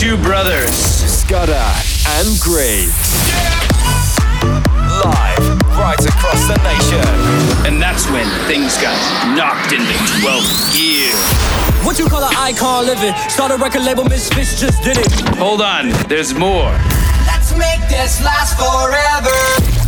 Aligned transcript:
two 0.00 0.16
brothers, 0.16 0.72
Scudder 0.72 1.52
and 1.52 2.40
Greaves. 2.40 2.96
Live 5.04 5.44
right 5.76 6.00
across 6.00 6.48
the 6.48 6.56
nation. 6.64 7.04
and 7.66 7.82
that's 7.82 8.08
when 8.08 8.26
things 8.48 8.80
got 8.80 8.96
knocked 9.36 9.72
into 9.72 9.92
12th 10.24 10.74
gear. 10.74 11.12
What 11.84 11.98
you 11.98 12.06
call 12.06 12.24
an 12.24 12.34
icon 12.34 12.86
living? 12.86 13.14
Start 13.28 13.52
a 13.52 13.58
record 13.58 13.82
label, 13.82 14.04
Misfits 14.04 14.58
just 14.58 14.82
did 14.82 14.96
it. 14.96 15.12
Hold 15.36 15.60
on, 15.60 15.90
there's 16.08 16.32
more. 16.32 16.72
Let's 17.26 17.52
make 17.52 17.86
this 17.90 18.24
last 18.24 18.56
forever. 18.56 19.79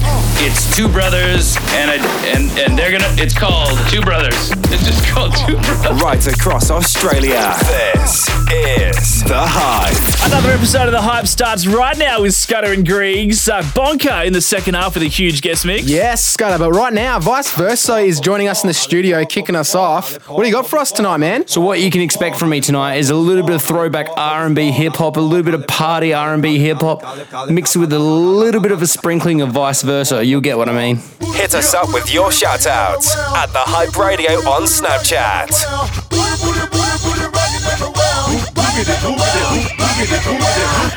It's 0.44 0.74
two 0.76 0.88
brothers, 0.88 1.56
and 1.70 1.88
a, 1.88 2.04
and 2.34 2.58
and 2.58 2.76
they're 2.76 2.90
gonna. 2.90 3.06
It's 3.16 3.32
called 3.32 3.78
Two 3.88 4.00
Brothers. 4.00 4.50
It's 4.72 4.84
just 4.84 5.06
called 5.06 5.32
Two 5.36 5.54
Brothers. 5.54 6.02
Right 6.02 6.26
across 6.26 6.68
Australia. 6.68 7.54
This 7.60 8.28
is 8.50 9.22
The 9.22 9.38
Hype. 9.38 10.28
Another 10.32 10.50
episode 10.50 10.86
of 10.86 10.92
The 10.92 11.00
Hype 11.00 11.28
starts 11.28 11.64
right 11.68 11.96
now 11.96 12.22
with 12.22 12.34
Scudder 12.34 12.72
and 12.72 12.84
Griggs. 12.84 13.48
Uh, 13.48 13.62
Bonka 13.62 14.26
in 14.26 14.32
the 14.32 14.40
second 14.40 14.74
half 14.74 14.94
with 14.94 15.04
a 15.04 15.06
huge 15.06 15.42
guest 15.42 15.64
mix. 15.64 15.84
Yes, 15.88 16.24
Scudder, 16.24 16.58
but 16.58 16.72
right 16.72 16.92
now, 16.92 17.20
Vyce 17.20 17.54
Verso 17.56 17.94
is 17.98 18.18
joining 18.18 18.48
us 18.48 18.64
in 18.64 18.66
the 18.66 18.74
studio, 18.74 19.24
kicking 19.24 19.54
us 19.54 19.76
off. 19.76 20.28
What 20.28 20.42
do 20.42 20.48
you 20.48 20.52
got 20.52 20.66
for 20.66 20.80
us 20.80 20.90
tonight, 20.90 21.18
man? 21.18 21.46
So 21.46 21.60
what 21.60 21.78
you 21.80 21.90
can 21.90 22.00
expect 22.00 22.34
from 22.36 22.50
me 22.50 22.60
tonight 22.60 22.96
is 22.96 23.10
a 23.10 23.14
little 23.14 23.46
bit 23.46 23.54
of 23.54 23.62
throwback 23.62 24.08
R&B 24.16 24.72
hip 24.72 24.94
hop, 24.94 25.16
a 25.16 25.20
little 25.20 25.44
bit 25.44 25.54
of 25.54 25.68
party 25.68 26.12
R&B 26.12 26.58
hip 26.58 26.78
hop, 26.80 27.48
mixed 27.48 27.76
with 27.76 27.92
a 27.92 27.98
little 28.00 28.60
bit 28.60 28.72
of 28.72 28.82
a 28.82 28.88
sprinkling 28.88 29.40
of 29.40 29.50
Vyce 29.50 29.84
Verso. 29.84 30.31
You'll 30.32 30.40
get 30.40 30.56
what 30.56 30.70
I 30.70 30.72
mean. 30.72 30.96
Hit 31.36 31.52
us 31.52 31.74
up 31.74 31.92
with 31.92 32.08
your 32.08 32.32
shout 32.32 32.64
outs 32.66 33.14
at 33.36 33.52
The 33.52 33.60
Hype 33.68 33.92
Radio 34.00 34.40
on 34.48 34.64
Snapchat. 34.64 35.52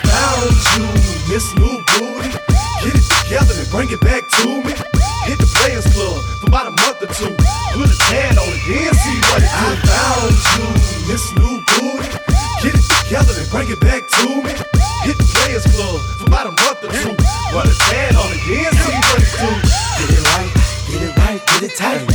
found 0.07 0.55
you, 0.71 0.87
Miss 1.27 1.51
New 1.60 1.84
Booty. 1.84 2.32
Get 2.79 2.95
it 2.95 3.04
together 3.12 3.60
and 3.60 3.68
bring 3.76 3.91
it 3.91 3.99
back 3.99 4.23
to 4.40 4.48
me. 4.63 4.71
Hit 5.27 5.35
the 5.35 5.51
Players 5.60 5.84
Club 5.91 6.15
for 6.40 6.48
about 6.48 6.67
a 6.67 6.76
month 6.79 7.04
or 7.04 7.12
two. 7.12 7.35
Put 7.76 7.91
a 7.91 7.98
tan 8.07 8.40
on 8.40 8.48
it, 8.48 8.63
then 8.71 8.95
see 8.95 9.20
what 9.20 9.43
it 9.43 9.51
do. 9.51 9.67
I 9.67 9.76
found 9.84 10.32
you, 10.32 10.63
Miss 11.12 11.27
New 11.35 11.60
Booty. 11.76 12.07
Get 12.63 12.71
it 12.71 12.88
together 13.04 13.35
and 13.35 13.49
bring 13.51 13.67
it 13.67 13.84
back 13.84 14.07
to 14.15 14.32
me. 14.32 14.55
Hit 15.04 15.20
the 15.20 15.27
Players 15.27 15.67
Club 15.76 15.99
for 16.23 16.27
about 16.32 16.48
a 16.48 16.55
month 16.55 16.88
or 16.88 16.91
two. 17.04 17.12
Put 17.51 17.67
a 17.67 17.76
tan 17.91 18.15
on 18.15 18.32
it, 18.32 18.40
then 18.48 18.71
see 18.71 19.04
tight. 21.76 22.15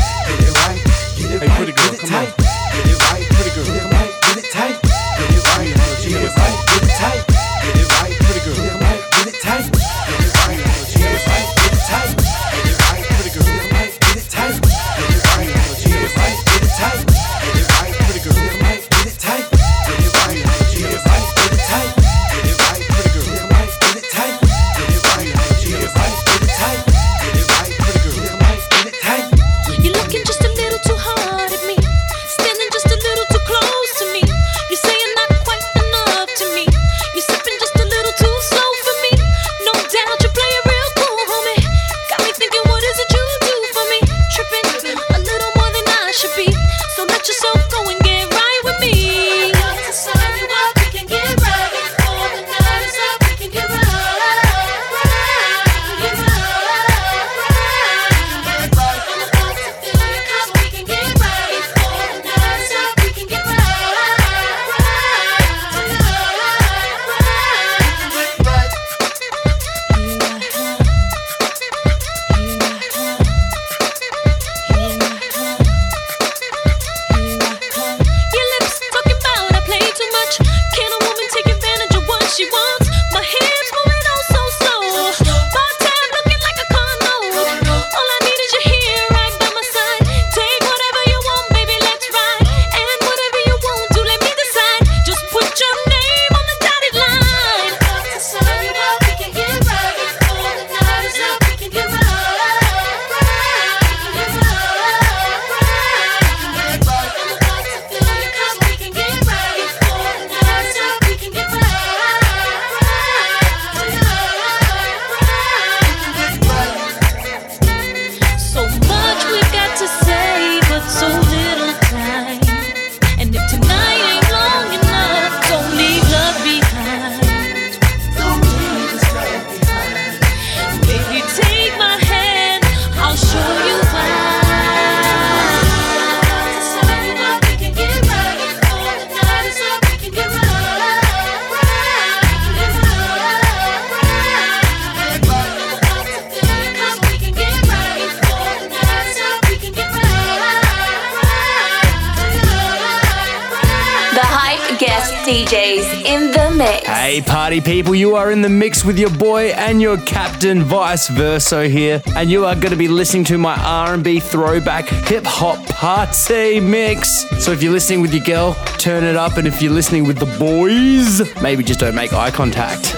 DJs 155.30 156.06
in 156.06 156.32
the 156.32 156.50
mix. 156.56 156.84
Hey 156.88 157.20
party 157.20 157.60
people, 157.60 157.94
you 157.94 158.16
are 158.16 158.32
in 158.32 158.42
the 158.42 158.48
mix 158.48 158.84
with 158.84 158.98
your 158.98 159.10
boy 159.10 159.50
and 159.50 159.80
your 159.80 159.96
captain 159.98 160.60
Vyce 160.60 161.08
Verso 161.08 161.68
here, 161.68 162.02
and 162.16 162.28
you 162.28 162.44
are 162.46 162.56
going 162.56 162.72
to 162.72 162.76
be 162.76 162.88
listening 162.88 163.22
to 163.26 163.38
my 163.38 163.54
R&B 163.54 164.18
throwback 164.18 164.88
hip 164.88 165.22
hop 165.24 165.64
party 165.68 166.58
mix. 166.58 167.26
So 167.38 167.52
if 167.52 167.62
you're 167.62 167.70
listening 167.70 168.00
with 168.00 168.12
your 168.12 168.24
girl, 168.24 168.54
turn 168.78 169.04
it 169.04 169.14
up, 169.14 169.36
and 169.36 169.46
if 169.46 169.62
you're 169.62 169.72
listening 169.72 170.04
with 170.04 170.18
the 170.18 170.26
boys, 170.36 171.22
maybe 171.40 171.62
just 171.62 171.78
don't 171.78 171.94
make 171.94 172.12
eye 172.12 172.32
contact. 172.32 172.96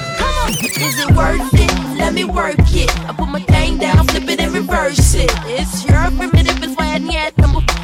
Is 0.49 0.99
it 1.01 1.15
worth 1.15 1.53
it? 1.53 1.99
Let 1.99 2.15
me 2.15 2.25
work 2.25 2.57
it. 2.59 2.91
I 3.07 3.13
put 3.13 3.29
my 3.29 3.43
thing 3.43 3.77
down, 3.77 4.07
flip 4.07 4.27
it 4.31 4.41
and 4.41 4.55
reverse 4.55 5.15
it. 5.15 5.31
It's 5.45 5.85
your 5.87 6.11
primitive 6.13 6.65
is 6.65 6.75
why 6.77 6.97
yet. 6.97 7.35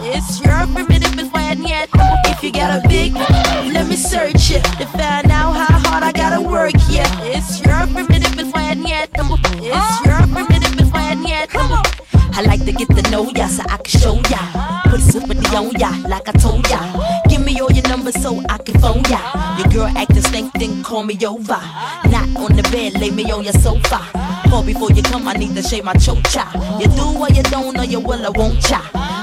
It's 0.01 0.41
your 0.43 0.67
primitive 0.69 1.19
is 1.19 1.29
why 1.33 1.53
yet. 1.53 1.91
If 2.39 2.45
you 2.45 2.53
got 2.53 2.85
a 2.85 2.89
big, 2.89 3.15
let 3.75 3.89
me 3.89 3.97
search 3.97 4.53
it 4.53 4.63
to 4.79 4.87
find 4.87 5.29
out 5.29 5.55
how 5.55 5.91
hard 5.91 6.05
I 6.05 6.13
gotta 6.13 6.41
work. 6.41 6.71
Yeah, 6.89 7.11
it's 7.25 7.59
your 7.67 7.85
primitive 7.89 8.39
is 8.39 8.53
why 8.53 8.75
yet. 8.75 9.11
It's 9.13 10.07
your 10.07 10.23
primitive 10.31 10.81
is 10.81 10.89
why 10.93 11.19
yet. 11.27 11.51
I 11.53 12.43
like 12.47 12.65
to 12.65 12.71
get 12.71 12.95
to 12.95 13.03
know 13.11 13.29
ya 13.35 13.49
so 13.49 13.65
I 13.69 13.79
can 13.79 14.01
show 14.01 14.15
ya. 14.31 14.39
Put 14.85 15.01
somebody 15.01 15.45
on 15.51 15.75
ya 15.83 15.91
like 16.07 16.29
I 16.29 16.33
told 16.39 16.63
ya. 16.71 16.79
Give 17.29 17.45
me 17.45 17.59
all 17.59 17.73
your 17.73 17.89
numbers 17.89 18.23
so 18.23 18.41
I 18.49 18.59
can 18.59 18.79
phone 18.79 19.03
ya. 19.11 19.19
Your 19.59 19.67
girl 19.75 19.99
acting 19.99 20.23
stink, 20.23 20.53
then 20.53 20.85
call 20.85 21.03
me 21.03 21.19
over. 21.27 21.59
Not 22.07 22.29
on 22.39 22.55
the 22.55 22.63
bed, 22.71 23.01
lay 23.01 23.11
me 23.11 23.29
on 23.33 23.43
your 23.43 23.55
sofa. 23.55 23.99
Call 24.49 24.63
before 24.63 24.93
you 24.93 25.03
come, 25.03 25.27
I 25.27 25.33
need 25.33 25.57
to 25.57 25.63
shave 25.63 25.83
my 25.83 25.95
chocha. 25.95 26.47
You 26.79 26.87
do 26.87 27.19
or 27.19 27.31
you 27.31 27.43
don't, 27.51 27.77
or 27.77 27.85
you 27.85 27.99
will 27.99 28.25
or 28.25 28.31
won't 28.31 28.63
ya. 28.71 28.79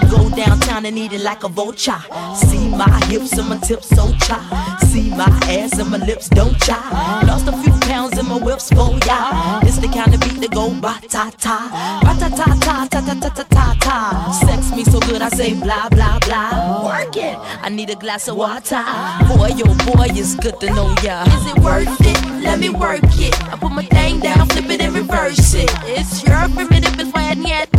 Go 0.10 0.30
downtown 0.30 0.86
and 0.86 0.98
eat 0.98 1.14
it 1.14 1.22
like 1.22 1.44
a 1.44 1.50
vulture. 1.50 2.02
See 2.36 2.68
my 2.70 2.90
hips 3.06 3.38
and 3.38 3.50
my 3.50 3.58
tips 3.58 3.90
so 3.90 4.12
chai. 4.26 4.78
See 4.92 5.10
my 5.10 5.28
ass 5.50 5.78
and 5.80 5.90
my 5.90 5.98
lips 5.98 6.30
don't 6.30 6.60
chai. 6.62 7.24
Lost 7.28 7.48
a 7.48 7.52
few 7.64 7.74
pounds 7.82 8.18
in 8.18 8.26
my 8.28 8.38
whips 8.38 8.70
for 8.70 8.92
ya. 9.06 9.60
It's 9.64 9.78
the 9.78 9.88
kind 9.88 10.14
of 10.14 10.20
beat 10.22 10.40
that 10.42 10.52
go 10.52 10.70
ba 10.80 11.00
ta 11.08 11.32
ta. 11.38 11.58
Ba 12.04 12.14
ta 12.20 12.30
ta 12.30 12.46
ta 12.60 12.88
ta 12.90 13.02
ta 13.02 13.14
ta 13.20 13.30
ta 13.30 13.44
ta 13.44 13.76
ta. 13.80 14.32
Sex 14.32 14.76
me 14.76 14.84
so 14.84 15.00
good 15.02 15.22
I 15.22 15.30
say 15.30 15.54
blah 15.54 15.90
blah 15.90 16.20
blah. 16.20 16.86
Work 16.86 17.18
it. 17.18 17.38
I 17.62 17.70
need 17.70 17.90
a 17.90 17.96
glass 17.96 18.28
of 18.28 18.38
water. 18.38 18.84
Boy, 19.28 19.50
yo 19.56 19.66
boy, 19.86 20.08
it's 20.12 20.36
good 20.36 20.60
to 20.60 20.68
know 20.74 20.94
ya. 21.04 21.24
Is 21.24 21.46
it 21.52 21.60
worth 21.60 22.02
it? 22.02 22.20
Let 22.44 22.60
me 22.60 22.70
work 22.70 23.04
it. 23.20 23.36
I 23.52 23.58
put 23.58 23.72
my 23.72 23.86
thing 23.86 24.20
down, 24.20 24.48
flip 24.50 24.70
it 24.70 24.82
and 24.82 24.94
reverse 24.94 25.54
it. 25.54 25.70
It's 25.84 26.24
your 26.24 26.48
primitive, 26.50 27.00
it's 27.00 27.12
why 27.12 27.34
yet. 27.34 27.70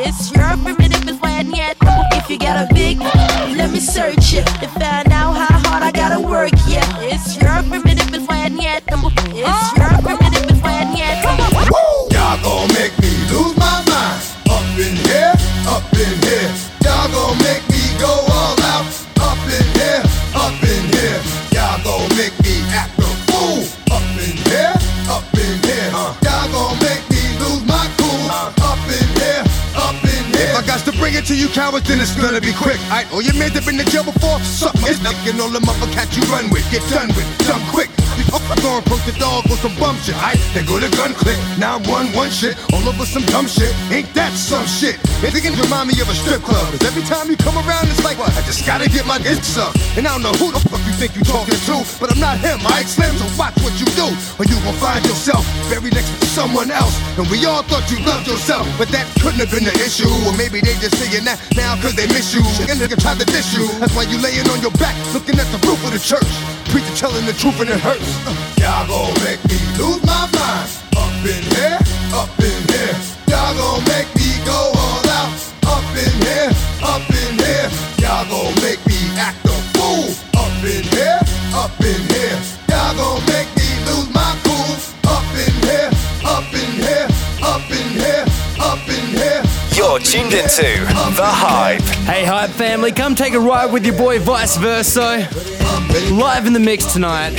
It's 0.00 0.30
your 0.30 0.56
primitive, 0.62 1.08
it's 1.08 1.20
why 1.20 1.40
yet. 1.40 1.76
If 2.12 2.30
you 2.30 2.38
got 2.38 2.70
a 2.70 2.72
big, 2.72 3.00
let 3.00 3.72
me 3.72 3.80
search 3.80 4.32
it 4.32 4.46
to 4.46 4.68
find 4.68 5.10
out 5.10 5.32
how 5.32 5.58
hard 5.58 5.82
I 5.82 5.90
gotta 5.90 6.20
work. 6.20 6.52
Yeah, 6.68 6.86
it's 7.00 7.36
your 7.36 7.62
primitive, 7.64 8.14
it's 8.14 8.26
why 8.28 8.46
yet. 8.46 8.84
It's 8.86 9.76
your 9.76 9.90
primitive, 10.00 10.50
it's 10.50 10.62
why 10.62 10.94
yet. 10.96 11.47
It 31.18 31.26
to 31.26 31.34
you 31.34 31.48
cowards, 31.48 31.88
then 31.88 32.00
it's 32.00 32.14
gonna 32.14 32.40
be 32.40 32.52
quick. 32.52 32.78
Alright, 32.86 33.10
all 33.12 33.22
your 33.22 33.34
men 33.34 33.52
that 33.52 33.66
been 33.66 33.80
in 33.80 33.86
jail 33.86 34.04
before, 34.04 34.38
suck 34.40 34.74
my 34.80 34.88
It's 34.88 35.02
knocking 35.02 35.40
all 35.40 35.50
the 35.50 35.58
motherfuckers 35.58 36.14
you 36.14 36.22
run 36.30 36.48
with. 36.50 36.62
Get 36.70 36.82
done 36.90 37.08
with, 37.08 37.26
done 37.46 37.62
quick. 37.74 37.90
I'm 38.28 38.60
gonna 38.60 38.84
approach 38.84 39.04
the 39.06 39.16
dog 39.16 39.44
with 39.48 39.60
some 39.62 39.74
bum 39.78 39.96
shit. 40.02 40.14
Aight, 40.18 40.42
they 40.52 40.66
go 40.66 40.76
to 40.80 40.90
gun 40.98 41.14
click. 41.14 41.38
Now 41.56 41.78
one 41.86 42.12
one 42.12 42.30
shit, 42.30 42.58
all 42.74 42.82
over 42.84 43.06
some 43.06 43.22
dumb 43.30 43.46
shit. 43.46 43.70
Ain't 43.90 44.12
that 44.14 44.34
some 44.34 44.66
shit? 44.66 44.98
It 45.22 45.32
can 45.38 45.54
remind 45.56 45.88
me 45.88 45.96
of 46.00 46.08
a 46.10 46.14
strip 46.14 46.42
club. 46.42 46.60
Cause 46.74 46.84
every 46.84 47.02
time 47.06 47.30
you 47.30 47.36
come 47.36 47.56
around, 47.56 47.88
it's 47.88 48.02
like, 48.04 48.18
what? 48.18 48.34
I 48.36 48.42
just 48.42 48.66
gotta 48.66 48.90
get 48.90 49.06
my 49.06 49.18
dick 49.18 49.40
sucked. 49.40 49.78
And 49.96 50.06
I 50.06 50.12
don't 50.12 50.22
know 50.22 50.34
who 50.36 50.52
the 50.52 50.60
fuck 50.60 50.82
you 50.84 50.92
think 50.98 51.14
you 51.16 51.22
talking 51.24 51.56
to, 51.56 51.76
but 52.02 52.10
I'm 52.12 52.20
not 52.20 52.38
him, 52.38 52.58
Ike 52.66 52.90
Slim, 52.90 53.14
so 53.16 53.26
watch 53.38 53.56
what 53.62 53.74
you 53.78 53.86
do. 53.94 54.08
Or 54.36 54.44
you 54.44 54.58
gon' 54.66 54.76
find 54.82 55.04
yourself 55.06 55.46
buried 55.70 55.94
next 55.94 56.10
to 56.20 56.26
someone 56.26 56.70
else. 56.70 56.94
And 57.16 57.26
we 57.30 57.46
all 57.46 57.62
thought 57.64 57.86
you 57.90 58.02
loved 58.04 58.26
yourself, 58.26 58.66
but 58.76 58.88
that 58.90 59.06
couldn't 59.22 59.40
have 59.40 59.50
been 59.50 59.64
the 59.64 59.76
issue. 59.80 60.10
Or 60.26 60.34
maybe 60.36 60.60
they 60.60 60.74
just 60.82 60.98
saying 61.08 61.24
that 61.24 61.40
now 61.56 61.74
cause 61.80 61.94
they 61.94 62.06
miss 62.08 62.34
you. 62.34 62.40
And 62.68 62.80
nigga 62.80 63.00
tried 63.00 63.18
to 63.18 63.26
diss 63.26 63.54
you. 63.56 63.66
That's 63.80 63.94
why 63.94 64.04
you 64.04 64.20
laying 64.20 64.48
on 64.50 64.60
your 64.60 64.72
back, 64.76 64.94
looking 65.12 65.38
at 65.38 65.48
the 65.48 65.58
roof 65.66 65.80
of 65.84 65.92
the 65.92 65.98
church. 65.98 66.28
Preacher 66.68 66.94
telling 66.96 67.24
the 67.24 67.32
truth 67.32 67.60
and 67.60 67.70
it 67.70 67.80
hurts. 67.80 68.04
Uh, 68.26 68.36
y'all 68.60 68.86
gon' 68.86 69.14
make 69.24 69.40
me 69.48 69.56
lose 69.80 70.02
my 70.04 70.28
mind. 70.36 70.68
Up 70.96 71.24
in 71.24 71.42
here, 71.56 71.78
up 72.12 72.30
in 72.38 72.60
here. 72.68 72.96
Y'all 73.28 73.54
gon' 73.56 73.84
make 73.88 73.97
You're 89.98 90.06
tuned 90.06 90.32
into 90.32 90.62
The 91.16 91.26
Hype. 91.26 91.82
Hey, 92.06 92.24
Hype 92.24 92.50
family, 92.50 92.92
come 92.92 93.16
take 93.16 93.34
a 93.34 93.40
ride 93.40 93.72
with 93.72 93.84
your 93.84 93.98
boy 93.98 94.20
Vyce 94.20 94.56
Verso. 94.56 95.16
Live 96.14 96.46
in 96.46 96.52
the 96.52 96.60
mix 96.60 96.92
tonight. 96.92 97.30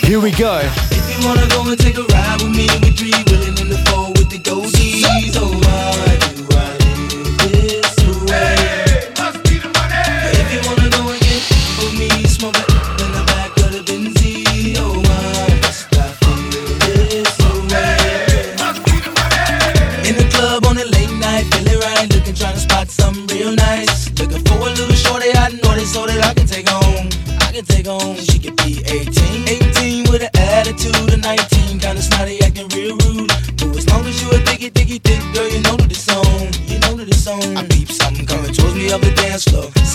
Here 0.00 0.18
we 0.18 0.30
go. 0.30 0.60
If 0.62 1.20
you 1.20 1.28
wanna 1.28 1.46
go 1.50 1.68
and 1.68 1.78
take 1.78 1.98
a 1.98 2.04
ride 2.04 2.40
with 2.40 2.56
me, 2.56 2.66
we 2.80 2.92
three 2.92 3.12
willing 3.26 3.58
in 3.58 3.68
the 3.68 3.76
four 3.90 4.08
with 4.08 4.30
the 4.30 4.38
goldies. 4.38 5.04
Oh, 5.36 5.52
why 5.52 5.95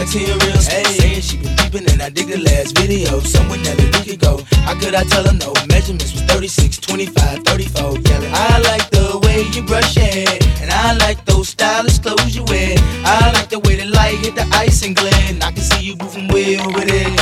Sexy 0.02 0.32
and 0.32 0.42
real. 0.42 0.58
Hey, 0.58 0.84
saying 0.98 1.22
she 1.22 1.38
been 1.38 1.56
peeping 1.58 1.88
and 1.92 2.02
I 2.02 2.10
dig 2.10 2.26
the 2.26 2.38
last 2.38 2.76
video. 2.76 3.20
Somewhere 3.20 3.60
that 3.60 3.78
we 3.78 4.02
could 4.02 4.20
go. 4.20 4.42
How 4.66 4.74
could 4.74 4.96
I 4.96 5.04
tell 5.04 5.24
her 5.24 5.34
no? 5.38 5.54
Measurements 5.70 6.12
was 6.12 6.24
36, 6.24 6.80
25, 6.80 7.44
34. 7.44 8.00
Yelling, 8.00 8.32
I 8.34 8.58
like 8.66 8.90
the 8.90 9.22
way 9.22 9.46
you 9.54 9.62
brush 9.62 9.96
your 9.96 10.06
hair, 10.06 10.40
and 10.60 10.72
I 10.72 10.98
like 11.06 11.24
those 11.26 11.50
stylish 11.50 12.00
clothes 12.00 12.36
you 12.36 12.44
wear. 12.46 12.74
I 13.06 13.32
like 13.34 13.50
the 13.50 13.60
way 13.60 13.76
the 13.76 13.86
light 13.94 14.18
hit 14.18 14.34
the 14.34 14.50
ice 14.58 14.82
and. 14.82 14.98
And 14.98 15.44
I 15.44 15.52
can 15.52 15.62
see 15.62 15.86
you 15.86 15.96
moving 15.98 16.28
way 16.30 16.58
over 16.58 16.82
there. 16.82 17.21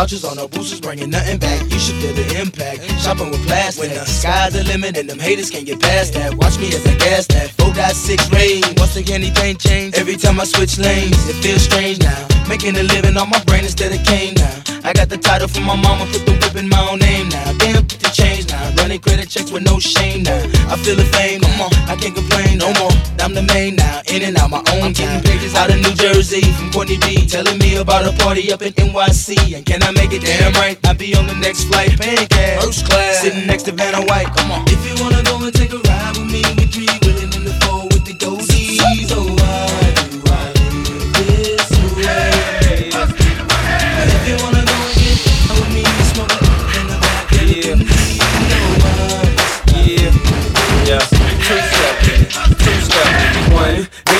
Vouchers 0.00 0.24
or 0.24 0.34
no 0.34 0.48
boosters, 0.48 0.80
bringing 0.80 1.10
nothing 1.10 1.38
back. 1.38 1.60
You 1.70 1.78
should 1.78 1.96
feel 1.96 2.14
the 2.14 2.40
impact. 2.40 2.80
Shopping 3.02 3.30
with 3.30 3.46
plastic. 3.46 3.82
When 3.82 3.98
the 3.98 4.06
sky's 4.06 4.54
the 4.54 4.64
limit 4.64 4.96
and 4.96 5.10
them 5.10 5.18
haters 5.18 5.50
can't 5.50 5.66
get 5.66 5.78
past 5.78 6.14
that. 6.14 6.34
Watch 6.34 6.58
me 6.58 6.68
as 6.68 6.86
I 6.86 6.94
gas 6.96 7.26
that. 7.26 7.50
4.6 7.58 8.32
rain. 8.32 8.62
Once 8.78 8.96
again, 8.96 9.22
anything 9.22 9.58
change. 9.58 9.94
Every 9.96 10.16
time 10.16 10.40
I 10.40 10.44
switch 10.44 10.78
lanes, 10.78 11.28
it 11.28 11.36
feels 11.44 11.62
strange 11.62 11.98
now. 12.00 12.26
Making 12.48 12.76
a 12.78 12.82
living 12.82 13.18
on 13.18 13.28
my 13.28 13.44
brain 13.44 13.64
instead 13.64 13.92
of 13.92 14.02
cane 14.06 14.32
now. 14.36 14.69
I 14.84 14.92
got 14.92 15.08
the 15.08 15.18
title 15.18 15.48
from 15.48 15.64
my 15.64 15.76
mama, 15.76 16.06
put 16.12 16.24
the 16.26 16.32
whip 16.32 16.56
in 16.56 16.68
my 16.68 16.80
own 16.90 16.98
name 16.98 17.28
now. 17.28 17.52
Damn, 17.58 17.86
put 17.86 18.00
the 18.00 18.10
change 18.10 18.48
now. 18.48 18.72
Running 18.76 19.00
credit 19.00 19.28
checks 19.28 19.50
with 19.50 19.62
no 19.62 19.78
shame 19.78 20.22
now. 20.22 20.40
I 20.68 20.76
feel 20.76 20.96
the 20.96 21.04
fame, 21.16 21.40
come 21.40 21.60
on, 21.60 21.72
I 21.88 21.96
can't 21.96 22.14
complain 22.14 22.58
no 22.58 22.72
more. 22.80 22.92
I'm 23.20 23.34
the 23.34 23.42
main 23.42 23.76
now, 23.76 24.00
in 24.08 24.22
and 24.22 24.36
out 24.38 24.50
my 24.50 24.64
own 24.72 24.90
I'm 24.90 24.92
getting 24.92 25.22
pages 25.22 25.54
out 25.54 25.70
of 25.70 25.76
New 25.76 25.94
Jersey 25.94 26.40
from 26.40 26.72
Courtney 26.72 26.98
B. 26.98 27.26
Telling 27.26 27.58
me 27.58 27.76
about 27.76 28.08
a 28.08 28.12
party 28.24 28.52
up 28.52 28.62
in 28.62 28.72
NYC. 28.72 29.54
And 29.54 29.64
can 29.64 29.82
I 29.82 29.92
make 29.92 30.12
it 30.12 30.22
damn 30.22 30.52
right? 30.54 30.78
I'll 30.86 30.94
be 30.94 31.14
on 31.14 31.26
the 31.26 31.34
next 31.36 31.64
flight, 31.64 32.00
paying 32.00 32.26
cash. 32.26 32.64
First 32.64 32.86
class, 32.86 33.20
sitting 33.20 33.46
next 33.46 33.64
to 33.64 33.72
Vanna 33.72 34.02
White. 34.06 34.34
Come 34.34 34.50
on. 34.50 34.64
If 34.66 34.82
you 34.88 34.96
wanna 35.02 35.22
go 35.22 35.36
and 35.44 35.54
take 35.54 35.72
a 35.72 35.78
ride 35.78 36.16
with 36.16 36.32
me, 36.32 36.42
we 36.56 36.66
three 36.66 36.88
willing 37.04 37.32
in 37.32 37.44
the 37.44 37.54
four 37.62 37.84
with 37.92 38.04
the 38.04 38.14
goldies. 38.14 38.80
Oh, 39.12 39.39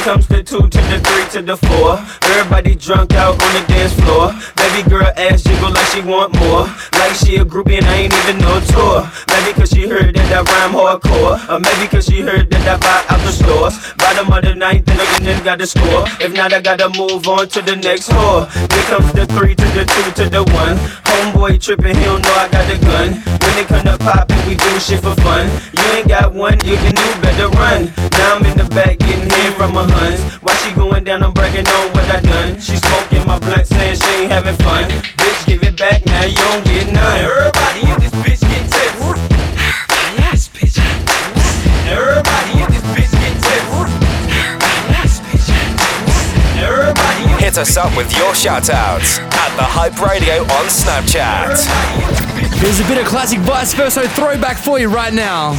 comes 0.02 0.26
the 0.28 0.42
two 0.42 0.60
to 0.60 0.80
the 0.88 0.98
three 1.04 1.26
to 1.32 1.42
the 1.42 1.56
four. 1.56 2.00
Everybody 2.32 2.74
drunk 2.74 3.12
out 3.14 3.36
on 3.42 3.52
the 3.52 3.64
dance 3.68 3.92
floor. 4.00 4.32
Baby 4.56 4.88
girl 4.88 5.12
ass 5.16 5.42
jiggle 5.42 5.70
like 5.70 5.86
she 5.92 6.00
want 6.00 6.34
more. 6.40 6.64
Like 6.96 7.12
she 7.12 7.36
a 7.36 7.44
groupie 7.44 7.78
and 7.78 7.86
I 7.86 8.08
ain't 8.08 8.14
even 8.14 8.38
no 8.38 8.60
tour. 8.72 9.04
Maybe 9.28 9.52
cause 9.52 9.70
she 9.70 9.86
heard 9.86 10.16
that 10.16 10.32
I 10.32 10.40
rhyme 10.40 10.72
hardcore. 10.72 11.36
Or 11.48 11.60
maybe 11.60 11.86
cause 11.88 12.06
she 12.06 12.20
heard 12.22 12.50
that 12.50 12.64
I 12.64 12.76
buy 12.80 13.04
out 13.12 13.20
the 13.24 13.32
stores. 13.32 13.76
Bottom 13.98 14.32
of 14.32 14.42
the 14.42 14.54
ninth, 14.54 14.86
then 14.86 15.00
again 15.20 15.44
got 15.44 15.58
the 15.58 15.66
score. 15.66 16.04
If 16.20 16.32
not, 16.32 16.52
I 16.52 16.60
gotta 16.60 16.88
move 16.96 17.28
on 17.28 17.48
to 17.48 17.60
the 17.60 17.76
next 17.76 18.08
whore. 18.08 18.48
Then 18.68 18.84
comes 18.88 19.12
the 19.12 19.26
three 19.26 19.54
to 19.54 19.66
the 19.76 19.84
two 19.84 20.08
to 20.22 20.30
the 20.30 20.42
one. 20.56 20.76
Homeboy 21.04 21.60
tripping, 21.60 21.96
he 21.96 22.04
don't 22.04 22.22
know 22.24 22.34
I 22.34 22.48
got 22.48 22.64
the 22.70 22.78
gun. 22.80 23.20
When 23.44 23.54
it 23.58 23.66
come 23.68 23.84
to 23.84 23.98
poppin', 23.98 24.40
we 24.48 24.56
do 24.56 24.80
shit 24.80 25.02
for 25.02 25.14
fun. 25.20 25.50
You 25.76 25.84
ain't 25.92 26.08
got 26.08 26.32
one, 26.32 26.56
you 26.64 26.76
can 26.76 26.94
do 26.94 27.08
better 27.20 27.48
run. 27.58 27.92
Now 28.16 28.36
I'm 28.36 28.46
in 28.46 28.56
the 28.56 28.68
back 28.70 28.98
getting 28.98 29.28
hit 29.28 29.54
from 29.54 29.74
my 29.74 29.89
huns. 29.90 30.20
Why 30.42 30.54
she 30.62 30.72
going 30.74 31.04
down? 31.04 31.22
I'm 31.22 31.32
bragging 31.32 31.66
on 31.66 31.92
what 31.92 32.04
I 32.10 32.20
done. 32.20 32.58
She 32.60 32.76
smoking 32.76 33.26
my 33.26 33.38
blunt, 33.38 33.66
saying 33.66 33.96
she 33.96 34.10
ain't 34.22 34.32
having 34.32 34.56
fun. 34.64 34.88
Bitch, 35.18 35.46
give 35.46 35.62
it 35.62 35.76
back 35.76 36.04
now, 36.06 36.24
you 36.24 36.36
don't 36.36 36.64
get 36.64 36.92
none. 36.92 37.18
Everybody 37.20 37.80
in 37.90 37.98
this 38.00 38.14
bitch 38.24 38.40
get 38.40 38.64
tips. 38.70 39.00
Everybody 39.00 40.22
in 40.22 40.30
this 40.30 40.48
bitch 40.48 40.74
get 40.78 40.94
tips. 41.06 41.50
Everybody 41.90 42.52
in 42.62 42.68
this 42.70 42.86
bitch 42.94 43.12
get 43.18 43.34
tips. 43.42 43.90
Hit 47.40 47.58
us 47.58 47.76
up 47.76 47.96
with 47.96 48.12
your 48.16 48.32
shoutouts 48.32 49.18
at 49.18 49.56
The 49.56 49.64
Hype 49.64 49.98
Radio 50.00 50.42
on 50.42 50.66
Snapchat. 50.66 51.66
Here's 52.60 52.78
a 52.78 52.84
bit 52.84 52.98
of 52.98 53.06
classic 53.06 53.40
Vyce 53.40 53.74
Verso 53.74 54.06
throwback 54.08 54.56
for 54.56 54.78
you 54.78 54.88
right 54.88 55.12
now. 55.12 55.58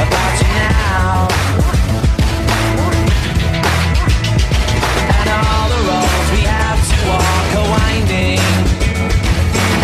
about 0.00 0.34
you 0.40 0.48
now. 0.48 1.28
And 5.18 5.28
all 5.28 5.66
the 5.74 5.80
roads 5.88 6.28
we 6.32 6.42
have 6.56 6.80
to 6.90 6.96
walk 7.10 7.48
are 7.60 7.68
winding, 7.76 8.40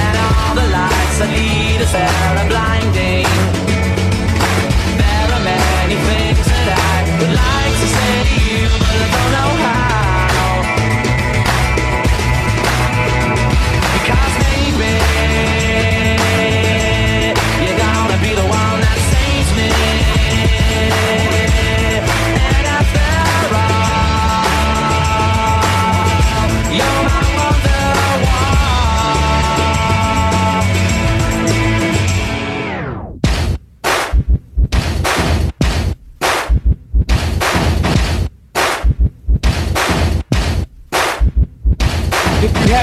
and 0.05 0.15
all 0.27 0.55
the 0.61 0.67
lights 0.79 1.19
that 1.21 1.31
lead 1.33 1.83
us 1.83 1.93
there 1.93 2.28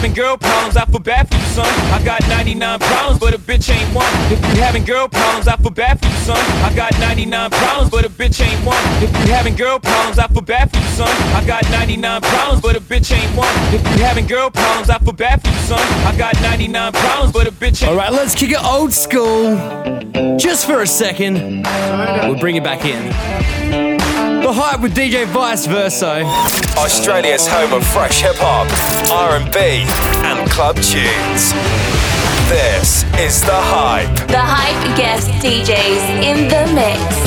having 0.05 0.23
girl 0.23 0.37
problems, 0.37 0.77
I 0.77 0.85
feel 0.85 0.99
bad 0.99 1.27
for 1.27 1.35
you, 1.35 1.43
son. 1.45 1.65
I 1.91 2.03
got 2.03 2.21
99 2.27 2.79
problems, 2.79 3.19
but 3.19 3.33
a 3.33 3.39
bitch 3.39 3.73
ain't 3.73 3.95
one. 3.95 4.05
If 4.31 4.39
you 4.39 4.61
having 4.61 4.85
girl 4.85 5.07
problems, 5.07 5.47
I 5.47 5.55
feel 5.57 5.71
bad 5.71 5.99
for 5.99 6.05
you, 6.05 6.13
son. 6.17 6.37
I 6.37 6.71
got 6.75 6.91
99 6.99 7.49
problems, 7.49 7.89
but 7.89 8.05
a 8.05 8.09
bitch 8.09 8.39
ain't 8.45 8.63
one. 8.65 8.77
If 9.01 9.09
you 9.09 9.33
having 9.33 9.55
girl 9.55 9.79
problems, 9.79 10.19
I 10.19 10.27
feel 10.27 10.41
bad 10.41 10.69
for 10.69 10.77
you, 10.77 10.85
son. 10.89 11.07
I 11.33 11.43
got 11.47 11.63
99 11.71 12.21
problems, 12.21 12.61
but 12.61 12.75
a 12.75 12.81
bitch 12.81 13.11
ain't 13.17 13.35
one. 13.35 13.49
If 13.73 13.81
you 13.81 14.03
having 14.03 14.27
girl 14.27 14.51
problems, 14.51 14.89
I 14.91 14.99
feel 14.99 15.13
bad 15.13 15.41
for 15.41 15.47
you, 15.47 15.55
son. 15.65 15.79
I 16.05 16.15
got 16.15 16.39
99 16.39 16.91
problems, 16.93 17.33
but 17.33 17.47
a 17.47 17.51
bitch 17.51 17.81
ain't 17.81 17.91
All 17.91 17.97
right, 17.97 18.11
let's 18.11 18.35
kick 18.35 18.51
it 18.51 18.63
old 18.63 18.93
school. 18.93 19.57
Just 20.37 20.67
for 20.67 20.81
a 20.81 20.87
second. 20.87 21.65
We'll 22.27 22.39
bring 22.39 22.57
it 22.57 22.63
back 22.63 22.85
in. 22.85 23.94
The 24.45 24.53
hype 24.53 24.79
with 24.79 24.93
DJ 24.93 25.25
Vyce 25.25 25.67
Verso. 25.67 26.21
Australia's 26.79 27.47
home 27.47 27.73
of 27.73 27.83
fresh 27.83 28.21
hip 28.21 28.35
hop, 28.35 28.69
R&B, 29.09 29.57
and 30.23 30.47
club 30.51 30.75
tunes. 30.75 31.51
This 32.47 33.05
is 33.17 33.41
the 33.41 33.49
hype. 33.51 34.15
The 34.27 34.37
hype 34.37 34.95
guest 34.95 35.31
DJs 35.41 36.21
in 36.21 36.47
the 36.47 36.71
mix. 36.75 37.25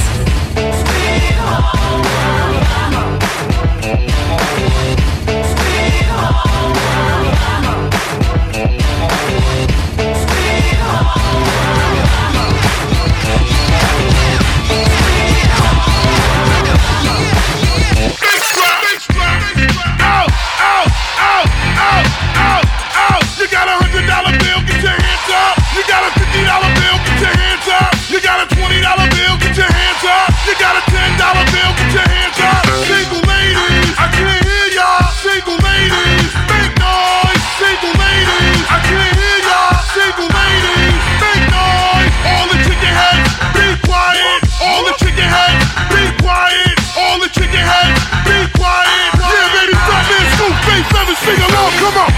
Dollar 31.28 31.44
bill, 31.52 31.72
get 31.76 31.92
your 31.92 32.08
hands 32.08 32.40
up. 32.40 32.64
Single 32.88 33.20
ladies, 33.28 33.88
I 34.00 34.06
can't 34.16 34.40
hear 34.48 34.66
y'all. 34.72 35.04
Single 35.20 35.60
ladies, 35.60 36.24
make 36.48 36.72
noise. 36.80 37.42
Single 37.60 37.94
ladies, 38.00 38.60
I 38.72 38.78
can't 38.88 39.12
hear 39.12 39.38
y'all. 39.44 39.76
Single 39.92 40.30
ladies, 40.32 40.96
make 41.20 41.44
noise. 41.52 42.12
All 42.32 42.46
the 42.48 42.58
chicken 42.64 42.92
heads, 42.96 43.28
be 43.52 43.66
quiet. 43.84 44.40
All 44.64 44.82
the 44.88 44.94
chicken 44.96 45.28
heads, 45.28 45.64
be 45.92 46.02
quiet. 46.24 46.76
All 46.96 47.20
the 47.20 47.28
chicken 47.36 47.60
heads, 47.60 48.00
be 48.24 48.38
quiet. 48.56 49.12
Yeah, 49.20 49.46
baby, 49.52 49.76
stop 49.84 50.04
this. 50.08 50.26
Scoop, 50.32 50.56
face, 50.64 50.88
seven, 50.88 51.16
sing 51.24 51.40
along. 51.44 51.72
Come 51.76 51.96
on. 52.08 52.10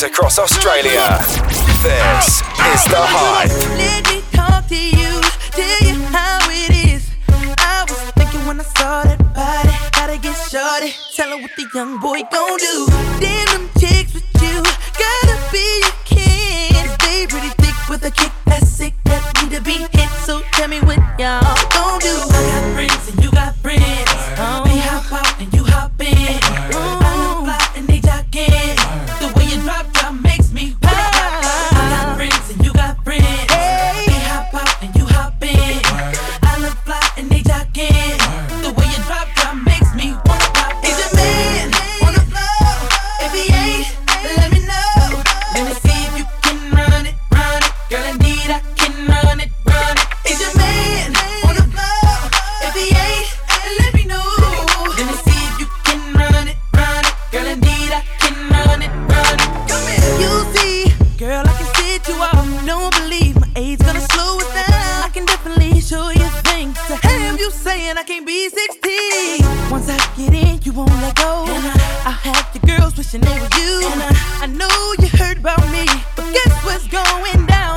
Across 0.00 0.38
Australia. 0.38 1.18
This 1.82 2.40
is 2.40 2.84
the 2.86 3.02
hype. 3.02 3.50
Let 3.76 4.06
me 4.06 4.22
talk 4.32 4.68
to 4.68 4.76
you, 4.76 5.20
tell 5.50 5.80
you 5.82 6.00
how 6.14 6.38
it 6.50 6.70
is. 6.92 7.10
I 7.58 7.84
was 7.88 7.98
thinking 8.12 8.46
when 8.46 8.60
I 8.60 8.62
saw 8.62 9.02
that 9.02 9.18
body, 9.34 9.74
gotta 9.92 10.18
get 10.18 10.36
shorty. 10.48 10.94
Tell 11.16 11.30
her 11.30 11.42
what 11.42 11.50
the 11.56 11.66
young 11.74 11.98
boy 11.98 12.22
gon' 12.30 12.58
do. 12.58 12.86
Damn 13.18 13.46
them 13.48 13.70
chicks 13.78 14.14
with 14.14 14.24
you, 14.40 14.62
gotta 14.94 15.36
be 15.50 15.82
a 15.82 17.26
pretty 17.26 17.48
thick 17.58 17.74
with 17.88 18.04
a 18.04 18.10
kick 18.12 18.32
that's 18.46 18.68
sick 18.68 18.94
that 19.04 19.22
need 19.42 19.50
to 19.50 19.60
be 19.60 19.84
hit. 19.98 20.10
So 20.24 20.42
tell 20.52 20.68
me 20.68 20.80
what 20.80 20.98
y'all 21.18 21.42
gon' 21.74 21.98
do. 21.98 22.14
I 22.14 22.40
got 22.54 22.76
wishing 72.98 73.20
they 73.20 73.38
were 73.38 73.48
you. 73.56 73.80
I 74.42 74.46
know 74.46 74.66
you 74.98 75.08
heard 75.16 75.38
about 75.38 75.62
me, 75.70 75.86
but 76.16 76.26
guess 76.34 76.64
what's 76.64 76.88
going 76.88 77.46
down 77.46 77.67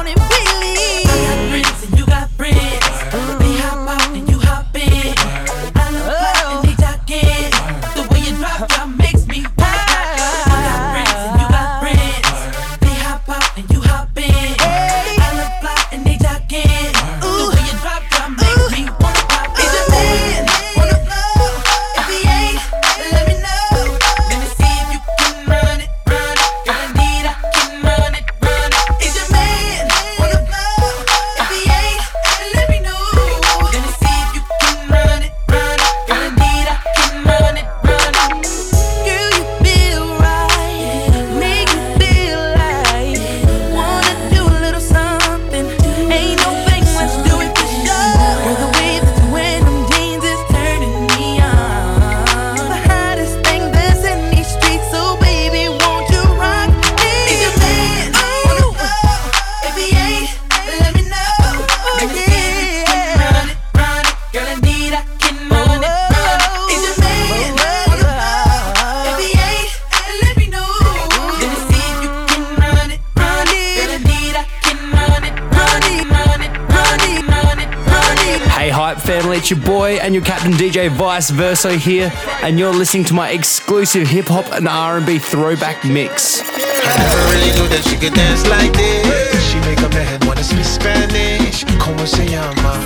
DJ 80.61 80.91
Vyce 80.91 81.31
Verso 81.31 81.75
here, 81.75 82.13
and 82.43 82.59
you're 82.59 82.71
listening 82.71 83.03
to 83.05 83.15
my 83.15 83.31
exclusive 83.31 84.07
hip 84.07 84.27
hop 84.27 84.45
and 84.53 84.67
R&B 84.67 85.17
throwback 85.17 85.83
mix. 85.83 86.39
I 86.39 86.97
never 87.01 87.23
really 87.33 87.49
knew 87.57 87.67
that 87.73 87.81
she 87.89 87.97
could 87.97 88.13
dance 88.13 88.45
like 88.45 88.71
this. 88.73 89.41
She 89.49 89.57
make 89.61 89.79
a 89.81 89.89
man 89.89 90.19
wanna 90.27 90.43
speak 90.43 90.63
Spanish. 90.63 91.65
Como 91.79 92.05
se 92.05 92.27
llama? 92.27 92.77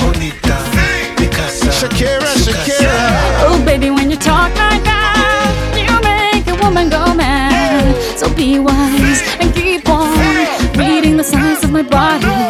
Bonita. 0.00 0.58
Picasa. 1.14 1.70
Shakira, 1.70 2.34
Shakira. 2.34 3.46
Oh, 3.46 3.62
baby, 3.64 3.90
when 3.90 4.10
you 4.10 4.16
talk 4.16 4.50
like 4.58 4.82
that, 4.82 5.54
you 5.78 5.94
make 6.02 6.48
a 6.48 6.60
woman 6.60 6.90
go 6.90 7.14
mad. 7.14 7.94
So 8.18 8.28
be 8.34 8.58
wise 8.58 9.22
and 9.38 9.54
keep 9.54 9.88
on 9.88 10.18
reading 10.76 11.16
the 11.16 11.22
signs 11.22 11.62
of 11.62 11.70
my 11.70 11.82
body. 11.82 12.49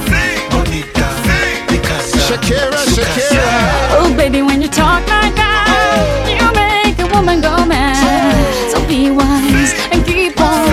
Shakira, 2.91 3.07
Shakira. 3.07 3.47
Oh, 3.95 4.13
baby, 4.17 4.41
when 4.41 4.61
you 4.61 4.67
talk 4.67 5.07
like 5.07 5.35
that, 5.35 6.27
you 6.27 6.43
make 6.51 6.99
a 6.99 7.07
woman 7.15 7.39
go 7.39 7.65
mad. 7.65 8.35
So 8.71 8.83
be 8.85 9.09
wise 9.11 9.71
and 9.91 10.03
keep 10.05 10.39
on 10.41 10.67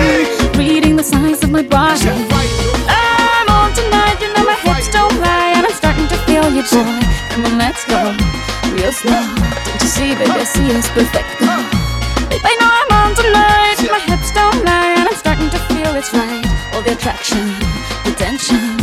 reading 0.59 0.95
the 0.97 1.03
signs 1.03 1.43
of 1.43 1.49
my 1.49 1.63
body. 1.63 2.11
I'm 2.91 3.47
on 3.47 3.71
tonight, 3.71 4.19
you 4.19 4.27
know 4.35 4.43
my 4.43 4.59
hips 4.67 4.91
don't 4.91 5.15
lie, 5.23 5.55
and 5.55 5.65
I'm 5.65 5.71
starting 5.71 6.07
to 6.11 6.17
feel 6.27 6.51
you, 6.51 6.63
boy. 6.67 6.99
Come 7.31 7.45
on, 7.47 7.57
let's 7.57 7.87
go 7.87 8.11
real 8.75 8.91
slow. 8.91 9.23
Don't 9.63 9.79
you 9.79 9.87
see, 9.87 10.11
baby, 10.19 10.31
I 10.31 10.43
see 10.43 10.67
it's 10.75 10.89
perfect. 10.91 11.39
Babe, 11.39 12.43
I 12.43 12.53
know 12.59 12.67
I'm 12.67 12.91
on 12.99 13.11
tonight, 13.15 13.79
my 13.87 14.03
hips 14.11 14.31
don't 14.35 14.59
lie, 14.67 14.91
and 14.99 15.07
I'm 15.07 15.15
starting 15.15 15.49
to 15.55 15.59
feel 15.71 15.95
it's 15.95 16.11
right. 16.13 16.43
All 16.75 16.81
the 16.83 16.91
attraction, 16.91 17.47
the 18.03 18.11
tension. 18.11 18.78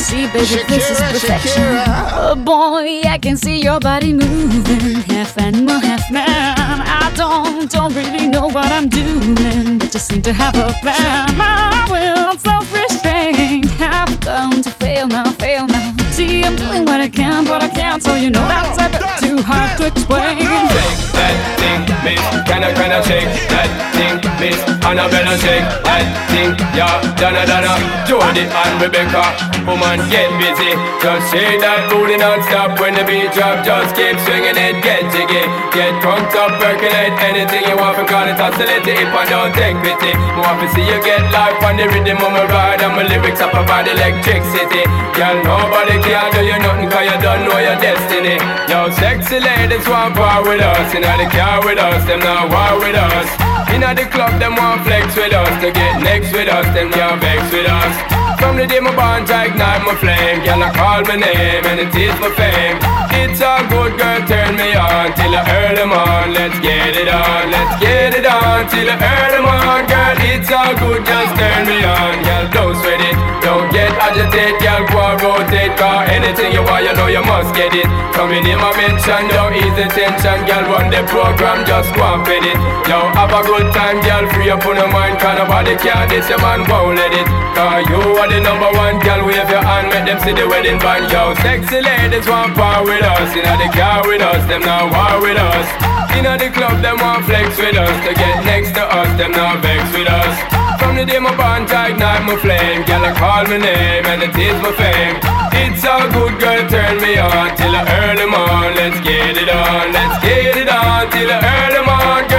See, 0.00 0.26
baby, 0.26 0.64
this 0.66 0.90
is 0.90 0.98
perfection. 0.98 1.62
Shakira. 1.62 1.84
Oh 2.14 2.34
boy, 2.34 3.02
I 3.08 3.18
can 3.18 3.36
see 3.36 3.60
your 3.62 3.78
body 3.78 4.12
moving, 4.12 5.02
half 5.02 5.38
animal, 5.38 5.78
half 5.78 6.10
man. 6.10 6.56
I 6.58 7.12
don't, 7.14 7.70
don't 7.70 7.94
really 7.94 8.26
know 8.26 8.48
what 8.48 8.72
I'm 8.72 8.88
doing, 8.88 9.78
but 9.78 9.92
just 9.92 10.08
seem 10.08 10.22
to 10.22 10.32
have 10.32 10.56
a 10.56 10.72
plan. 10.80 11.36
My 11.36 11.86
will, 11.90 12.36
self-restraint, 12.38 13.66
have 13.78 14.18
come 14.20 14.62
to 14.62 14.70
fail 14.70 15.06
now, 15.06 15.30
fail 15.32 15.66
now. 15.66 15.94
See, 16.10 16.42
I'm 16.44 16.56
doing 16.56 16.86
what 16.86 17.00
I 17.00 17.08
can, 17.08 17.44
but 17.44 17.62
I 17.62 17.68
can't, 17.68 18.02
so 18.02 18.14
you 18.14 18.30
know 18.30 18.46
that's 18.48 18.78
a 18.78 18.88
bit 18.90 19.06
too 19.20 19.42
hard 19.42 19.78
to 19.78 19.86
explain. 19.86 20.38
Shake 20.38 21.12
that 21.12 21.36
thing, 21.60 21.86
miss. 22.02 22.20
Can 22.48 22.64
I, 22.64 22.72
can 22.72 22.90
I 22.90 23.00
shake 23.02 23.28
that 23.50 23.68
thing, 23.94 24.19
miss? 24.40 24.56
Annabella 24.80 25.36
shake 25.36 25.68
that 25.84 26.04
thing, 26.32 26.56
yeah. 26.72 26.88
Donna, 27.20 27.44
Donna, 27.44 27.76
Jody 28.08 28.48
and 28.48 28.74
Rebecca. 28.80 29.22
Woman, 29.68 30.00
get 30.08 30.32
busy. 30.40 30.72
Just 31.04 31.28
shake 31.28 31.60
that 31.60 31.92
booty 31.92 32.16
non-stop 32.16 32.80
when 32.80 32.96
the 32.96 33.04
beat 33.04 33.28
drop. 33.36 33.60
Just 33.60 33.92
keep 33.92 34.16
swinging 34.24 34.56
it, 34.56 34.80
get 34.80 35.04
jiggy. 35.12 35.44
Get 35.76 35.92
drunk 36.00 36.32
up, 36.32 36.56
percolate 36.56 37.14
anything 37.20 37.68
you 37.68 37.76
want. 37.76 38.00
Call 38.08 38.24
it 38.24 38.40
oscillate 38.40 38.88
if 38.88 39.12
I 39.12 39.28
don't 39.28 39.52
take 39.52 39.76
pity. 39.84 40.16
More 40.34 40.56
to 40.56 40.66
see 40.72 40.88
you 40.88 40.98
get 41.04 41.22
life 41.28 41.60
on 41.60 41.76
the 41.76 41.86
rhythm 41.92 42.18
of 42.24 42.32
my 42.32 42.48
ride. 42.48 42.80
And 42.80 42.96
my 42.96 43.04
lyrics 43.04 43.44
up 43.44 43.52
about 43.52 43.84
electricity. 43.84 44.88
Girl, 45.12 45.36
nobody 45.44 46.00
can 46.00 46.26
do 46.32 46.40
you 46.40 46.56
nothing 46.56 46.88
cause 46.88 47.04
you 47.04 47.18
don't 47.20 47.44
know 47.44 47.60
your 47.60 47.76
destiny. 47.76 48.40
Yo, 48.72 48.88
sexy 48.96 49.38
ladies 49.38 49.84
want 49.84 50.16
part 50.16 50.48
with 50.48 50.64
us. 50.64 50.88
Inna 50.96 51.20
the 51.20 51.28
car 51.28 51.60
with 51.60 51.78
us, 51.78 52.00
them 52.08 52.24
not 52.24 52.48
war 52.48 52.80
with 52.80 52.96
us. 52.96 53.39
Inna 53.74 53.94
the 53.94 54.06
club, 54.10 54.40
them 54.40 54.56
want 54.56 54.82
flex 54.84 55.14
with 55.16 55.32
us. 55.32 55.62
To 55.62 55.70
get 55.70 56.02
next 56.02 56.32
with 56.32 56.48
us, 56.48 56.66
them 56.74 56.90
can't 56.90 57.20
vex 57.20 57.52
with 57.52 57.66
us. 57.66 58.09
From 58.50 58.58
the 58.58 58.66
day 58.66 58.80
my 58.80 58.90
bond, 58.98 59.30
I 59.30 59.46
ignite 59.46 59.86
my 59.86 59.94
flame. 59.94 60.42
Girl, 60.42 60.58
I 60.58 60.74
call 60.74 61.06
my 61.06 61.14
name 61.14 61.62
and 61.70 61.86
it 61.86 61.94
is 61.94 62.18
my 62.18 62.34
fame. 62.34 62.82
It's 63.14 63.38
a 63.38 63.62
good 63.70 63.94
girl, 63.94 64.26
turn 64.26 64.58
me 64.58 64.74
on 64.74 65.14
till 65.14 65.38
I 65.38 65.46
earn 65.46 65.78
them 65.78 65.94
on. 65.94 66.34
Let's 66.34 66.58
get 66.58 66.98
it 66.98 67.06
on, 67.06 67.46
let's 67.46 67.78
get 67.78 68.10
it 68.10 68.26
on 68.26 68.66
till 68.66 68.90
I 68.90 68.98
earn 68.98 69.30
them 69.38 69.46
on. 69.46 69.86
Girl, 69.86 70.18
it's 70.34 70.50
all 70.50 70.74
good, 70.82 71.06
just 71.06 71.30
turn 71.38 71.62
me 71.62 71.78
on. 71.86 72.26
Girl, 72.26 72.46
don't 72.50 72.74
sweat 72.82 72.98
it, 72.98 73.14
don't 73.38 73.70
get 73.70 73.94
agitated. 74.02 74.58
Girl, 74.58 74.82
go 74.90 74.98
and 74.98 75.18
rotate, 75.22 75.78
cause 75.78 76.10
anything 76.10 76.50
you 76.50 76.66
want, 76.66 76.82
you 76.82 76.94
know 76.98 77.06
you 77.06 77.22
must 77.22 77.54
get 77.54 77.70
it. 77.70 77.86
Coming 78.18 78.42
in 78.42 78.58
my 78.58 78.74
mention, 78.74 79.30
don't 79.30 79.54
ease 79.54 79.78
the 79.78 79.86
tension. 79.94 80.42
Girl, 80.50 80.74
run 80.74 80.90
the 80.90 81.06
program, 81.06 81.62
just 81.70 81.94
go 81.94 82.02
and 82.02 82.26
fit 82.26 82.42
it. 82.42 82.58
Yo, 82.90 82.98
have 83.14 83.30
a 83.30 83.46
good 83.46 83.70
time, 83.70 84.02
girl, 84.02 84.26
free 84.34 84.50
up 84.50 84.66
on 84.66 84.74
your 84.74 84.90
mind. 84.90 85.22
Cause 85.22 85.38
nobody 85.38 85.78
care, 85.78 86.02
this 86.10 86.26
your 86.26 86.42
man 86.42 86.66
won't 86.66 86.98
let 86.98 87.14
it. 87.14 87.30
Cause 87.54 87.86
you 87.86 88.00
are 88.18 88.26
the 88.26 88.39
number 88.42 88.70
one, 88.76 88.98
girl, 89.00 89.24
wave 89.26 89.48
your 89.48 89.62
hand, 89.62 89.88
make 89.92 90.06
them 90.08 90.18
see 90.20 90.32
the 90.32 90.46
wedding 90.48 90.78
band. 90.78 91.10
Yo, 91.12 91.34
sexy 91.44 91.80
ladies 91.80 92.26
want 92.26 92.56
part 92.56 92.84
with 92.84 93.02
us. 93.02 93.30
Inna 93.36 93.54
the 93.60 93.68
car 93.72 94.06
with 94.06 94.22
us, 94.22 94.42
them 94.48 94.62
now 94.62 94.88
war 94.88 95.20
with 95.22 95.38
us. 95.38 95.68
Inna 96.16 96.36
the 96.36 96.50
club, 96.50 96.82
them 96.82 96.98
want 96.98 97.24
flex 97.24 97.56
with 97.56 97.76
us. 97.76 97.96
To 98.06 98.12
get 98.14 98.44
next 98.44 98.72
to 98.76 98.84
us, 98.84 99.10
them 99.18 99.32
not 99.32 99.62
vex 99.62 99.82
with 99.92 100.08
us. 100.08 100.34
From 100.80 100.96
the 100.96 101.04
day 101.04 101.18
my 101.18 101.34
bond, 101.36 101.70
I 101.70 101.90
ignite 101.92 102.24
my 102.24 102.36
flame. 102.40 102.82
Girl, 102.88 103.04
I 103.04 103.12
call 103.12 103.44
my 103.46 103.58
name 103.58 104.04
and 104.06 104.22
it 104.22 104.34
is 104.34 104.58
my 104.64 104.72
fame. 104.74 105.16
It's 105.52 105.84
all 105.84 106.08
good, 106.10 106.40
girl, 106.40 106.62
turn 106.68 107.00
me 107.00 107.18
on 107.18 107.56
till 107.56 107.74
I 107.76 107.82
earn 108.00 108.16
them 108.16 108.34
on. 108.34 108.74
Let's 108.74 109.00
get 109.00 109.36
it 109.36 109.48
on, 109.48 109.92
let's 109.92 110.16
get 110.24 110.56
it 110.56 110.68
on 110.68 111.10
till 111.10 111.30
I 111.30 111.38
early 111.40 111.80
it's 112.22 112.29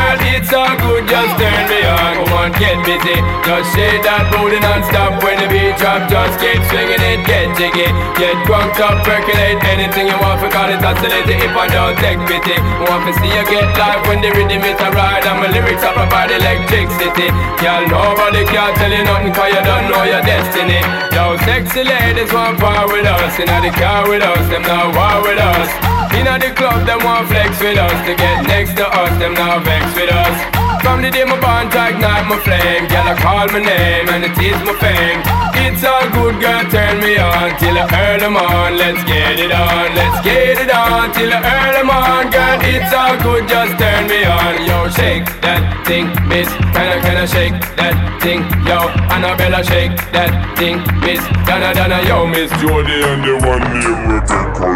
all 0.71 0.79
good, 0.79 1.03
just 1.07 1.35
turn 1.35 1.63
me 1.67 1.83
on. 1.83 2.23
Come 2.23 2.33
on, 2.33 2.49
get 2.55 2.79
busy. 2.87 3.17
Just 3.43 3.75
shake 3.75 4.03
that 4.07 4.31
booty 4.31 4.59
non-stop 4.59 5.19
when 5.23 5.35
the 5.39 5.47
beat 5.51 5.75
drop. 5.75 6.07
Just 6.07 6.39
keep 6.39 6.59
swinging 6.71 7.03
it, 7.03 7.19
get 7.27 7.51
jiggy. 7.59 7.87
Get 8.15 8.35
drunk 8.47 8.79
up, 8.79 9.03
percolate 9.03 9.59
anything 9.67 10.07
you 10.07 10.17
want, 10.19 10.39
for 10.39 10.47
call 10.47 10.71
it 10.71 10.79
oscillate 10.79 11.27
if 11.27 11.55
I 11.55 11.67
don't 11.67 11.97
take 11.99 12.19
pity. 12.27 12.55
Want 12.87 13.03
to 13.07 13.11
see 13.19 13.31
you 13.31 13.43
get 13.51 13.67
life 13.75 14.01
when 14.07 14.23
the 14.23 14.31
rhythm 14.31 14.63
it 14.63 14.79
a 14.79 14.89
ride, 14.95 15.25
and 15.27 15.37
my 15.43 15.47
lyrics 15.51 15.83
up 15.83 15.99
about 15.99 16.31
electricity. 16.31 17.27
Y'all 17.59 17.83
nobody 17.87 18.47
can 18.47 18.71
tell 18.79 18.91
you 18.91 19.03
nothing, 19.03 19.33
cause 19.35 19.51
you 19.51 19.63
don't 19.63 19.85
know 19.91 20.03
your 20.07 20.23
destiny. 20.23 20.79
Yo, 21.11 21.35
sexy 21.43 21.83
ladies 21.83 22.31
want 22.31 22.59
power 22.59 22.87
with 22.87 23.05
us, 23.05 23.35
in 23.39 23.49
the 23.49 23.71
car 23.75 24.07
with 24.07 24.23
us, 24.23 24.45
them 24.47 24.63
now 24.63 24.93
war 24.95 25.19
with 25.25 25.39
us. 25.39 25.69
In 26.15 26.27
the 26.27 26.51
club, 26.55 26.85
them 26.85 27.03
want 27.03 27.27
flex 27.27 27.59
with 27.59 27.77
us, 27.77 27.97
to 28.05 28.15
get 28.15 28.45
next 28.45 28.75
to 28.77 28.85
us, 28.87 29.11
them 29.19 29.33
now 29.33 29.59
vex 29.59 29.83
with 29.95 30.11
us. 30.11 30.60
From 30.81 31.01
the 31.01 31.11
day 31.11 31.23
my 31.23 31.37
born 31.39 31.69
to 31.69 31.79
ignite 31.89 32.25
my 32.27 32.37
flame. 32.41 32.87
Girl, 32.89 33.07
I 33.07 33.15
call 33.15 33.47
my 33.53 33.61
name 33.61 34.09
and 34.09 34.25
it 34.25 34.37
is 34.37 34.57
my 34.65 34.73
fame. 34.81 35.21
It's 35.61 35.83
all 35.85 36.09
good, 36.09 36.41
girl, 36.41 36.63
turn 36.71 36.99
me 36.99 37.17
on 37.17 37.57
Till 37.59 37.77
I 37.77 37.85
earn 37.93 38.19
them 38.19 38.35
on, 38.35 38.77
let's 38.77 39.03
get 39.03 39.39
it 39.39 39.51
on 39.51 39.93
Let's 39.93 40.25
get 40.25 40.57
it 40.57 40.71
on, 40.73 41.13
till 41.13 41.31
I 41.31 41.37
earn 41.37 41.73
them 41.77 41.89
on. 41.89 42.31
Girl, 42.31 42.59
it's 42.65 42.93
all 42.93 43.15
good, 43.21 43.47
just 43.47 43.77
turn 43.77 44.07
me 44.09 44.25
on. 44.25 44.65
Yo, 44.65 44.89
shake 44.89 45.25
that 45.41 45.85
thing, 45.85 46.07
miss. 46.27 46.49
Can 46.73 46.87
I, 46.89 46.99
can 47.01 47.17
I 47.17 47.25
shake 47.25 47.57
that 47.77 47.95
thing? 48.21 48.41
Yo, 48.65 48.89
Annabella, 49.13 49.63
shake 49.63 49.95
that 50.11 50.57
thing, 50.57 50.81
miss. 51.05 51.21
Donna, 51.45 51.73
Donna, 51.73 52.01
yo, 52.09 52.25
miss. 52.25 52.49
Jody 52.61 53.03
and 53.05 53.23
the 53.23 53.37
one 53.45 53.61
named 53.61 54.09
Rebecca, 54.09 54.73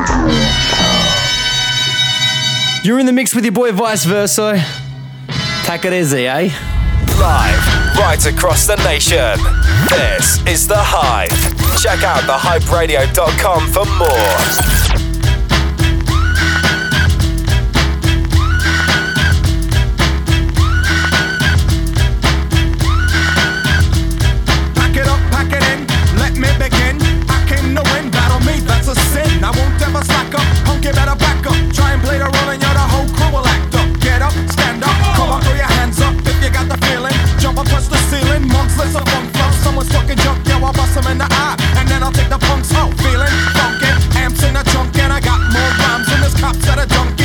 You're 2.83 2.99
in 2.99 3.05
the 3.05 3.13
mix 3.13 3.33
with 3.33 3.43
your 3.43 3.53
boy 3.53 3.71
Vyce 3.71 4.05
Verso. 4.05 4.84
Take 5.65 5.85
it 5.85 5.93
easy, 5.93 6.27
eh? 6.27 6.51
Live, 7.19 7.97
right 7.97 8.23
across 8.27 8.67
the 8.67 8.75
nation. 8.83 9.39
This 9.89 10.45
is 10.45 10.67
The 10.67 10.77
Hype. 10.77 11.31
Check 11.81 12.03
out 12.03 12.21
thehyperadio.com 12.21 13.71
for 13.71 13.85
more. 13.97 15.04
Them 40.95 41.11
in 41.11 41.17
the 41.17 41.27
eye. 41.29 41.55
And 41.77 41.87
then 41.87 42.01
I'll 42.01 42.11
take 42.11 42.29
the 42.29 42.39
punks 42.39 42.73
out, 42.73 42.91
feeling 43.03 43.35
funky. 43.53 43.91
Amps 44.17 44.43
in 44.43 44.53
the 44.53 44.63
trunk 44.71 44.97
and 44.97 45.11
I 45.11 45.19
got 45.19 45.39
more 45.51 45.71
rhymes 45.83 46.07
than 46.07 46.21
this 46.21 46.39
cops 46.39 46.65
at 46.67 46.79
a 46.79 46.87
Dunkin' 46.87 47.24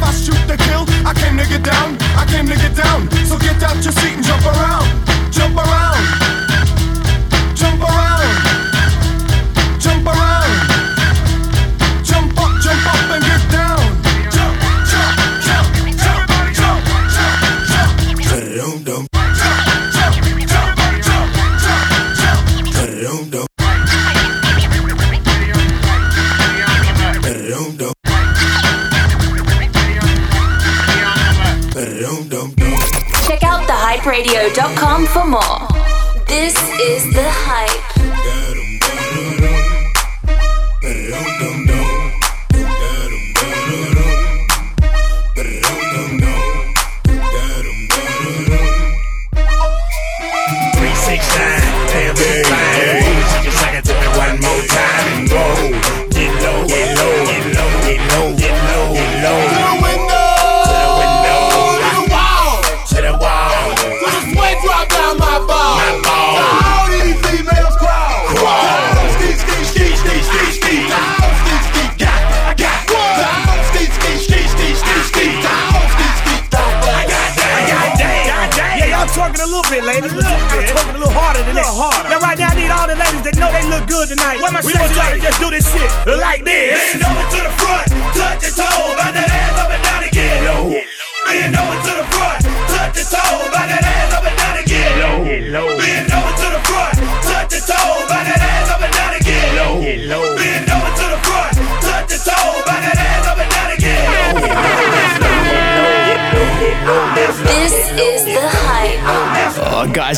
out 34.01 34.13
thehyperadio.com 34.13 35.05
for 35.07 35.25
more. 35.25 35.67
This 36.27 36.55
is 36.79 37.13
The 37.13 37.23
Hype. 37.23 37.90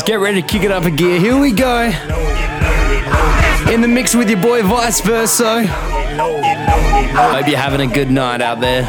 Get 0.06 0.16
ready 0.16 0.42
to 0.42 0.46
kick 0.46 0.64
it 0.64 0.70
up 0.70 0.84
a 0.84 0.90
gear. 0.90 1.18
Here 1.18 1.38
we 1.38 1.50
go. 1.50 1.84
In 3.72 3.80
the 3.80 3.88
mix 3.88 4.14
with 4.14 4.28
your 4.28 4.40
boy 4.40 4.60
Vyce 4.60 5.02
Verso. 5.02 5.62
Hope 5.64 7.48
you're 7.48 7.56
having 7.56 7.80
a 7.80 7.92
good 7.92 8.10
night 8.10 8.42
out 8.42 8.60
there. 8.60 8.82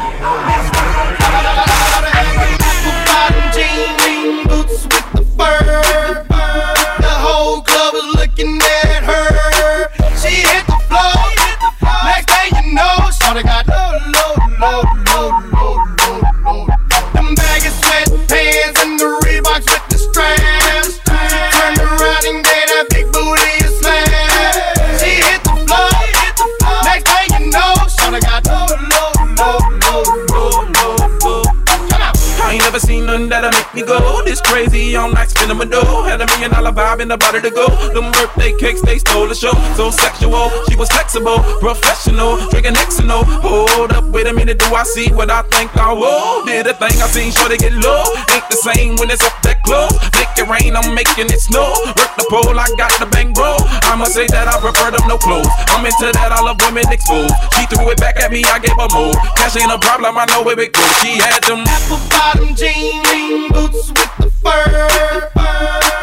Dollar 37.08 37.18
vibe 37.18 37.36
in 37.36 37.42
to 37.42 37.50
go. 37.50 37.66
Them 37.94 38.12
birthday 38.12 38.52
cakes, 38.58 38.82
they 38.82 38.98
stole 38.98 39.28
the 39.28 39.34
show. 39.34 39.52
So 39.74 39.90
sexual, 39.90 40.50
she 40.68 40.76
was 40.76 40.88
flexible, 40.90 41.38
professional, 41.60 42.36
drinking 42.50 42.74
Xano. 42.74 43.24
Hold 43.42 43.92
up, 43.92 44.04
wait 44.10 44.26
a 44.26 44.32
minute, 44.32 44.58
do 44.58 44.66
I 44.74 44.82
see 44.82 45.12
what 45.12 45.30
I 45.30 45.42
think 45.54 45.76
I 45.76 45.92
will? 45.92 46.44
Did 46.44 46.66
a 46.66 46.74
thing 46.74 46.96
I 47.00 47.06
seen, 47.08 47.32
sure 47.32 47.48
they 47.48 47.56
get 47.58 47.72
low. 47.72 48.04
Ain't 48.34 48.48
the 48.50 48.56
same 48.56 48.96
when 48.96 49.10
it's 49.10 49.24
up 49.24 49.34
that 49.42 49.62
close. 49.62 49.92
Make 50.18 50.32
it 50.38 50.48
rain, 50.48 50.76
I'm 50.76 50.94
making 50.94 51.30
it 51.30 51.40
snow. 51.40 51.72
Work 51.86 52.12
the 52.16 52.26
pole, 52.30 52.58
I 52.58 52.66
got 52.76 52.92
the 52.98 53.06
bang 53.06 53.32
bro. 53.32 53.56
I'ma 53.90 54.06
say 54.06 54.26
that 54.28 54.48
I 54.48 54.58
prefer 54.60 54.90
them 54.90 55.06
no 55.08 55.18
clothes. 55.18 55.50
I'm 55.70 55.84
into 55.84 56.10
that, 56.12 56.32
I 56.32 56.40
love 56.42 56.58
women 56.62 56.90
exposed. 56.90 57.34
She 57.54 57.66
threw 57.66 57.88
it 57.90 57.98
back 57.98 58.16
at 58.20 58.30
me, 58.30 58.42
I 58.44 58.58
gave 58.58 58.76
her 58.76 58.90
more. 58.92 59.14
Cash 59.36 59.56
ain't 59.56 59.72
a 59.72 59.78
problem, 59.78 60.18
I 60.18 60.26
know 60.26 60.42
where 60.42 60.58
it 60.58 60.72
goes. 60.72 60.92
She 61.02 61.18
had 61.18 61.42
them 61.44 61.62
apple 61.66 62.00
bottom 62.10 62.54
jean 62.54 63.52
boots 63.52 63.88
with 63.88 64.12
the 64.18 64.30
fur. 64.42 65.30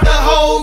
The 0.04 0.12
whole 0.12 0.63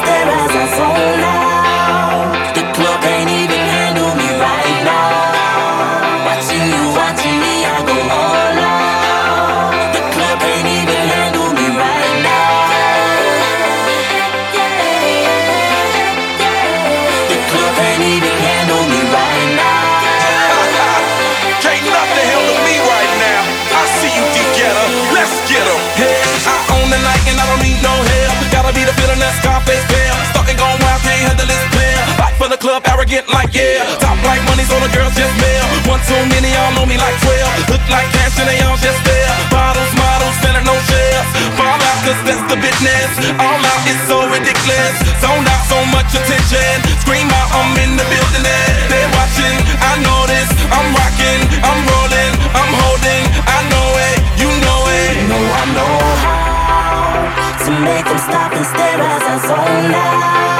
them 0.00 0.31
arrogant 33.12 33.28
like 33.32 33.52
yeah. 33.52 33.84
Top 34.00 34.16
like 34.24 34.40
money, 34.48 34.64
so 34.64 34.76
the 34.80 34.88
girls 34.96 35.12
just 35.12 35.32
mail. 35.36 35.64
One 35.88 36.00
too 36.08 36.16
many, 36.32 36.48
y'all 36.48 36.72
know 36.72 36.86
me 36.88 36.96
like 36.96 37.16
12. 37.20 37.68
Look 37.68 37.84
like 37.92 38.08
cash 38.12 38.40
and 38.40 38.48
they 38.48 38.60
all 38.64 38.76
just 38.80 39.00
there. 39.04 39.28
Bottles, 39.52 39.92
models, 39.96 40.36
selling 40.40 40.64
no 40.64 40.76
shares. 40.88 41.28
Fall 41.56 41.76
out, 41.76 41.98
cause 42.04 42.20
that's 42.24 42.44
the 42.48 42.56
business. 42.56 43.10
All 43.36 43.60
out 43.60 43.82
is 43.84 44.00
so 44.08 44.24
ridiculous. 44.32 44.96
Zone 45.20 45.44
out, 45.44 45.62
so 45.68 45.78
much 45.92 46.08
attention. 46.16 46.76
Scream 47.04 47.28
out, 47.28 47.48
I'm 47.52 47.76
in 47.84 48.00
the 48.00 48.06
building. 48.08 48.44
and 48.48 48.88
They're 48.88 49.12
watching, 49.12 49.56
I 49.76 49.92
know 50.00 50.20
this. 50.28 50.48
I'm 50.72 50.88
rocking, 50.96 51.40
I'm 51.60 51.80
rolling, 51.84 52.32
I'm 52.56 52.72
holding. 52.80 53.22
I 53.44 53.58
know 53.68 53.88
it, 54.08 54.16
you 54.40 54.48
know 54.48 54.80
it. 54.88 55.12
know 55.28 55.42
I 55.60 55.64
know 55.76 55.96
how 56.24 57.52
to 57.60 57.70
make 57.84 58.06
them 58.08 58.20
stop 58.24 58.52
and 58.56 58.64
stare 58.64 59.00
as 59.00 59.22
I 59.22 59.36
zone 59.44 59.94
out. 59.94 60.51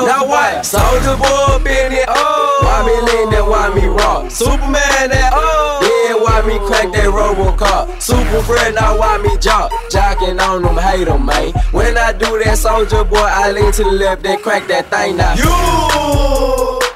Soldier? 0.00 0.12
Now 0.12 0.26
what? 0.26 0.66
Soldier 0.66 1.16
boy 1.16 1.70
in 1.70 1.92
it. 1.92 2.04
Oh, 2.08 2.60
why 2.62 2.78
me 2.86 2.94
lean 3.12 3.30
that? 3.30 3.46
Why 3.46 3.74
me 3.74 3.86
rock? 3.86 4.30
Superman 4.30 5.10
that. 5.10 5.32
Oh, 5.34 5.80
yeah, 5.82 6.14
why 6.16 6.42
me 6.46 6.58
crack 6.66 6.92
that 6.92 7.06
Robocop? 7.06 8.00
Super 8.02 8.42
Fred, 8.42 8.74
now 8.74 8.98
why 8.98 9.18
me 9.18 9.36
jock? 9.38 9.70
Jocking 9.90 10.40
on 10.40 10.62
them, 10.62 10.76
hate 10.76 11.08
'em, 11.08 11.26
man. 11.26 11.52
When 11.72 11.96
I 11.96 12.12
do 12.12 12.42
that, 12.44 12.58
soldier 12.58 13.04
boy, 13.04 13.18
I 13.18 13.52
lean 13.52 13.72
to 13.72 13.84
the 13.84 13.90
left, 13.90 14.22
then 14.22 14.40
crack 14.42 14.66
that 14.68 14.90
thing 14.90 15.16
now. 15.16 15.34
You. 15.34 16.45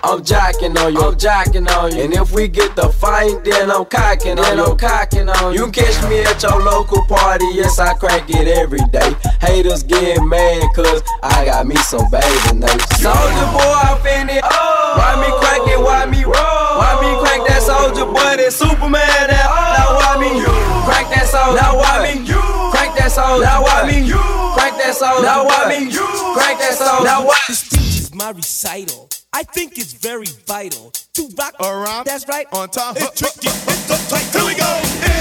I'm 0.02 0.22
jocking 0.22 0.76
on 0.78 0.94
you, 0.94 1.00
I'm 1.00 1.14
jocking 1.14 1.68
on 1.68 1.94
you. 1.94 2.02
And 2.04 2.14
if 2.14 2.32
we 2.32 2.48
get 2.48 2.74
the 2.74 2.88
fight, 2.88 3.44
then 3.44 3.70
I'm 3.70 3.84
cocking 3.84 4.38
on 4.38 4.56
you. 4.56 4.64
I'm 4.64 4.78
cocking 4.78 5.28
on 5.28 5.52
you. 5.52 5.66
You 5.66 5.72
catch 5.72 6.02
me 6.08 6.20
at 6.20 6.42
your 6.42 6.58
local 6.62 7.04
party, 7.04 7.44
yes, 7.52 7.78
I 7.78 7.94
crack 7.94 8.24
it 8.28 8.48
every 8.48 8.80
day. 8.90 9.12
Haters 9.40 9.82
get 9.82 10.24
mad, 10.24 10.64
cause 10.74 11.02
I 11.22 11.44
got 11.44 11.66
me 11.66 11.76
some 11.76 12.10
baby 12.10 12.58
nature. 12.58 12.96
Soldier 12.96 13.48
boy, 13.52 13.76
I 13.76 14.00
finna. 14.00 14.40
Why 14.40 15.20
me 15.20 15.28
crack 15.38 15.68
it, 15.68 15.78
why 15.78 16.06
me 16.06 16.24
roll? 16.24 16.32
Why 16.80 16.96
me 17.02 17.20
crack 17.20 17.46
that 17.46 17.62
soldier 17.62 18.06
boy, 18.06 18.40
that 18.40 18.52
Superman, 18.52 19.04
that 19.28 19.46
Now 19.76 20.00
why 20.00 20.16
me 20.16 20.40
crack 20.88 21.12
that 21.12 21.28
soldier? 21.28 21.60
Now 21.60 21.76
why 21.76 22.08
me 22.08 22.24
crack 22.72 22.96
that 22.96 23.12
soldier? 23.12 23.44
Now 23.44 23.62
why 23.62 23.86
me 23.86 24.10
crack 24.56 24.78
that 24.80 24.94
soldier? 24.96 25.22
Now 25.22 25.44
why 25.44 25.68
me 25.68 25.92
crack 26.34 26.58
that 26.58 26.74
soldier? 26.74 27.04
Now 27.04 27.26
why? 27.26 27.36
This 27.46 27.58
speech 27.60 28.00
is 28.00 28.14
my 28.14 28.30
recital. 28.30 29.10
I 29.32 29.44
think 29.44 29.78
it's 29.78 29.92
very 29.92 30.26
vital 30.46 30.90
to 31.14 31.28
rock 31.38 31.54
around. 31.60 32.04
That's 32.04 32.26
right. 32.28 32.46
On 32.52 32.68
time. 32.68 32.96
It's 32.96 33.14
tricky. 33.14 33.46
It's 33.46 33.86
the 33.86 33.94
tight. 34.10 34.26
Here 34.34 34.44
we 34.44 34.54
go. 34.58 34.66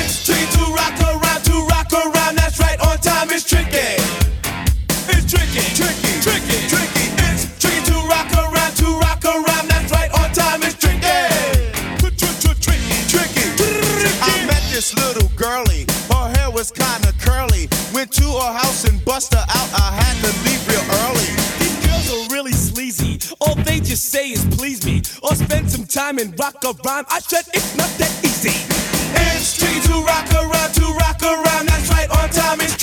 It's 0.02 0.26
tricky 0.26 0.50
to 0.58 0.66
rock 0.74 0.98
around. 0.98 1.46
To 1.46 1.54
rock 1.70 1.94
around. 1.94 2.36
That's 2.36 2.60
right. 2.60 2.80
On 2.82 2.98
time. 2.98 3.30
It's 3.30 3.46
tricky. 3.46 4.02
It's 5.14 5.30
tricky. 5.30 5.62
Tricky. 5.78 6.14
Tricky. 6.26 6.58
Tricky. 6.74 7.06
It's 7.30 7.54
tricky 7.62 7.86
to 7.86 8.02
rock 8.10 8.34
around. 8.34 8.74
To 8.82 8.98
rock 8.98 9.22
around. 9.30 9.70
That's 9.70 9.92
right. 9.94 10.10
On 10.18 10.34
time. 10.34 10.64
It's 10.66 10.74
tricky. 10.74 11.06
Tricky. 12.02 12.26
Tricky. 13.14 13.46
I 14.26 14.46
met 14.50 14.64
this 14.74 14.90
little 14.98 15.30
girlie. 15.38 15.86
Her 16.10 16.34
hair 16.34 16.50
was 16.50 16.72
kinda 16.72 17.14
curly. 17.22 17.70
Went 17.94 18.12
to 18.14 18.26
her 18.26 18.54
house 18.58 18.86
and 18.90 18.98
bust 19.06 19.36
her 19.36 19.46
out. 19.48 19.70
I 19.78 19.94
had 20.02 20.18
to 20.26 20.34
leave 20.42 20.66
real 20.66 20.82
early. 21.06 21.49
All 23.42 23.56
they 23.56 23.80
just 23.80 24.06
say 24.12 24.30
is 24.30 24.46
please 24.58 24.86
me 24.86 25.02
or 25.24 25.36
spend 25.36 25.70
some 25.72 25.86
time 25.86 26.18
and 26.18 26.38
rock 26.40 26.64
a 26.64 26.74
rhyme. 26.86 27.06
I 27.10 27.20
said 27.20 27.46
it's 27.54 27.76
not 27.78 27.90
that 28.00 28.12
easy. 28.24 28.56
It's 29.16 29.58
tricky 29.58 29.80
to 29.88 30.02
rock 30.04 30.30
around, 30.34 30.74
to 30.76 30.86
rock 31.00 31.22
around. 31.24 31.68
That's 31.68 31.90
right, 31.90 32.10
on 32.10 32.30
time 32.30 32.62
it's 32.62 32.79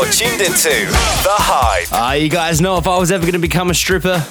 You're 0.00 0.12
tuned 0.12 0.40
into 0.40 0.70
The 0.70 1.36
Hype. 1.36 1.88
Ah, 1.92 2.14
you 2.14 2.30
guys 2.30 2.58
know 2.58 2.78
if 2.78 2.86
I 2.86 2.96
was 2.96 3.12
ever 3.12 3.20
going 3.20 3.34
to 3.34 3.38
become 3.38 3.68
a 3.68 3.74
stripper, 3.74 4.24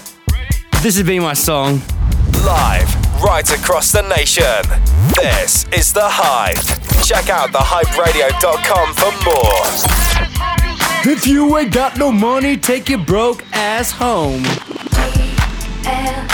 this 0.81 0.97
would 0.97 1.05
be 1.05 1.19
my 1.19 1.33
song. 1.33 1.83
Live 2.43 3.21
right 3.21 3.47
across 3.51 3.91
the 3.91 4.01
nation. 4.01 4.63
This 5.21 5.67
is 5.71 5.93
The 5.93 6.01
Hype. 6.09 6.55
Check 7.05 7.29
out 7.29 7.51
thehyperadio.com 7.51 8.95
for 8.95 9.11
more. 11.05 11.13
If 11.13 11.27
you 11.27 11.55
ain't 11.55 11.71
got 11.71 11.97
no 11.99 12.11
money, 12.11 12.57
take 12.57 12.89
your 12.89 13.05
broke 13.05 13.43
ass 13.53 13.91
home. 13.91 14.43
L 15.85 16.28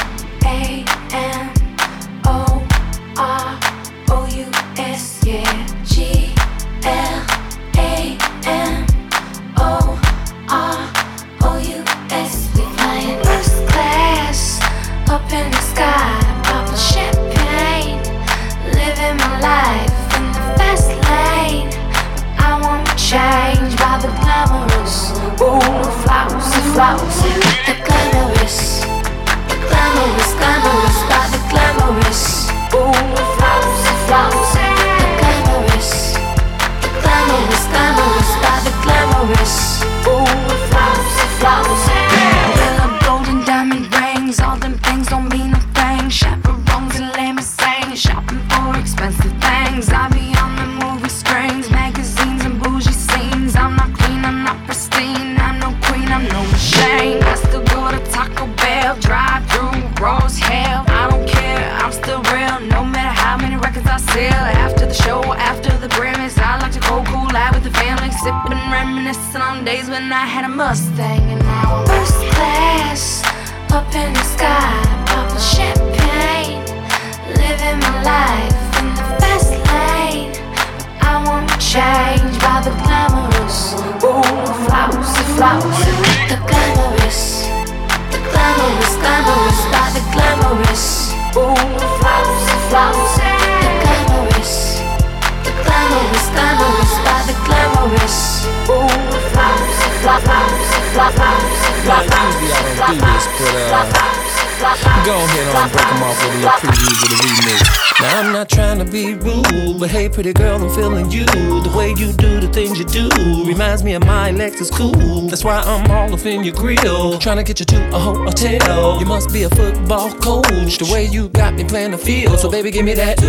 pretty 110.15 110.31
girl, 110.31 110.63
I'm 110.63 110.73
feeling 110.73 111.11
you. 111.11 111.25
The 111.25 111.73
way 111.75 111.89
you 111.89 112.13
do 112.13 112.39
the 112.39 112.47
things 112.47 112.79
you 112.79 112.85
do 112.85 113.09
reminds 113.45 113.83
me 113.83 113.95
of 113.95 114.05
my 114.05 114.31
Lexus 114.31 114.71
cool. 114.71 115.27
That's 115.27 115.43
why 115.43 115.57
I'm 115.57 115.91
all 115.91 116.13
up 116.13 116.25
in 116.25 116.45
your 116.45 116.55
grill, 116.55 117.19
trying 117.19 117.35
to 117.35 117.43
get 117.43 117.59
you 117.59 117.65
to 117.65 117.89
a 117.93 117.99
hotel. 117.99 118.97
You 118.97 119.05
must 119.05 119.33
be 119.33 119.43
a 119.43 119.49
football 119.49 120.13
coach, 120.13 120.77
the 120.77 120.89
way 120.89 121.03
you 121.05 121.27
got 121.27 121.55
me 121.55 121.65
playing 121.65 121.91
the 121.91 121.97
field. 121.97 122.39
So, 122.39 122.49
baby, 122.49 122.71
give 122.71 122.85
me 122.85 122.93
that. 122.93 123.21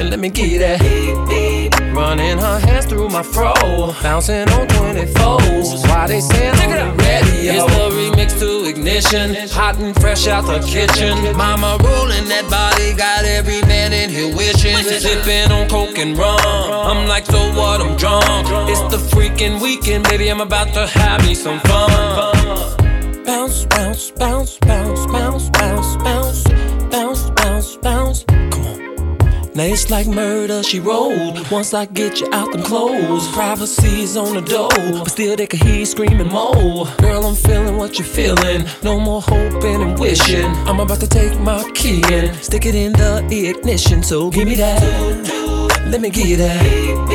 And 0.00 0.10
let 0.10 0.18
me 0.18 0.30
get 0.30 0.58
that. 0.58 1.63
Running 1.94 2.38
her 2.38 2.58
hands 2.58 2.86
through 2.86 3.08
my 3.08 3.22
fro, 3.22 3.54
bouncing 4.02 4.48
on 4.50 4.66
24s. 4.66 5.88
Why 5.88 6.06
they 6.08 6.20
saying 6.20 6.54
on 6.54 6.70
the 6.70 7.02
radio? 7.02 7.52
It's 7.54 7.76
the 7.76 7.88
remix 7.90 8.38
to 8.40 8.68
ignition, 8.68 9.48
hot 9.50 9.78
and 9.78 9.94
fresh 10.00 10.26
out 10.26 10.44
the 10.46 10.58
kitchen. 10.66 11.36
Mama 11.36 11.78
rolling 11.84 12.28
that 12.28 12.48
body, 12.50 12.94
got 12.94 13.24
every 13.24 13.62
man 13.62 13.92
in 13.92 14.10
here 14.10 14.34
wishing. 14.36 14.76
Sipping 14.76 15.52
on 15.52 15.68
coke 15.68 15.96
and 15.98 16.18
rum. 16.18 16.40
I'm 16.42 17.06
like, 17.06 17.26
so 17.26 17.38
what? 17.54 17.80
I'm 17.80 17.96
drunk. 17.96 18.24
It's 18.68 18.80
the 18.92 18.98
freaking 19.14 19.62
weekend, 19.62 20.04
baby. 20.08 20.28
I'm 20.28 20.40
about 20.40 20.74
to 20.74 20.86
have 20.88 21.24
me 21.24 21.34
some 21.34 21.60
fun. 21.60 22.83
It's 29.66 29.90
like 29.90 30.06
murder, 30.06 30.62
she 30.62 30.78
rolled. 30.78 31.50
Once 31.50 31.72
I 31.72 31.86
get 31.86 32.20
you 32.20 32.28
out 32.32 32.52
them 32.52 32.62
clothes, 32.62 33.26
privacy's 33.32 34.16
on 34.16 34.34
the 34.34 34.42
door, 34.42 34.68
but 34.68 35.10
still 35.10 35.36
they 35.36 35.46
can 35.46 35.58
hear 35.66 35.78
you 35.80 35.86
screaming 35.86 36.28
more. 36.28 36.86
Girl, 36.98 37.24
I'm 37.24 37.34
feeling 37.34 37.76
what 37.78 37.98
you're 37.98 38.06
feeling. 38.06 38.66
No 38.82 39.00
more 39.00 39.22
hoping 39.22 39.80
and 39.82 39.98
wishing. 39.98 40.44
I'm 40.68 40.80
about 40.80 41.00
to 41.00 41.08
take 41.08 41.38
my 41.40 41.68
key 41.74 42.02
and 42.12 42.36
stick 42.36 42.66
it 42.66 42.74
in 42.74 42.92
the 42.92 43.46
ignition. 43.48 44.02
So 44.02 44.30
give 44.30 44.46
me 44.46 44.56
that. 44.56 44.82
Let 45.86 46.00
me 46.00 46.10
give 46.10 46.26
you 46.26 46.36
that. 46.36 47.13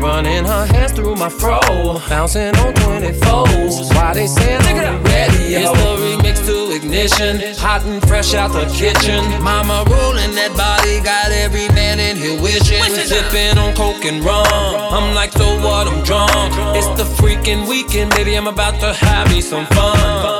Running 0.00 0.46
her 0.46 0.64
hands 0.64 0.92
through 0.92 1.16
my 1.16 1.28
fro, 1.28 1.60
bouncing 2.08 2.56
on 2.56 2.72
24s. 2.72 3.94
Why 3.94 4.14
they 4.14 4.26
saying 4.26 4.62
on 4.62 5.02
the 5.02 5.10
ready? 5.10 5.54
It's 5.54 5.70
the 5.70 5.96
remix 6.00 6.46
to 6.46 6.74
ignition, 6.74 7.54
hot 7.58 7.84
and 7.84 8.00
fresh 8.08 8.32
out 8.32 8.52
the 8.52 8.64
kitchen. 8.72 9.22
Mama 9.42 9.84
rolling 9.90 10.34
that 10.36 10.56
body, 10.56 11.00
got 11.04 11.30
every 11.32 11.68
man 11.74 12.00
in 12.00 12.16
here 12.16 12.40
wishing. 12.40 12.82
Sipping 12.82 13.58
on 13.58 13.74
coke 13.76 14.04
and 14.06 14.24
rum. 14.24 14.46
I'm 14.46 15.14
like, 15.14 15.32
so 15.32 15.46
what? 15.60 15.86
I'm 15.86 16.02
drunk. 16.02 16.30
It's 16.76 16.88
the 16.96 17.04
freaking 17.20 17.68
weekend, 17.68 18.10
baby. 18.12 18.36
I'm 18.36 18.46
about 18.46 18.80
to 18.80 18.94
have 18.94 19.30
me 19.30 19.42
some 19.42 19.66
fun. 19.66 20.39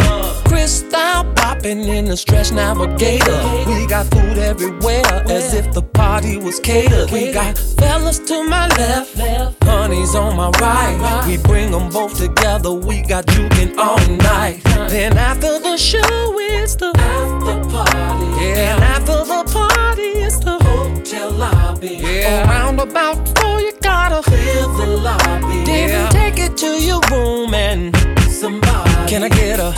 Crystal 0.60 1.24
popping 1.36 1.84
in 1.84 2.04
the 2.04 2.18
stretch 2.18 2.52
navigator. 2.52 3.40
We 3.66 3.86
got 3.86 4.06
food 4.10 4.36
everywhere, 4.36 5.24
as 5.26 5.54
if 5.54 5.72
the 5.72 5.80
party 5.80 6.36
was 6.36 6.60
catered. 6.60 7.10
We 7.10 7.32
got 7.32 7.56
fellas 7.56 8.18
to 8.18 8.44
my 8.44 8.68
left, 8.68 9.16
honey's 9.64 10.14
on 10.14 10.36
my 10.36 10.50
right. 10.60 11.24
We 11.26 11.38
bring 11.38 11.70
them 11.70 11.88
both 11.88 12.18
together. 12.18 12.72
We 12.74 13.00
got 13.00 13.24
juking 13.24 13.78
all 13.78 14.06
night. 14.18 14.60
Then 14.90 15.16
after 15.16 15.58
the 15.58 15.78
show, 15.78 16.38
it's 16.38 16.74
the 16.74 16.92
after 16.94 17.66
party. 17.70 18.26
Yeah, 18.44 18.74
and 18.74 18.84
after 18.84 19.24
the 19.32 19.42
party, 19.50 20.10
it's 20.20 20.40
the 20.40 20.58
hotel 20.62 21.30
lobby. 21.30 22.00
Yeah, 22.02 22.46
around 22.46 22.80
about 22.80 23.16
four, 23.38 23.61
you 23.62 23.72
gotta 23.80 24.20
clear 24.28 24.61
the 24.76 24.86
lobby. 25.08 25.64
Then 25.64 26.12
take 26.12 26.38
it 26.38 26.58
to 26.58 26.66
your 26.66 27.00
room 27.11 27.54
and 27.54 27.96
somebody. 28.41 28.91
Can 29.07 29.22
I 29.22 29.28
get 29.28 29.61
a? 29.61 29.70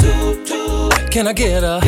Can 1.11 1.27
I 1.27 1.33
get 1.33 1.65
a? 1.65 1.81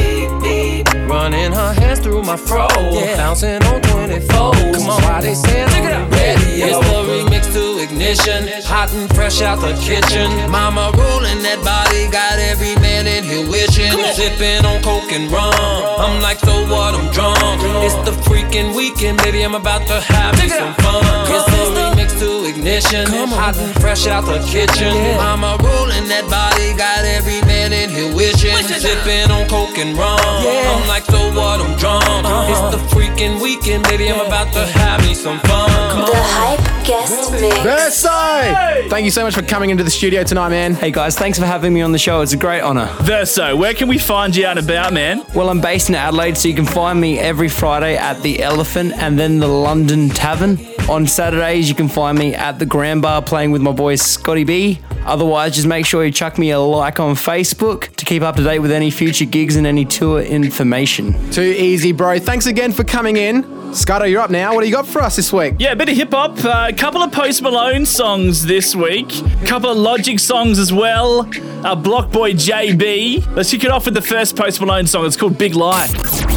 Running 1.08 1.52
her 1.52 1.72
hands 1.72 2.00
through 2.00 2.22
my 2.22 2.36
fro, 2.36 2.66
yeah. 2.90 3.16
bouncing 3.16 3.62
on 3.62 3.80
24. 3.82 4.52
Come 4.74 4.90
on, 4.90 5.02
why 5.02 5.20
they 5.20 5.34
saying 5.34 5.70
on 5.70 6.10
the 6.10 6.16
radio? 6.16 6.66
It's 6.66 6.80
the 6.88 7.00
remix 7.08 7.52
to 7.54 7.82
ignition, 7.82 8.48
hot 8.64 8.92
and 8.92 9.08
fresh 9.14 9.40
out 9.40 9.60
the 9.60 9.74
kitchen. 9.80 10.28
Mama 10.50 10.90
rolling 10.96 11.40
that 11.46 11.60
body, 11.62 12.10
got 12.10 12.38
every 12.38 12.74
man 12.82 12.93
in 13.06 13.24
here 13.24 13.48
wishing. 13.48 13.92
Sipping 14.14 14.64
on 14.64 14.82
coke 14.82 15.12
and 15.12 15.30
rum. 15.30 15.52
I'm 15.54 16.20
like, 16.20 16.38
so 16.38 16.66
what? 16.68 16.94
I'm 16.94 17.10
drunk. 17.12 17.38
It's 17.84 17.94
the 18.08 18.12
freaking 18.28 18.74
weekend, 18.74 19.18
baby. 19.18 19.42
I'm 19.42 19.54
about 19.54 19.86
to 19.88 20.00
have 20.00 20.36
me 20.40 20.48
some 20.48 20.74
fun. 20.74 21.04
It's 21.28 21.44
the 21.50 21.62
remix 21.76 22.18
to 22.20 22.48
ignition, 22.48 23.06
hot 23.30 23.56
and 23.56 23.74
fresh 23.80 24.06
out 24.06 24.24
the 24.24 24.38
kitchen. 24.46 24.94
Mama 25.16 25.56
rolling 25.62 26.08
that 26.08 26.26
body, 26.30 26.72
got 26.76 27.04
every 27.04 27.40
man 27.42 27.72
in 27.72 27.90
here 27.90 28.14
wishing. 28.14 28.54
Sipping 28.64 29.30
on 29.30 29.48
coke 29.48 29.78
and 29.78 29.96
rum. 29.96 30.18
I'm 30.20 30.86
like, 30.88 31.04
so 31.04 31.32
what? 31.34 31.60
I'm 31.60 31.76
drunk. 31.78 32.04
It's 32.48 32.74
the 32.74 32.80
freaking 32.94 33.40
weekend, 33.42 33.84
baby. 33.84 34.10
I'm 34.10 34.24
about 34.24 34.52
to 34.54 34.66
have 34.66 35.00
me 35.02 35.14
some 35.14 35.40
fun. 35.40 35.70
The 36.04 36.12
Hype 36.14 36.86
Guest 36.86 37.32
Mix. 37.32 37.58
Verso! 37.60 38.88
Thank 38.88 39.04
you 39.04 39.10
so 39.10 39.24
much 39.24 39.34
for 39.34 39.42
coming 39.42 39.70
into 39.70 39.82
the 39.84 39.90
studio 39.90 40.22
tonight, 40.22 40.50
man. 40.50 40.74
Hey 40.74 40.90
guys, 40.90 41.16
thanks 41.16 41.38
for 41.38 41.46
having 41.46 41.72
me 41.72 41.82
on 41.82 41.92
the 41.92 41.98
show. 41.98 42.20
It's 42.20 42.32
a 42.32 42.36
great 42.36 42.60
honor. 42.60 42.93
Verso, 43.02 43.54
where 43.54 43.74
can 43.74 43.88
we 43.88 43.98
find 43.98 44.34
you 44.34 44.46
out 44.46 44.56
and 44.56 44.66
about, 44.66 44.92
man? 44.92 45.22
Well, 45.34 45.50
I'm 45.50 45.60
based 45.60 45.88
in 45.88 45.94
Adelaide, 45.94 46.36
so 46.38 46.48
you 46.48 46.54
can 46.54 46.64
find 46.64 46.98
me 47.00 47.18
every 47.18 47.48
Friday 47.48 47.96
at 47.96 48.22
the 48.22 48.42
Elephant 48.42 48.94
and 48.94 49.18
then 49.18 49.40
the 49.40 49.46
London 49.48 50.08
Tavern. 50.08 50.58
On 50.88 51.06
Saturdays, 51.06 51.68
you 51.68 51.74
can 51.74 51.88
find 51.88 52.18
me 52.18 52.34
at 52.34 52.58
the 52.58 52.66
Grand 52.66 53.02
Bar 53.02 53.22
playing 53.22 53.50
with 53.50 53.60
my 53.60 53.72
boy 53.72 53.96
Scotty 53.96 54.44
B. 54.44 54.80
Otherwise, 55.06 55.54
just 55.54 55.66
make 55.66 55.86
sure 55.86 56.04
you 56.04 56.10
chuck 56.10 56.38
me 56.38 56.50
a 56.50 56.58
like 56.58 56.98
on 57.00 57.14
Facebook 57.14 57.94
to 57.96 58.04
keep 58.04 58.22
up 58.22 58.36
to 58.36 58.42
date 58.42 58.60
with 58.60 58.72
any 58.72 58.90
future 58.90 59.24
gigs 59.24 59.56
and 59.56 59.66
any 59.66 59.84
tour 59.84 60.20
information. 60.20 61.30
Too 61.30 61.42
easy, 61.42 61.92
bro. 61.92 62.18
Thanks 62.18 62.46
again 62.46 62.72
for 62.72 62.84
coming 62.84 63.16
in. 63.16 63.74
Scotto, 63.74 64.04
you're 64.04 64.20
up 64.20 64.30
now. 64.30 64.54
What 64.54 64.60
do 64.60 64.68
you 64.68 64.72
got 64.72 64.86
for 64.86 65.02
us 65.02 65.16
this 65.16 65.32
week? 65.32 65.54
Yeah, 65.58 65.72
a 65.72 65.76
bit 65.76 65.88
of 65.88 65.96
hip 65.96 66.12
hop. 66.12 66.38
A 66.44 66.72
couple 66.72 67.02
of 67.02 67.10
Post 67.10 67.42
Malone 67.42 67.84
songs 67.84 68.44
this 68.46 68.74
week. 68.76 69.12
A 69.42 69.46
couple 69.46 69.68
of 69.68 69.76
Logic 69.76 70.18
songs 70.20 70.58
as 70.60 70.72
well. 70.72 71.28
Uh, 71.66 71.74
Block 71.74 72.12
Boy 72.12 72.32
JB. 72.34 73.34
Let's 73.34 73.50
kick 73.50 73.64
it 73.64 73.70
off 73.72 73.84
with 73.86 73.94
the 73.94 74.02
first 74.02 74.36
Post 74.36 74.60
Malone 74.60 74.86
song. 74.86 75.04
It's 75.06 75.16
called 75.16 75.36
Big 75.36 75.54
Lie. 75.54 75.88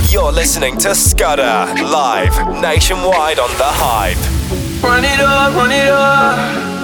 You're 0.10 0.32
listening 0.32 0.78
to 0.80 0.96
Scudder 0.96 1.44
live 1.84 2.62
nationwide 2.62 3.40
on 3.40 3.50
the 3.58 3.66
Hype. 3.66 4.18
Run 4.84 5.04
it 5.04 5.20
up, 5.20 5.54
run 5.54 5.72
it 5.72 5.90
up. 5.90 6.77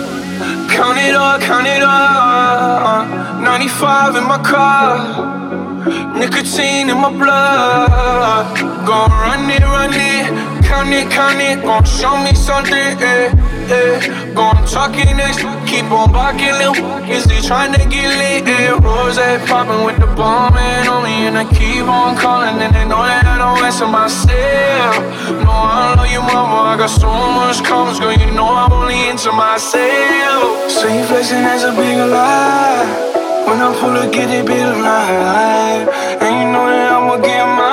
Count 0.70 0.98
it 0.98 1.16
up, 1.16 1.42
count 1.42 1.68
it 1.68 1.84
up. 1.84 3.42
95 3.42 4.16
in 4.16 4.24
my 4.24 4.42
car. 4.44 5.73
Nicotine 5.86 6.90
in 6.90 6.98
my 6.98 7.12
blood. 7.12 8.58
Gon' 8.88 9.12
run 9.12 9.50
it, 9.50 9.62
run 9.64 9.92
it. 9.92 10.64
Count 10.64 10.94
it, 10.94 11.12
count 11.12 11.42
it. 11.42 11.62
Gon' 11.62 11.84
show 11.84 12.16
me 12.24 12.34
something, 12.34 12.74
eh, 12.74 13.30
eh. 13.68 14.34
Gon' 14.34 14.66
talking 14.66 15.18
this. 15.18 15.38
Keep 15.68 15.92
on 15.92 16.14
barking, 16.14 16.54
little. 16.54 17.04
Is 17.12 17.26
they 17.26 17.42
trying 17.42 17.74
to 17.74 17.80
get 17.90 18.08
lit, 18.16 18.48
eh? 18.48 18.72
Rose 18.80 19.20
popping 19.50 19.84
with 19.86 20.00
the 20.00 20.08
bomb 20.16 20.54
man 20.54 20.88
on 20.88 21.04
me. 21.04 21.28
And 21.28 21.38
I 21.38 21.44
keep 21.52 21.84
on 21.84 22.16
calling. 22.16 22.62
And 22.62 22.74
they 22.74 22.86
know 22.86 23.04
that 23.04 23.26
I 23.26 23.38
don't 23.38 23.60
answer 23.66 23.88
myself. 23.88 25.04
No, 25.44 25.52
I 25.52 25.96
love 25.98 26.12
you, 26.12 26.22
mama. 26.22 26.72
I 26.72 26.78
got 26.78 26.88
so 26.88 27.12
much 27.12 27.62
comments, 27.66 28.00
girl. 28.00 28.14
You 28.14 28.32
know 28.32 28.48
I'm 28.48 28.72
only 28.72 29.10
into 29.10 29.34
myself. 29.34 30.72
So 30.72 30.88
you 30.88 31.04
flexing 31.04 31.44
as 31.44 31.64
a 31.64 31.72
big 31.76 31.98
lie. 31.98 33.23
When 33.46 33.60
I 33.62 33.76
pull 33.80 33.92
up, 33.92 34.12
get 34.14 34.30
it 34.30 34.46
big 34.46 34.66
lie. 34.84 35.86
And 36.22 36.34
you 36.40 36.52
know 36.54 36.66
that 36.68 36.92
I'ma 36.94 37.18
get 37.18 37.46
mine. 37.46 37.73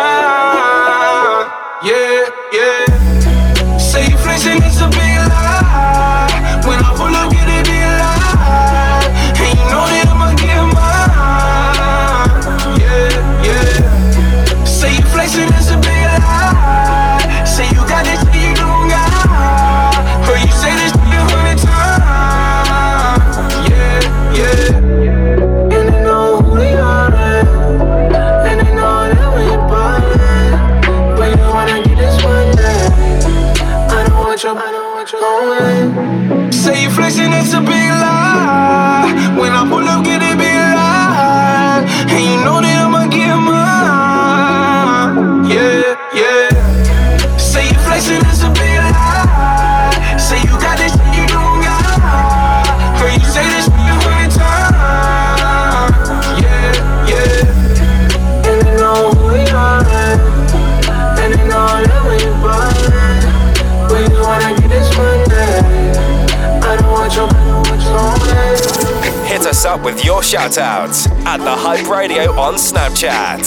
Us 69.61 69.67
up 69.67 69.85
with 69.85 70.03
your 70.05 70.23
shout 70.23 70.57
outs 70.57 71.07
at 71.27 71.37
the 71.39 71.55
Hype 71.55 71.87
Radio 71.87 72.33
on 72.33 72.55
Snapchat. 72.55 73.41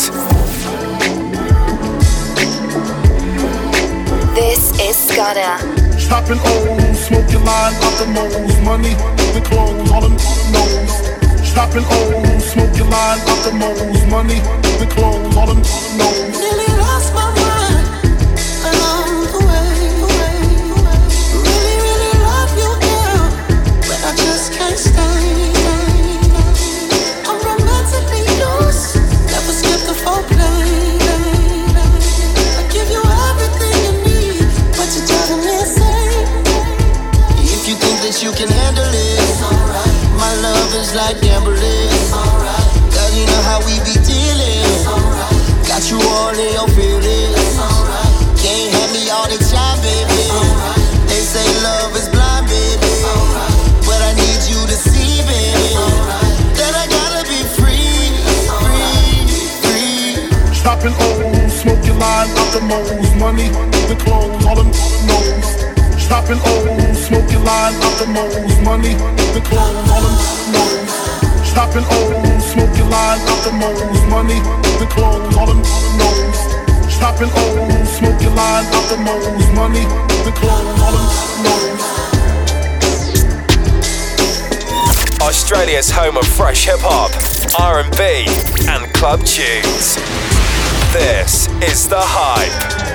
This 4.35 4.79
is 4.79 4.95
Scudder. 4.95 5.57
Shopping 5.97 6.39
old, 6.39 6.95
smoking 6.95 7.43
line 7.43 7.73
out 7.73 7.95
the 7.97 8.05
moles, 8.13 8.59
money, 8.61 8.93
the 9.33 9.41
clothes, 9.43 9.91
all 9.91 10.01
them 10.01 10.15
knows. 10.53 11.47
Shopping 11.47 11.85
old, 11.85 12.41
smoking 12.41 12.89
line 12.89 13.19
out 13.19 13.41
the 13.45 13.53
moles, 13.57 14.05
money, 14.05 14.39
the 14.77 14.87
clothes, 14.89 15.35
all 15.35 15.47
them 15.47 15.61
knows. 15.97 16.62
Like 40.95 41.19
gambling. 41.21 41.89
Cause 42.93 43.17
you 43.17 43.25
know 43.25 43.41
how 43.49 43.59
we 43.65 43.73
be 43.81 43.97
dealing. 44.05 44.61
Got 45.65 45.89
you 45.89 45.97
all 45.97 46.37
in 46.37 46.53
your 46.53 46.69
feelings. 46.77 47.57
Can't 48.37 48.69
have 48.77 48.91
me 48.93 49.09
all 49.09 49.25
the 49.25 49.41
time, 49.49 49.81
baby. 49.81 50.29
They 51.09 51.21
say 51.25 51.45
love 51.65 51.95
is 51.95 52.09
blind, 52.09 52.45
baby. 52.45 52.93
But 53.89 54.01
I 54.05 54.13
need 54.13 54.41
you 54.45 54.59
to 54.69 54.77
see, 54.77 55.25
baby. 55.25 55.73
That 56.61 56.77
I 56.77 56.85
gotta 56.85 57.25
be 57.25 57.41
free, 57.57 58.13
free, 58.61 59.33
free. 59.65 60.53
Shopping 60.53 60.93
old, 60.93 61.51
smoking 61.51 61.97
line 61.97 62.29
out 62.37 62.49
the 62.53 62.61
moles, 62.61 63.15
money, 63.15 63.49
the 63.89 63.97
clothes, 63.97 64.45
all 64.45 64.55
them 64.55 64.69
knows. 65.07 65.62
Shopping 66.13 66.45
old, 66.45 66.95
smoking 66.95 67.43
line 67.43 67.73
out 67.73 67.97
the 67.97 68.05
money, 68.05 68.93
the 69.33 69.41
clothes, 69.41 69.73
them 69.89 70.05
knows. 70.53 70.93
Shopping 71.43 71.85
old, 71.89 72.41
smoking 72.43 72.87
line 72.87 73.17
out 73.17 73.41
the 73.43 73.51
money, 73.51 74.39
the 74.77 74.85
clothes, 74.93 75.33
them 75.33 75.57
knows. 75.97 76.37
Shopping 76.93 77.31
old, 77.33 77.87
smoking 77.87 78.35
line 78.35 78.63
out 78.63 78.85
the 78.93 78.97
money, 79.55 79.85
the 80.23 80.31
clothes, 80.37 80.77
them. 81.41 81.63
Australia's 85.19 85.89
home 85.89 86.17
of 86.17 86.27
fresh 86.27 86.65
hip 86.65 86.81
hop, 86.81 87.09
R&B, 87.59 88.27
and 88.69 88.93
club 88.93 89.25
tunes. 89.25 89.97
This 90.93 91.47
is 91.63 91.89
the 91.89 91.99
Hype. 91.99 92.92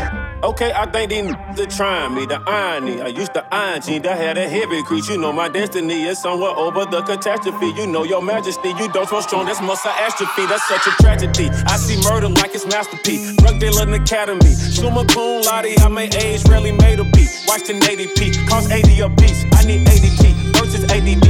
Okay, 0.49 0.72
I 0.72 0.86
think 0.86 1.11
these 1.11 1.61
are 1.61 1.66
trying 1.66 2.14
me. 2.14 2.24
The 2.24 2.40
irony, 2.46 3.03
I 3.03 3.09
used 3.09 3.34
to 3.34 3.44
iron 3.55 3.82
jeans 3.82 4.03
that 4.05 4.16
had 4.16 4.38
a 4.38 4.49
heavy 4.49 4.82
crease. 4.82 5.07
You 5.07 5.18
know 5.18 5.30
my 5.30 5.46
destiny 5.51 6.05
is 6.05 6.22
somewhere 6.22 6.57
over 6.57 6.86
the 6.86 7.03
catastrophe. 7.03 7.66
You 7.76 7.86
know 7.86 8.03
your 8.03 8.22
majesty, 8.22 8.70
you 8.70 8.88
don't 8.88 9.07
feel 9.07 9.20
strong. 9.20 9.44
That's 9.44 9.61
muscle 9.61 9.90
atrophy. 9.90 10.46
That's 10.46 10.66
such 10.66 10.86
a 10.86 11.03
tragedy. 11.03 11.51
I 11.68 11.76
see 11.76 12.01
murder 12.01 12.30
like 12.30 12.55
it's 12.55 12.64
masterpiece. 12.64 13.36
Drug 13.36 13.61
dealer 13.61 13.82
in 13.82 13.92
academy. 13.92 14.55
Summa 14.55 15.05
cum 15.05 15.42
laude, 15.42 15.78
I 15.80 15.88
made 15.88 16.14
age, 16.14 16.42
rarely 16.49 16.72
made 16.72 16.99
a 16.99 17.05
beat. 17.05 17.28
Watch 17.46 17.64
1080p, 17.64 18.49
cost 18.49 18.72
80 18.72 19.01
a 19.01 19.11
piece. 19.20 19.44
I 19.53 19.64
need 19.66 19.86
ADP 19.86 20.32
versus 20.57 20.82
ADD. 20.84 21.28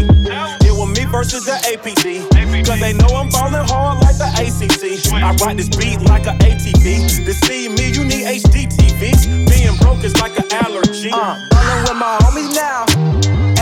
It 0.63 0.71
was 0.71 0.97
me 0.97 1.11
versus 1.11 1.45
the 1.45 1.59
APC. 1.67 2.23
Cause 2.65 2.79
they 2.79 2.93
know 2.93 3.09
I'm 3.19 3.29
ballin' 3.31 3.67
hard 3.67 3.99
like 3.99 4.17
the 4.17 4.31
ACC. 4.31 5.13
I 5.13 5.35
ride 5.45 5.59
this 5.59 5.75
beat 5.75 6.03
like 6.03 6.27
a 6.27 6.39
ATV. 6.39 7.27
To 7.27 7.35
see 7.35 7.69
me, 7.69 7.91
you 7.91 8.05
need 8.05 8.25
HD 8.25 8.88
TVs. 8.99 9.49
Being 9.49 9.77
broke 9.79 10.03
is 10.05 10.15
like 10.21 10.37
an 10.39 10.45
allergy. 10.65 11.11
Uh, 11.13 11.39
ballin' 11.51 11.83
with 11.85 11.97
my 11.97 12.19
homies 12.23 12.55
now. 12.55 12.85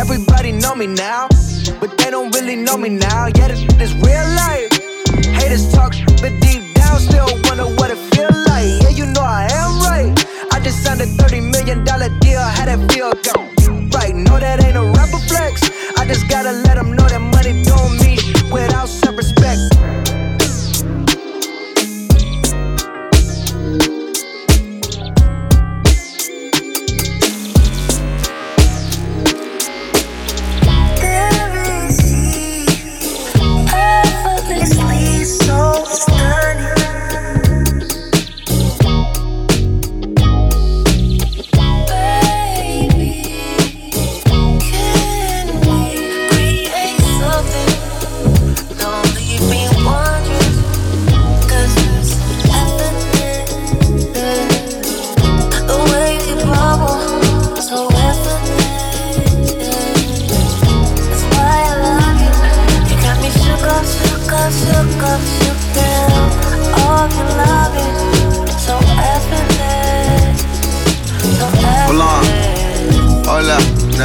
Everybody 0.00 0.52
know 0.52 0.74
me 0.74 0.86
now, 0.86 1.28
but 1.80 1.96
they 1.98 2.10
don't 2.10 2.34
really 2.34 2.56
know 2.56 2.76
me 2.76 2.88
now. 2.88 3.26
Yeah, 3.26 3.48
this 3.48 3.60
is 3.80 3.94
real 3.96 4.26
life. 4.40 4.72
Haters 5.36 5.72
talk, 5.72 5.92
but 6.20 6.32
deep 6.40 6.74
down 6.74 7.00
still 7.00 7.28
wonder 7.44 7.66
what 7.76 7.90
it 7.90 7.98
feel 8.14 8.30
like. 8.46 8.82
Yeah, 8.82 8.90
you 8.90 9.06
know 9.06 9.22
I 9.22 9.48
am 9.52 9.80
right. 9.80 10.12
I 10.52 10.60
just 10.60 10.82
signed 10.82 11.00
a 11.00 11.06
thirty 11.06 11.40
million 11.40 11.84
dollar 11.84 12.08
deal. 12.20 12.40
How 12.40 12.64
that 12.64 12.80
feel? 12.90 13.12
Go 13.12 13.44
right. 13.96 14.14
No, 14.14 14.38
that 14.38 14.64
ain't 14.64 14.76
a 14.76 14.84
rapper 14.84 15.20
flex. 15.28 15.70
I 15.98 16.06
just 16.06 16.28
gotta 16.28 16.52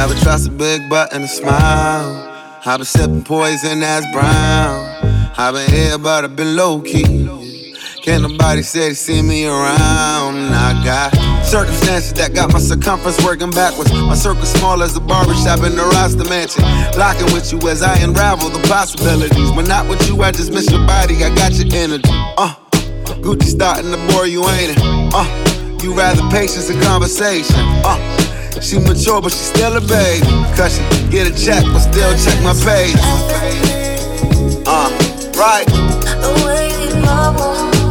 Never 0.02 0.18
trust 0.18 0.48
a 0.48 0.50
big 0.50 0.90
butt 0.90 1.12
and 1.12 1.22
a 1.22 1.28
smile. 1.28 2.28
I've 2.66 2.78
been 2.78 2.84
sipping 2.84 3.22
poison 3.22 3.78
that's 3.78 4.04
brown. 4.10 4.82
I've 5.38 5.54
been 5.54 5.70
here, 5.70 5.96
but 5.96 6.24
I've 6.24 6.34
been 6.34 6.56
low 6.56 6.80
key. 6.80 7.28
Can't 8.02 8.24
nobody 8.24 8.62
say 8.62 8.88
they 8.88 8.94
see 8.94 9.22
me 9.22 9.46
around. 9.46 10.50
I 10.58 10.82
got 10.84 11.14
circumstances 11.46 12.14
that 12.14 12.34
got 12.34 12.52
my 12.52 12.58
circumference 12.58 13.24
working 13.24 13.52
backwards. 13.52 13.92
My 13.92 14.16
circle 14.16 14.44
small 14.44 14.82
as 14.82 14.92
the 14.92 14.98
barbershop 14.98 15.62
in 15.62 15.76
the 15.76 15.84
Rasta 15.94 16.28
mansion. 16.28 16.64
Locking 16.98 17.32
with 17.32 17.52
you 17.52 17.60
as 17.68 17.80
I 17.80 17.96
unravel 17.98 18.48
the 18.48 18.66
possibilities. 18.66 19.52
But 19.52 19.68
not 19.68 19.88
with 19.88 20.04
you, 20.08 20.20
I 20.20 20.32
just 20.32 20.52
miss 20.52 20.68
your 20.68 20.84
body. 20.84 21.22
I 21.22 21.32
got 21.36 21.52
your 21.52 21.72
energy. 21.72 22.10
Uh, 22.10 22.56
Gucci 23.22 23.44
starting 23.44 23.92
to 23.92 23.98
bore 24.12 24.26
you, 24.26 24.42
ain't 24.48 24.76
it? 24.76 24.78
Uh, 25.14 25.78
you 25.80 25.94
rather 25.94 26.28
patience 26.28 26.68
and 26.70 26.82
conversation. 26.82 27.54
Uh, 27.86 28.31
she 28.62 28.78
mature, 28.78 29.20
but 29.20 29.32
she 29.32 29.38
still 29.38 29.76
a 29.76 29.80
baby. 29.80 30.26
Cause 30.56 30.78
she 30.78 30.82
get 31.10 31.26
a 31.26 31.34
check, 31.34 31.64
but 31.72 31.80
still 31.80 32.14
check 32.16 32.38
my 32.42 32.54
page. 32.54 32.94
Uh, 34.64 34.88
right. 35.34 35.66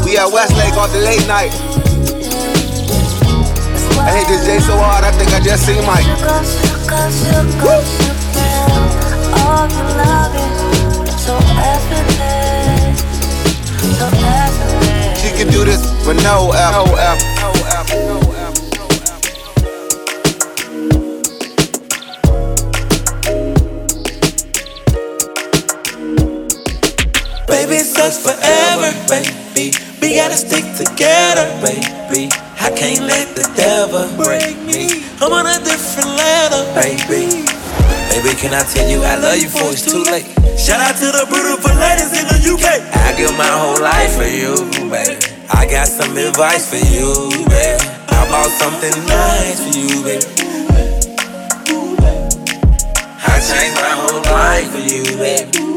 We 0.05 0.17
at 0.17 0.31
Westlake 0.31 0.75
on 0.79 0.89
the 0.91 1.01
late 1.03 1.27
night. 1.27 1.51
I 4.01 4.09
hate 4.15 4.27
this 4.27 4.45
J 4.45 4.59
so 4.59 4.77
hard, 4.77 5.03
I 5.03 5.11
think 5.11 5.31
I 5.33 5.39
just 5.39 5.65
seen 5.65 5.85
Mike. 5.85 6.07
She 15.19 15.29
can 15.37 15.51
do 15.51 15.65
this 15.65 15.81
with 16.07 16.23
no 16.23 16.51
F. 16.51 16.71
No 16.71 16.95
F. 16.95 17.40
Baby, 27.71 27.87
it 27.87 27.95
sucks 27.95 28.19
forever, 28.19 28.91
baby. 29.07 29.71
We 30.03 30.19
gotta 30.19 30.35
stick 30.35 30.67
together, 30.75 31.47
baby. 31.63 32.27
I 32.59 32.67
can't 32.75 33.07
let 33.07 33.31
the 33.31 33.47
devil 33.55 34.11
break 34.19 34.59
me. 34.67 35.07
I'm 35.23 35.31
on 35.31 35.47
a 35.47 35.55
different 35.63 36.11
level, 36.19 36.67
baby. 36.75 37.47
Baby, 38.11 38.35
can 38.35 38.51
I 38.51 38.67
tell 38.67 38.83
you 38.91 38.99
I 39.07 39.15
love 39.15 39.39
you 39.39 39.47
before 39.47 39.71
it's 39.71 39.87
too 39.87 40.03
late? 40.03 40.27
Shout 40.59 40.83
out 40.83 40.99
to 40.99 41.15
the 41.15 41.23
beautiful 41.31 41.71
ladies 41.79 42.11
in 42.11 42.27
the 42.27 42.43
UK. 42.43 42.83
I 42.91 43.15
give 43.15 43.31
my 43.39 43.47
whole 43.47 43.79
life 43.79 44.19
for 44.19 44.27
you, 44.27 44.51
baby. 44.91 45.15
I 45.55 45.63
got 45.63 45.87
some 45.87 46.11
advice 46.17 46.67
for 46.67 46.83
you, 46.91 47.31
baby. 47.47 47.87
I 48.11 48.27
bought 48.27 48.51
something 48.51 48.91
nice 49.07 49.63
for 49.63 49.79
you, 49.79 50.03
baby. 50.03 50.27
I 53.23 53.39
changed 53.39 53.79
my 53.79 53.95
whole 53.95 54.19
life 54.27 54.67
for 54.75 54.83
you, 54.83 55.07
baby. 55.15 55.70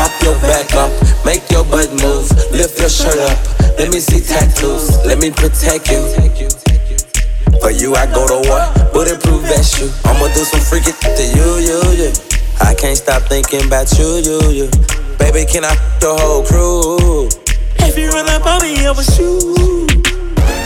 Pop 0.00 0.22
your 0.22 0.32
back 0.40 0.72
up, 0.80 0.88
make 1.26 1.44
your 1.52 1.60
butt 1.62 1.92
move, 2.00 2.24
lift 2.56 2.80
your 2.80 2.88
shirt 2.88 3.20
up. 3.20 3.36
Let 3.76 3.92
me 3.92 4.00
see 4.00 4.24
tattoos, 4.24 4.96
let 5.04 5.18
me 5.20 5.28
protect 5.28 5.92
you. 5.92 6.00
For 7.60 7.68
you, 7.68 7.92
I 7.92 8.08
go 8.08 8.24
to 8.24 8.40
war, 8.48 8.64
bulletproof 8.96 9.44
vest 9.44 9.76
you. 9.76 9.92
I'ma 10.08 10.32
do 10.32 10.40
some 10.48 10.64
freaky 10.64 10.96
to 10.96 11.24
you, 11.36 11.60
you, 11.60 11.78
you. 12.00 12.10
I 12.64 12.72
can't 12.72 12.96
stop 12.96 13.28
thinking 13.28 13.66
about 13.66 13.92
you, 13.98 14.24
you, 14.24 14.40
you. 14.64 14.66
Baby, 15.20 15.44
can 15.44 15.68
I 15.68 15.76
the 16.00 16.16
whole 16.16 16.48
crew? 16.48 17.28
If 17.84 17.98
you 17.98 18.08
run 18.08 18.24
up 18.32 18.46
on 18.46 18.62
me, 18.64 18.80
I'ma 18.80 19.04
shoot. 19.04 20.00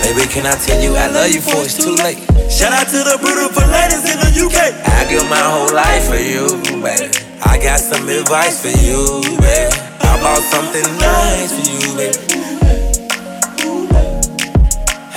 Baby, 0.07 0.31
can 0.31 0.47
I 0.47 0.55
tell 0.63 0.79
you 0.79 0.95
I 0.95 1.11
love 1.11 1.27
you 1.35 1.43
before 1.43 1.67
it's 1.67 1.75
too 1.75 1.99
late? 2.07 2.23
Shout 2.47 2.71
out 2.71 2.87
to 2.87 3.03
the 3.03 3.19
beautiful 3.19 3.67
ladies 3.67 4.07
in 4.07 4.15
the 4.15 4.31
UK. 4.47 4.79
I 4.95 5.11
give 5.11 5.29
my 5.29 5.43
whole 5.43 5.75
life 5.75 6.07
for 6.07 6.23
you, 6.23 6.47
baby. 6.81 7.24
I 7.45 7.59
got 7.63 7.81
some 7.81 8.09
advice 8.09 8.61
for 8.63 8.69
you, 8.69 9.21
baby. 9.39 9.77
I 10.01 10.21
bought 10.21 10.43
something 10.55 10.89
nice 10.99 11.53
for 11.55 11.67
you, 11.71 11.97
baby. 11.97 12.19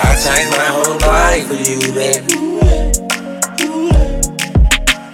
I 0.00 0.10
changed 0.16 0.52
my 0.56 0.70
whole 0.76 0.98
life 1.00 1.46
for 1.48 1.54
you, 1.54 1.80
baby. 1.94 2.34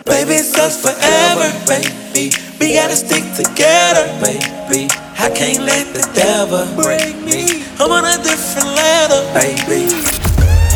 Baby, 0.04 0.34
it 0.40 0.44
sucks 0.44 0.80
forever, 0.80 1.48
baby. 1.66 2.32
We 2.60 2.74
gotta 2.74 2.96
stick 2.96 3.24
together, 3.34 4.06
baby. 4.20 4.88
I 5.18 5.30
can't 5.34 5.64
let 5.64 5.92
the 5.94 6.02
devil 6.14 6.66
break 6.82 7.16
me. 7.24 7.64
I'm 7.80 7.90
on 7.90 8.04
a 8.04 8.22
different 8.22 8.74
level, 8.74 9.22
baby. 9.34 10.23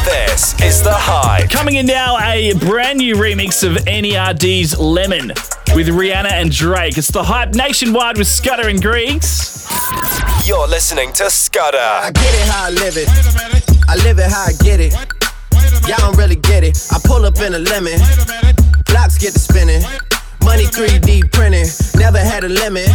This 0.08 0.54
is 0.62 0.82
The 0.82 0.94
Hype. 0.94 1.50
Coming 1.50 1.74
in 1.74 1.84
now, 1.84 2.16
a 2.18 2.54
brand 2.54 2.96
new 2.96 3.14
remix 3.16 3.62
of 3.62 3.76
NERD's 3.84 4.78
Lemon 4.78 5.28
with 5.74 5.88
Rihanna 5.88 6.32
and 6.32 6.50
Drake. 6.50 6.96
It's 6.96 7.10
the 7.10 7.22
hype 7.22 7.52
nationwide 7.52 8.16
with 8.16 8.26
Scudder 8.26 8.68
and 8.68 8.80
Griggs. 8.80 9.68
You're 10.46 10.66
listening 10.66 11.12
to 11.12 11.28
Scudder. 11.28 11.76
I 11.76 12.10
get 12.12 12.24
it 12.24 12.48
how 12.48 12.64
I 12.64 12.70
live 12.70 12.96
it. 12.96 13.08
I 13.86 13.96
live 13.96 14.18
it 14.18 14.30
how 14.32 14.46
I 14.48 14.52
get 14.64 14.80
it. 14.80 14.94
Y'all 15.86 15.98
don't 15.98 16.16
really 16.16 16.36
get 16.36 16.64
it. 16.64 16.88
I 16.90 16.98
pull 17.04 17.26
up 17.26 17.36
in 17.40 17.52
a 17.52 17.58
lemon. 17.58 18.00
Blocks 18.86 19.18
get 19.18 19.34
to 19.34 19.38
spinning. 19.38 19.82
Money 20.42 20.64
3D 20.64 21.30
printing. 21.32 21.66
Never 22.00 22.18
had 22.18 22.44
a 22.44 22.48
limit. 22.48 22.88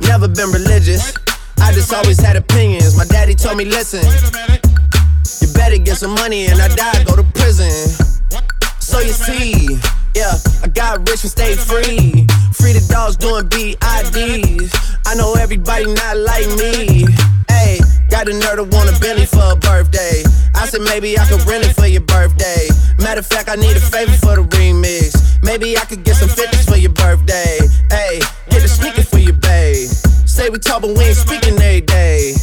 Never 0.00 0.26
been 0.26 0.50
religious. 0.50 1.14
I 1.60 1.72
just 1.72 1.94
always 1.94 2.18
had 2.18 2.34
opinions. 2.34 2.96
My 2.96 3.04
daddy 3.04 3.36
told 3.36 3.56
me, 3.56 3.66
listen. 3.66 4.02
You 5.40 5.52
better 5.54 5.78
get 5.78 5.96
some 5.96 6.12
money 6.14 6.46
and 6.46 6.60
I 6.60 6.68
die, 6.68 7.04
go 7.04 7.16
to 7.16 7.24
prison. 7.34 7.70
So 8.80 9.00
you 9.00 9.12
see, 9.12 9.78
yeah, 10.14 10.36
I 10.62 10.68
got 10.68 11.08
rich 11.08 11.24
and 11.24 11.30
stayed 11.30 11.58
free. 11.58 12.26
Free 12.52 12.72
the 12.72 12.84
dogs 12.88 13.16
doing 13.16 13.48
BIDs. 13.48 14.70
I 15.06 15.14
know 15.14 15.34
everybody 15.34 15.86
not 15.86 16.16
like 16.18 16.46
me. 16.60 17.06
Hey, 17.48 17.80
got 18.10 18.28
a 18.28 18.32
nerd 18.32 18.56
to 18.56 18.64
want 18.64 18.94
a 18.94 19.00
Bentley 19.00 19.26
for 19.26 19.52
a 19.52 19.56
birthday. 19.56 20.22
I 20.54 20.66
said 20.66 20.82
maybe 20.82 21.18
I 21.18 21.26
could 21.26 21.42
rent 21.46 21.64
it 21.64 21.74
for 21.74 21.86
your 21.86 22.02
birthday. 22.02 22.68
Matter 22.98 23.20
of 23.20 23.26
fact, 23.26 23.48
I 23.48 23.56
need 23.56 23.76
a 23.76 23.80
favor 23.80 24.16
for 24.18 24.36
the 24.36 24.44
remix. 24.56 25.16
Maybe 25.42 25.76
I 25.76 25.84
could 25.84 26.04
get 26.04 26.16
some 26.16 26.28
50s 26.28 26.68
for 26.68 26.76
your 26.76 26.92
birthday. 26.92 27.58
Hey, 27.90 28.20
get 28.50 28.62
a 28.62 28.68
sneaker 28.68 29.02
for 29.02 29.18
your 29.18 29.34
babe. 29.34 29.88
Say 30.34 30.50
we 30.50 30.58
talk, 30.58 30.82
but 30.82 30.90
we 30.98 31.04
ain't 31.04 31.16
speaking 31.16 31.54
every 31.62 31.80
day. 31.82 32.34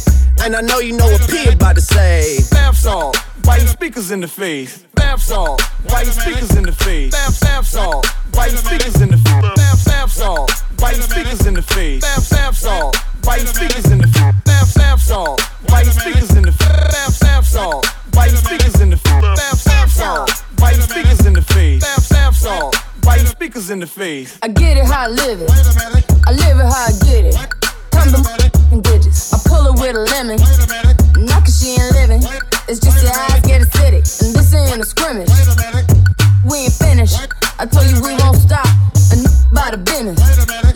And 0.42 0.56
I 0.56 0.62
know 0.62 0.78
you 0.78 0.96
know 0.96 1.04
what 1.04 1.28
P 1.28 1.46
about 1.46 1.74
to 1.74 1.82
say. 1.82 2.38
Bath 2.50 2.78
salt, 2.78 3.18
biting 3.44 3.66
speakers 3.66 4.10
in 4.10 4.22
the 4.22 4.26
face. 4.26 4.78
Bath 4.94 5.20
salt, 5.20 5.60
biting 5.90 6.14
speakers 6.14 6.56
in 6.56 6.62
the 6.62 6.72
face. 6.72 7.12
Bath, 7.12 7.38
bath 7.42 7.66
salt, 7.66 8.06
biting 8.32 8.56
speakers 8.56 8.98
in 9.02 9.10
the 9.10 9.18
face. 9.18 9.42
Bath, 9.42 9.84
bath 9.84 10.10
salt, 10.10 10.64
biting 10.78 11.02
speakers 11.02 11.46
in 11.46 11.52
the 11.52 11.62
face. 11.62 12.00
Bath, 12.00 12.30
bath 12.30 12.56
salt, 12.56 12.96
biting 13.20 13.46
speakers 13.52 13.84
in 13.92 13.98
the 13.98 14.08
face. 14.08 14.40
Bath, 14.42 14.74
bath 14.74 15.02
salt, 15.02 15.46
biting 15.70 15.92
speakers 15.92 16.30
in 16.32 16.42
the 16.48 16.48
face. 16.48 16.96
Bath, 16.96 17.20
bath 17.20 17.46
salt, 17.46 17.94
biting 18.10 18.40
speakers 18.40 18.80
in 18.80 18.88
the 18.88 18.96
face. 18.96 19.36
Bath, 19.36 19.64
bath 19.66 19.92
salt, 19.92 20.44
biting 20.56 20.80
speakers 20.80 21.26
in 21.26 21.34
the 21.34 21.42
face. 21.42 21.82
Bath, 21.82 22.08
bath 22.08 22.36
salt, 22.36 22.74
biting 23.02 23.26
speakers 23.26 23.68
in 23.68 23.80
the 23.80 23.86
face. 23.86 24.38
I 24.40 24.48
get 24.48 24.78
it 24.78 24.86
how 24.86 25.04
I 25.04 25.08
live 25.08 25.42
it. 25.42 25.50
I 26.26 26.32
live 26.32 26.56
it 26.56 26.64
how 26.64 26.86
I 26.88 26.92
get 27.04 27.26
it. 27.26 27.71
Come 28.02 28.10
the 28.10 28.80
digits. 28.82 29.32
I 29.32 29.38
pull 29.46 29.62
it 29.70 29.78
with 29.78 29.94
a 29.94 30.02
lemon. 30.10 30.42
Not 31.22 31.46
cause 31.46 31.54
she 31.62 31.78
ain't 31.78 31.94
living. 31.94 32.18
It's 32.66 32.82
just 32.82 32.98
your 32.98 33.14
eyes 33.14 33.38
get 33.46 33.62
acidic. 33.62 34.02
And 34.26 34.34
this 34.34 34.50
ain't 34.54 34.82
a 34.82 34.84
scrimmage. 34.84 35.30
We 36.42 36.66
ain't 36.66 36.74
finished. 36.74 37.14
I 37.62 37.66
told 37.66 37.86
you 37.86 38.02
we 38.02 38.18
won't 38.18 38.42
stop. 38.42 38.66
By 39.54 39.70
the 39.70 39.78
business. 39.78 40.18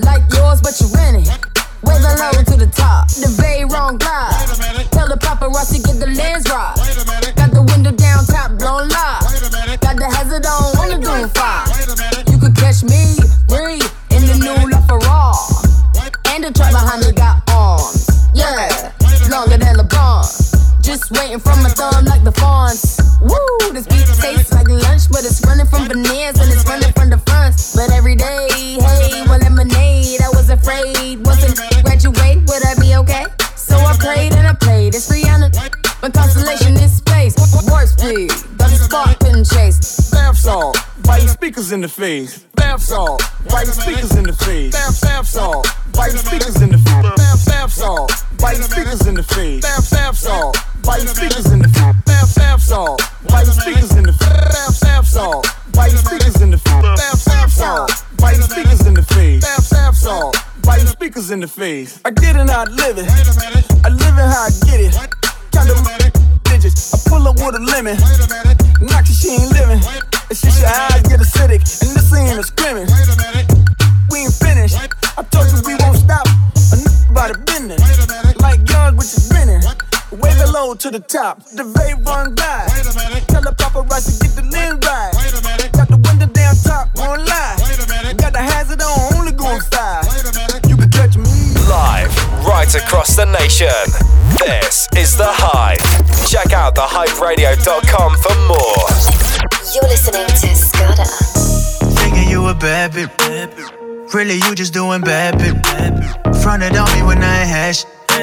Like 0.07 0.23
yours, 0.39 0.63
but 0.63 0.79
you 0.79 0.87
rent 0.95 1.27
it. 1.27 1.35
Wave 1.83 1.99
the 1.99 2.15
low 2.15 2.31
to 2.47 2.57
the 2.63 2.71
top. 2.71 3.11
The 3.11 3.35
very 3.35 3.65
wrong 3.65 3.99
glide. 3.99 4.31
Tell 4.95 5.09
the 5.11 5.19
paparazzi 5.19 5.83
get 5.83 5.99
the 5.99 6.07
lens 6.07 6.47
right. 6.47 6.79
Got 7.35 7.51
the 7.51 7.67
window 7.75 7.91
down, 7.91 8.23
top 8.27 8.55
blown 8.55 8.87
live. 8.87 9.27
Got 9.83 9.99
the 9.99 10.07
hazard 10.15 10.47
on 10.47 10.95
the 10.95 10.99
doing 11.03 11.27
fire. 11.35 11.66
Truck 17.03 17.15
got 17.17 17.51
arms. 17.51 18.09
Yeah, 18.35 18.93
longer 19.31 19.59
than 19.59 19.77
LeBron. 19.77 20.83
Just 20.83 21.11
waiting 21.11 21.41
for 21.41 21.55
my 21.57 21.69
thumb 21.69 22.05
like 22.05 22.25
the 22.25 22.33
fawns. 22.33 23.01
Woo, 23.21 23.73
this 23.73 23.87
beat 23.87 24.07
tastes 24.21 24.53
like 24.53 24.69
lunch, 24.69 25.11
but 25.11 25.25
it's 25.25 25.45
running 25.47 25.67
from 25.67 25.89
veneers 25.89 26.39
and 26.39 26.51
it's 26.53 26.65
running 26.67 26.93
from 26.93 27.11
the 27.11 27.19
fronts. 27.27 27.75
But 27.75 27.91
every 27.93 28.15
day, 28.15 28.49
hey, 28.79 29.25
well, 29.27 29.39
lemonade. 29.41 30.21
I 30.23 30.29
was 30.33 30.51
afraid, 30.51 31.27
wasn't 31.27 31.59
graduate, 31.83 32.47
would 32.47 32.65
I 32.65 32.75
be 32.81 32.95
okay? 32.97 33.27
So 33.57 33.77
I 33.77 33.97
prayed 33.99 34.33
and 34.33 34.47
I 34.47 34.55
played. 34.55 34.95
It's 34.95 35.09
Rihanna, 35.11 35.53
my 36.03 36.11
constellation 36.11 36.77
in 36.77 36.89
space. 36.89 37.35
Warp 37.67 37.89
speed, 37.89 38.31
the 38.59 38.69
spark 38.69 39.19
couldn't 39.19 39.47
chase. 39.47 40.07
Salt, 40.47 40.77
biting 40.77 40.86
speakers 41.37 41.73
in 41.73 41.81
the 41.83 41.89
face. 41.89 42.39
Bath 42.55 42.83
salt, 42.83 43.23
biting 43.51 43.73
speakers 43.73 44.17
in 44.17 44.25
the 44.25 44.33
face. 44.33 44.73
Bath, 44.73 45.01
bath 45.03 45.27
salt, 45.27 45.67
biting 45.93 46.19
speakers 46.19 46.63
in 46.63 46.71
the 46.71 46.79
face. 46.79 47.13
Bath, 47.17 47.47
bath 47.47 47.73
salt, 47.73 48.13
biting 48.39 48.63
speakers 48.63 49.07
in 49.07 49.15
the 49.15 49.23
face. 49.23 49.61
Bath, 49.61 49.91
bath 49.91 50.17
salt, 50.17 50.57
biting 50.83 51.09
speakers 51.09 51.53
in 51.53 51.59
the 51.61 51.69
face. 51.69 52.05
Bath, 52.07 52.35
bath 52.37 52.63
salt, 52.63 53.03
your 53.47 53.55
speakers 53.55 53.95
in 53.97 54.03
the 54.03 54.13
Sam 54.13 54.67
Sam 54.67 55.05
song? 55.05 55.43
Why 55.75 55.89
your 55.89 55.99
speakers 55.99 56.41
in 56.41 56.51
the 56.51 56.59
Sam 56.59 57.17
Sam 57.17 57.49
song? 57.49 57.89
Why 58.19 58.33
your 58.33 58.43
speakers 58.43 58.87
in 58.87 58.95
the 58.95 59.03
face? 59.03 59.45
Sam 59.69 59.93
song. 59.95 60.33
Why 60.65 60.77
your 60.79 60.87
speakers 60.87 61.31
in 61.31 61.41
the 61.41 61.49
face? 61.49 62.01
I 62.05 62.11
get 62.11 62.35
it 62.35 62.51
I 62.51 62.65
live 62.65 62.99
it. 62.99 63.09
I 63.85 63.89
live 63.89 64.17
it 64.19 64.29
how 64.33 64.49
I 64.49 64.51
get 64.67 64.81
it. 64.81 64.95
Count 65.53 65.69
them 65.69 65.85
digits. 66.45 66.95
I 66.95 67.09
pull 67.09 67.29
up 67.29 67.37
with 67.37 67.55
a 67.55 67.63
lemon. 67.63 67.97
Knock 68.81 69.07
she 69.07 69.31
ain't 69.31 69.53
living. 69.53 70.16
It's 70.29 70.43
just 70.43 70.61
your 70.61 70.71
eyes 70.71 71.03
get 71.03 71.21
acidic. 71.21 71.63
And 71.87 71.95
this 71.95 72.13
ain't 72.13 72.39
a 72.39 72.43
scrimmage. 72.43 72.91
We 74.11 74.27
ain't 74.27 74.35
finished. 74.35 74.77
I 75.17 75.23
told 75.23 75.47
you 75.53 75.63
we 75.65 75.77
won't 75.79 75.99
stop. 75.99 76.27
Enough 76.27 77.11
about 77.11 77.33
the 77.33 77.39
business. 77.47 77.81
Like 78.41 78.69
young 78.69 78.97
with 78.97 79.07
your 79.15 79.23
grinning. 79.31 79.63
Wave 80.11 80.41
it 80.41 80.51
low 80.53 80.75
to 80.75 80.91
the 80.91 81.01
top. 81.01 81.45
The 81.45 81.63
vape 81.63 82.05
run 82.05 82.35
by. 82.35 82.67
Tell 83.29 83.43
the 83.43 83.55
paparazzi 83.55 84.19
to 84.19 84.27
get 84.27 84.37
the 84.37 84.43
lens 84.51 84.85
right. 84.87 85.13
Got 85.73 85.89
the 85.89 85.97
window 85.97 86.27
down 86.27 86.57
top, 86.57 86.89
lie. 86.97 87.26
Right 92.67 92.83
across 92.83 93.17
the 93.17 93.25
nation. 93.27 93.69
This 94.39 94.89
is 94.97 95.17
The 95.17 95.27
Hype. 95.27 95.79
Check 96.29 96.53
out 96.53 96.75
thehyperadio.com 96.75 98.17
for 98.19 98.35
more. 98.51 98.89
You're 99.75 99.89
listening 99.89 100.27
to 100.27 100.55
Scudder. 100.55 101.05
Thinking 101.97 102.29
you 102.29 102.47
a 102.49 102.55
bad 102.55 102.93
bitch. 102.93 104.15
Really, 104.15 104.35
you 104.35 104.55
just 104.55 104.73
doing 104.73 105.01
bad 105.01 105.35
bitch. 105.35 106.43
Fronted 106.43 106.77
on 106.77 106.91
me 106.97 107.07
when 107.07 107.23
I 107.23 107.41
ain't 107.41 107.49
had 107.49 107.77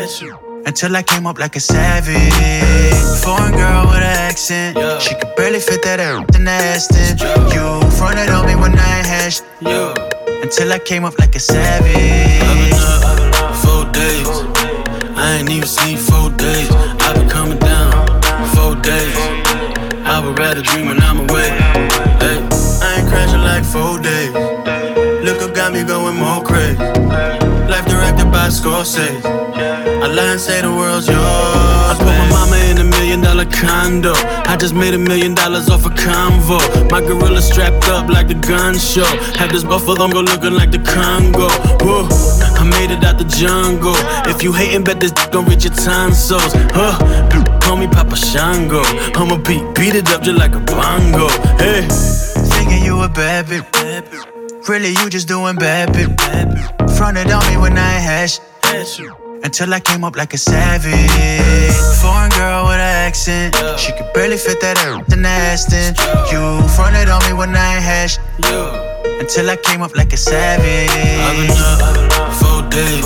shit. 0.10 0.34
Until 0.66 0.96
I 0.96 1.04
came 1.04 1.28
up 1.28 1.40
like 1.40 1.56
a 1.56 1.60
savage. 1.60 3.24
Foreign 3.24 3.52
girl 3.52 3.86
with 3.88 3.98
an 3.98 4.18
accent. 4.28 4.78
She 5.02 5.16
could 5.16 5.36
barely 5.36 5.60
fit 5.60 5.84
that 5.84 6.00
air 6.00 6.18
in 6.36 6.44
the 6.46 6.52
Aston. 6.52 7.18
You 7.54 7.90
fronted 7.92 8.30
on 8.30 8.48
me 8.48 8.56
when 8.56 8.78
I 8.78 8.98
ain't 8.98 9.08
had 9.08 9.34
shit. 9.34 10.23
Until 10.44 10.74
I 10.74 10.80
came 10.80 11.06
up 11.06 11.18
like 11.20 11.36
a 11.38 11.40
savage. 11.40 11.94
Four 13.64 13.86
days. 13.94 14.28
I 15.16 15.38
ain't 15.40 15.50
even 15.50 15.66
sleep 15.66 15.98
four 15.98 16.32
days. 16.32 16.70
I've 17.00 17.16
been 17.16 17.30
coming 17.30 17.58
down 17.60 17.92
four 18.52 18.76
days. 18.76 19.16
I 20.04 20.22
would 20.22 20.38
rather 20.38 20.62
dream 20.62 20.88
when 20.88 21.02
I'm 21.02 21.30
away. 21.30 21.48
Hey, 22.20 22.40
I 22.84 23.00
ain't 23.00 23.08
crashing 23.08 23.40
like 23.40 23.64
four 23.64 24.00
days. 24.00 24.34
Look 25.24 25.42
up 25.42 25.56
got 25.56 25.72
me 25.72 25.82
going 25.84 26.18
more 26.18 26.33
Scorsese. 28.50 29.24
I 29.24 30.08
lie 30.08 30.32
and 30.32 30.40
say 30.40 30.62
the 30.62 30.70
world's 30.70 31.08
yours. 31.08 31.18
I 31.18 31.96
put 31.98 32.06
my 32.06 32.30
mama 32.30 32.58
in 32.70 32.78
a 32.78 32.84
million 32.84 33.22
dollar 33.22 33.46
condo. 33.46 34.14
I 34.52 34.58
just 34.58 34.74
made 34.74 34.94
a 34.94 34.98
million 34.98 35.34
dollars 35.34 35.70
off 35.70 35.86
a 35.86 35.90
convo. 35.90 36.60
My 36.92 37.00
gorilla 37.02 37.42
strapped 37.42 37.88
up 37.88 38.10
like 38.10 38.28
the 38.28 38.36
gun 38.36 38.78
show. 38.78 39.06
Had 39.40 39.52
this 39.52 39.64
buffalo 39.64 40.08
go 40.10 40.22
looking 40.22 40.54
like 40.54 40.72
the 40.72 40.80
Congo. 40.80 41.48
Whoa, 41.84 42.08
I 42.60 42.64
made 42.64 42.92
it 42.92 43.04
out 43.04 43.18
the 43.18 43.26
jungle. 43.26 43.96
If 44.30 44.44
you 44.44 44.54
hating, 44.54 44.84
bet 44.84 45.00
this 45.00 45.12
gon' 45.32 45.46
reach 45.46 45.64
your 45.64 45.74
tonsils. 45.74 46.54
Huh, 46.74 46.98
call 47.62 47.78
me 47.78 47.88
Papa 47.88 48.16
Shango. 48.16 48.82
I'ma 49.16 49.38
beat, 49.38 49.64
beat 49.76 49.96
it 49.96 50.10
up 50.12 50.22
just 50.22 50.38
like 50.38 50.56
a 50.56 50.60
bongo. 50.60 51.28
Hey. 51.58 51.88
Thinking 52.54 52.84
you 52.84 53.02
a 53.02 53.10
bad 53.10 53.46
bitch. 53.46 54.68
Really, 54.68 54.90
you 54.90 55.10
just 55.10 55.28
doing 55.28 55.56
bad 55.56 55.90
bitch. 55.90 56.93
Fronted 57.04 57.32
on 57.32 57.46
me 57.52 57.58
when 57.58 57.78
I 57.78 58.00
had. 58.00 58.32
Until 59.44 59.74
I 59.74 59.82
came 59.82 60.06
up 60.06 60.16
like 60.16 60.34
a 60.34 60.38
savage. 60.38 61.12
Foreign 62.00 62.30
girl 62.30 62.64
with 62.64 62.80
an 62.80 63.08
accent. 63.08 63.58
She 63.78 63.92
could 63.92 64.14
barely 64.14 64.38
fit 64.38 64.62
that 64.62 64.78
air 64.86 64.96
in 65.12 65.26
Aston. 65.26 65.96
You 66.32 66.66
fronted 66.70 67.10
on 67.10 67.22
me 67.28 67.34
when 67.34 67.54
I 67.58 68.08
shit. 68.08 68.22
Until 69.20 69.50
I 69.50 69.58
came 69.58 69.82
up 69.82 69.94
like 69.98 70.14
a 70.14 70.18
savage. 70.18 70.90
I've 71.28 71.36
been 71.44 71.52
up 71.60 72.32
four 72.40 72.62
days. 72.72 73.06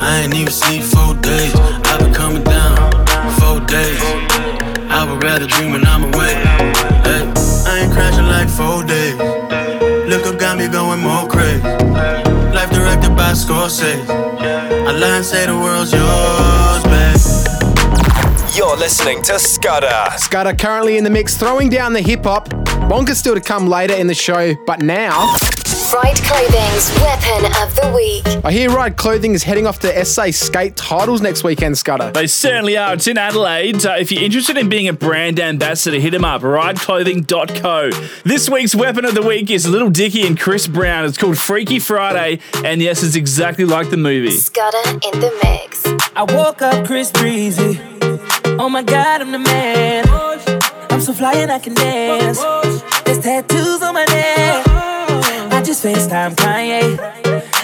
I 0.00 0.20
ain't 0.22 0.34
even 0.36 0.52
sleep 0.52 0.84
four 0.84 1.16
days. 1.16 1.52
I've 1.90 1.98
been 1.98 2.14
coming 2.14 2.44
down 2.44 2.76
four 3.42 3.58
days. 3.66 3.98
I 4.86 5.04
would 5.10 5.20
rather 5.24 5.48
dream 5.48 5.72
when 5.72 5.84
I'm 5.84 6.14
away. 6.14 6.34
Hey, 7.02 7.26
I 7.66 7.80
ain't 7.82 7.92
crashing 7.92 8.26
like 8.26 8.48
four 8.48 8.84
days. 8.84 9.18
Look 10.10 10.26
up 10.26 10.38
got 10.38 10.58
me 10.58 10.68
going 10.68 11.00
more 11.00 11.19
directed 13.30 13.48
by 13.48 13.68
Scorsese. 13.68 14.06
I 14.08 14.92
lie 14.92 15.16
and 15.16 15.24
say 15.24 15.46
the 15.46 15.56
world's 15.56 15.92
yours, 15.92 16.82
babe. 16.84 18.56
You're 18.56 18.76
listening 18.76 19.22
to 19.24 19.38
Scudder. 19.38 20.16
Scudder 20.16 20.54
currently 20.54 20.96
in 20.96 21.04
the 21.04 21.10
mix, 21.10 21.36
throwing 21.36 21.68
down 21.68 21.92
the 21.92 22.00
hip 22.00 22.24
hop. 22.24 22.48
Bonka's 22.88 23.18
still 23.18 23.34
to 23.34 23.40
come 23.40 23.68
later 23.68 23.94
in 23.94 24.06
the 24.06 24.14
show, 24.14 24.54
but 24.66 24.82
now 24.82 25.34
Ride 25.92 26.14
Clothing's 26.22 26.94
Weapon 27.00 27.46
of 27.62 27.74
the 27.74 27.92
Week. 27.94 28.44
I 28.44 28.52
hear 28.52 28.70
Ride 28.70 28.96
Clothing 28.96 29.32
is 29.34 29.42
heading 29.42 29.66
off 29.66 29.80
to 29.80 30.04
SA 30.04 30.30
Skate 30.30 30.76
titles 30.76 31.20
next 31.20 31.42
weekend, 31.42 31.76
Scudder. 31.78 32.12
They 32.12 32.28
certainly 32.28 32.76
are. 32.76 32.94
It's 32.94 33.08
in 33.08 33.18
Adelaide. 33.18 33.84
Uh, 33.84 33.96
if 33.98 34.12
you're 34.12 34.22
interested 34.22 34.56
in 34.56 34.68
being 34.68 34.86
a 34.86 34.92
brand 34.92 35.40
ambassador, 35.40 35.98
hit 35.98 36.12
them 36.12 36.24
up. 36.24 36.42
RideClothing.co. 36.42 37.90
This 38.24 38.48
week's 38.48 38.74
weapon 38.74 39.04
of 39.04 39.14
the 39.14 39.22
week 39.22 39.50
is 39.50 39.66
Little 39.68 39.90
Dicky 39.90 40.24
and 40.26 40.38
Chris 40.38 40.68
Brown. 40.68 41.06
It's 41.06 41.18
called 41.18 41.38
Freaky 41.38 41.80
Friday, 41.80 42.38
and 42.64 42.80
yes, 42.80 43.02
it's 43.02 43.16
exactly 43.16 43.64
like 43.64 43.90
the 43.90 43.96
movie. 43.96 44.30
Scudder 44.30 44.90
in 44.90 45.20
the 45.20 45.32
mix. 45.42 45.84
I 46.14 46.22
woke 46.22 46.62
up 46.62 46.86
Chris 46.86 47.10
Breezy. 47.10 47.80
Oh 48.60 48.68
my 48.68 48.84
god, 48.84 49.22
I'm 49.22 49.32
the 49.32 49.40
man. 49.40 50.04
I'm 50.90 51.00
so 51.00 51.12
fly 51.12 51.32
and 51.34 51.50
I 51.50 51.58
can 51.58 51.74
dance. 51.74 52.38
There's 53.04 53.18
tattoos 53.18 53.82
on 53.82 53.94
my 53.94 54.04
neck. 54.04 54.99
Just 55.70 55.84
FaceTime 55.84 56.34
Kanye. 56.34 56.98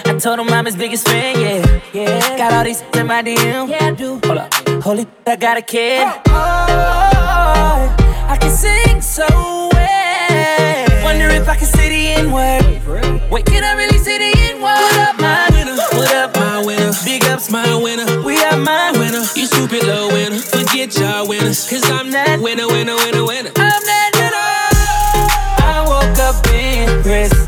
I 0.05 0.17
told 0.17 0.39
him 0.39 0.47
I'm 0.47 0.63
his 0.65 0.77
biggest 0.77 1.05
fan, 1.09 1.41
yeah. 1.41 1.81
yeah. 1.91 2.37
Got 2.37 2.53
all 2.53 2.63
these 2.63 2.81
in 2.93 3.05
my 3.05 3.21
DM. 3.21 3.67
Yeah, 3.67 3.87
I 3.87 3.91
do. 3.91 4.21
Hold 4.23 4.37
up. 4.37 4.53
Holy, 4.81 5.05
I 5.25 5.35
got 5.35 5.57
a 5.57 5.61
kid. 5.61 6.07
Oh, 6.07 6.21
oh, 6.29 7.95
I 8.29 8.37
can 8.39 8.49
sing 8.49 9.01
so 9.01 9.27
well. 9.27 11.03
Wonder 11.03 11.27
if 11.35 11.49
I 11.49 11.57
can 11.57 11.67
say 11.67 11.89
the 11.89 12.21
N 12.21 12.31
word. 12.31 13.29
Wait, 13.29 13.45
can 13.45 13.65
I 13.65 13.73
really 13.73 13.97
say 13.97 14.17
the 14.19 14.39
N 14.39 14.61
word? 14.61 14.79
What 14.79 15.09
up, 15.09 15.19
my 15.19 15.49
winner? 15.51 15.75
What 15.75 16.15
up, 16.15 16.35
my 16.37 16.65
winner? 16.65 16.93
Big 17.03 17.25
ups, 17.25 17.51
my 17.51 17.75
winner. 17.75 18.23
We 18.23 18.41
are 18.41 18.55
my 18.55 18.93
winner. 18.93 19.25
You 19.35 19.47
stupid 19.47 19.83
little 19.83 20.07
winner. 20.07 20.39
Forget 20.39 20.97
y'all 20.97 21.27
winners. 21.27 21.69
Cause 21.69 21.83
I'm 21.91 22.11
that 22.11 22.39
winner, 22.39 22.67
winner, 22.67 22.95
winner, 22.95 23.25
winner. 23.25 23.51
I'm 23.57 23.83
that 23.83 24.11
winner. 24.15 24.47
I 25.59 25.83
woke 25.85 26.17
up 26.19 26.47
in 26.53 27.03
Chris 27.03 27.47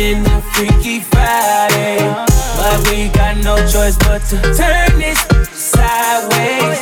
shit 0.00 0.16
turned 0.16 0.42
Freaky 0.54 1.00
Friday. 1.00 1.98
But 2.56 2.88
we 2.88 3.08
got 3.08 3.36
no 3.38 3.56
choice 3.68 3.96
but 3.98 4.22
to 4.30 4.36
turn 4.54 4.98
this 4.98 5.20
sideways. 5.52 6.78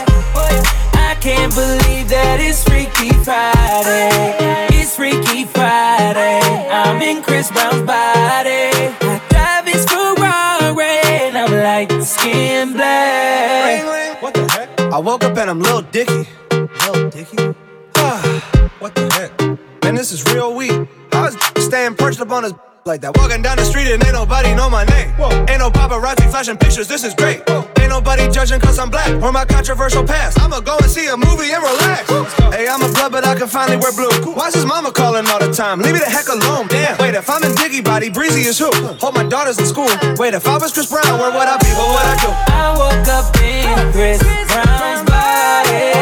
I 0.94 1.16
can't 1.20 1.54
believe 1.54 2.08
that 2.08 2.38
it's 2.40 2.62
Freaky 2.64 3.10
Friday. 3.24 4.36
It's 4.78 4.96
Freaky 4.96 5.44
Friday. 5.44 6.40
I'm 6.70 7.00
in 7.02 7.22
Chris 7.22 7.50
Brown's 7.50 7.82
body. 7.82 8.70
I 9.02 9.20
drive 9.30 9.66
his 9.66 9.84
Ferrari 9.86 10.98
and 11.26 11.38
I'm 11.38 11.52
like 11.52 11.90
skin 12.02 12.72
black. 12.72 14.22
What 14.22 14.34
the 14.34 14.48
heck? 14.50 14.80
I 14.92 14.98
woke 14.98 15.24
up 15.24 15.36
and 15.36 15.50
I'm 15.50 15.60
Lil 15.60 15.82
Dicky. 15.82 16.28
Lil 16.50 17.10
Dicky? 17.10 17.54
Ah, 17.96 18.70
what 18.78 18.94
the 18.94 19.10
heck? 19.12 19.84
Man, 19.84 19.94
this 19.94 20.12
is 20.12 20.24
real 20.32 20.54
weak. 20.54 20.72
I 21.12 21.22
was 21.22 21.64
staying 21.64 21.94
perched 21.94 22.20
up 22.20 22.30
on 22.30 22.44
his 22.44 22.52
like 22.88 23.02
that. 23.02 23.14
Walking 23.18 23.42
down 23.42 23.58
the 23.58 23.64
street 23.64 23.92
and 23.92 24.02
ain't 24.02 24.16
nobody 24.16 24.54
know 24.54 24.70
my 24.70 24.84
name. 24.88 25.12
Whoa. 25.20 25.28
Ain't 25.46 25.60
no 25.60 25.70
paparazzi 25.70 26.24
flashing 26.30 26.56
pictures, 26.56 26.88
this 26.88 27.04
is 27.04 27.12
great. 27.14 27.44
Ain't 27.78 27.92
nobody 27.92 28.28
judging 28.30 28.58
cause 28.58 28.78
I'm 28.78 28.88
black 28.88 29.12
or 29.22 29.30
my 29.30 29.44
controversial 29.44 30.02
past. 30.02 30.40
I'ma 30.40 30.60
go 30.60 30.78
and 30.80 30.90
see 30.90 31.06
a 31.06 31.16
movie 31.16 31.52
and 31.52 31.62
relax. 31.62 32.08
Hey, 32.56 32.66
I'm 32.66 32.80
a 32.80 32.88
blood, 32.88 33.12
but 33.12 33.26
I 33.26 33.36
can 33.36 33.46
finally 33.46 33.76
wear 33.76 33.92
blue. 33.92 34.32
Why's 34.32 34.54
his 34.54 34.64
mama 34.64 34.90
calling 34.90 35.26
all 35.28 35.38
the 35.38 35.52
time? 35.52 35.80
Leave 35.80 35.92
me 35.92 36.00
the 36.00 36.08
heck 36.08 36.28
alone, 36.28 36.66
damn. 36.68 36.96
Wait, 36.98 37.14
if 37.14 37.28
I'm 37.28 37.44
in 37.44 37.54
Dicky 37.54 37.82
Body, 37.82 38.08
Breezy 38.08 38.48
is 38.48 38.58
who? 38.58 38.72
Hope 38.72 39.14
my 39.14 39.24
daughter's 39.24 39.58
in 39.60 39.66
school. 39.66 39.92
Wait, 40.16 40.32
if 40.32 40.48
I 40.48 40.56
was 40.56 40.72
Chris 40.72 40.88
Brown, 40.88 41.20
where 41.20 41.30
would 41.30 41.48
I 41.48 41.58
be? 41.60 41.68
What 41.76 41.92
would 41.92 42.08
I 42.08 42.16
do? 42.24 42.30
I 42.56 42.72
woke 42.72 43.08
up 43.12 43.28
in 43.44 43.92
Chris 43.92 44.22
Brown's 44.48 45.04
body. 45.04 45.92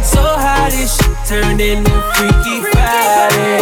So 0.00 0.24
how 0.24 0.70
this 0.70 0.96
shit 0.96 1.16
turned 1.28 1.60
into 1.60 1.92
Freaky 2.16 2.64
Friday. 2.72 3.60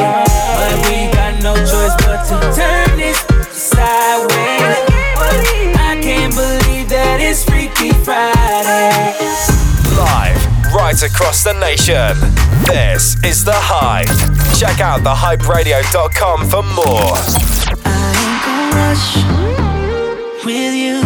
But 0.60 0.76
we 0.86 1.10
got 1.10 1.42
no 1.42 1.54
choice 1.56 1.99
to 2.28 2.38
turn 2.54 2.98
this 2.98 3.18
sideways. 3.50 4.76
I 5.76 5.98
can't 6.02 6.34
believe 6.34 6.88
that 6.88 7.18
it's 7.20 7.44
Freaky 7.44 7.92
Friday. 8.04 9.16
Live 9.96 10.74
right 10.74 11.00
across 11.02 11.44
the 11.44 11.54
nation. 11.54 12.16
This 12.66 13.16
is 13.24 13.44
The 13.44 13.54
Hype. 13.54 14.06
Check 14.58 14.80
out 14.80 15.00
thehyperadio.com 15.00 16.48
for 16.48 16.62
more. 16.62 17.16
rush 18.76 19.16
with 20.44 20.74
you. 20.74 21.00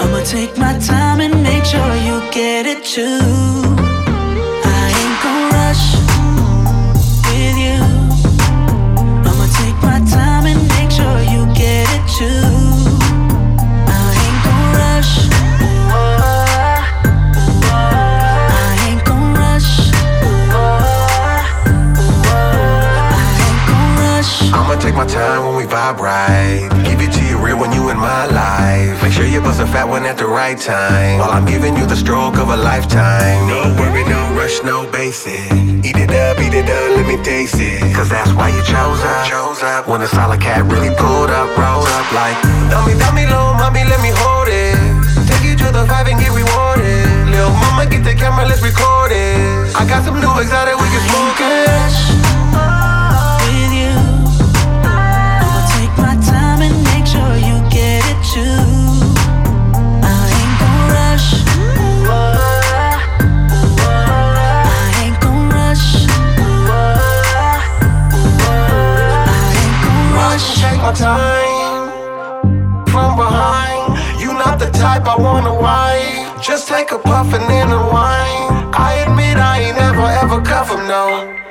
I'ma 0.00 0.22
take 0.24 0.56
my 0.56 0.78
time 0.78 1.20
and 1.20 1.42
make 1.42 1.64
sure 1.64 1.94
you 1.96 2.20
get 2.32 2.66
it 2.66 2.84
too. 2.84 3.95
Take 24.86 24.94
my 24.94 25.06
time 25.06 25.42
when 25.44 25.56
we 25.56 25.64
vibe 25.66 25.98
right. 25.98 26.70
Give 26.86 27.00
it 27.02 27.10
to 27.18 27.22
you 27.26 27.42
real 27.42 27.58
when 27.58 27.72
you 27.72 27.90
in 27.90 27.98
my 27.98 28.26
life. 28.30 29.02
Make 29.02 29.12
sure 29.12 29.26
you 29.26 29.40
bust 29.40 29.58
a 29.58 29.66
fat 29.66 29.88
one 29.88 30.06
at 30.06 30.16
the 30.16 30.26
right 30.26 30.58
time. 30.58 31.18
While 31.18 31.32
I'm 31.34 31.44
giving 31.44 31.74
you 31.76 31.86
the 31.86 31.96
stroke 31.96 32.38
of 32.38 32.48
a 32.50 32.56
lifetime. 32.56 33.50
No 33.50 33.74
worry, 33.74 34.04
no 34.06 34.20
rush, 34.38 34.62
no 34.62 34.86
basic. 34.92 35.50
Eat 35.82 35.98
it 35.98 36.14
up, 36.14 36.38
eat 36.38 36.54
it 36.54 36.70
up, 36.70 36.88
let 36.94 37.06
me 37.10 37.18
taste 37.24 37.58
it. 37.58 37.82
Cause 37.96 38.08
that's 38.08 38.30
why 38.38 38.48
you 38.54 38.62
chose 38.62 39.02
up. 39.02 39.26
Chose 39.26 39.62
up. 39.62 39.88
When 39.88 40.02
a 40.02 40.06
solid 40.06 40.40
cat 40.40 40.62
really 40.70 40.94
pulled 40.94 41.30
up, 41.34 41.50
rolled 41.58 41.90
up 41.98 42.06
like. 42.14 42.38
Dummy, 42.70 42.94
dummy, 42.94 43.26
low, 43.26 43.58
mommy, 43.58 43.82
let 43.90 43.98
me 44.06 44.14
hold 44.14 44.46
it. 44.46 44.78
Take 45.26 45.42
you 45.42 45.58
to 45.66 45.68
the 45.74 45.82
vibe 45.90 46.14
and 46.14 46.18
get 46.22 46.30
rewarded. 46.30 47.10
Lil' 47.34 47.50
mama, 47.58 47.90
get 47.90 48.04
the 48.06 48.14
camera, 48.14 48.46
let's 48.46 48.62
record 48.62 49.10
it. 49.10 49.74
I 49.74 49.82
got 49.82 50.06
some 50.06 50.14
new 50.22 50.30
exotic, 50.38 50.78
we 50.78 50.86
can 50.94 51.02
smoke 51.10 51.42
it. 51.42 52.15
My 70.86 70.92
time 70.92 71.90
from 72.86 73.16
behind. 73.16 73.98
You 74.20 74.32
not 74.34 74.60
the 74.60 74.70
type 74.70 75.04
I 75.06 75.16
wanna 75.16 75.52
wipe. 75.52 76.40
Just 76.40 76.68
take 76.68 76.92
a 76.92 76.98
puff 76.98 77.32
and 77.34 77.44
then 77.50 77.72
a 77.72 77.82
wine. 77.94 78.70
I 78.72 78.90
admit 79.04 79.36
I 79.36 79.54
ain't 79.66 79.78
ever 79.88 80.06
ever 80.22 80.40
cuff 80.42 80.70
'em, 80.70 80.86
no. 80.86 81.04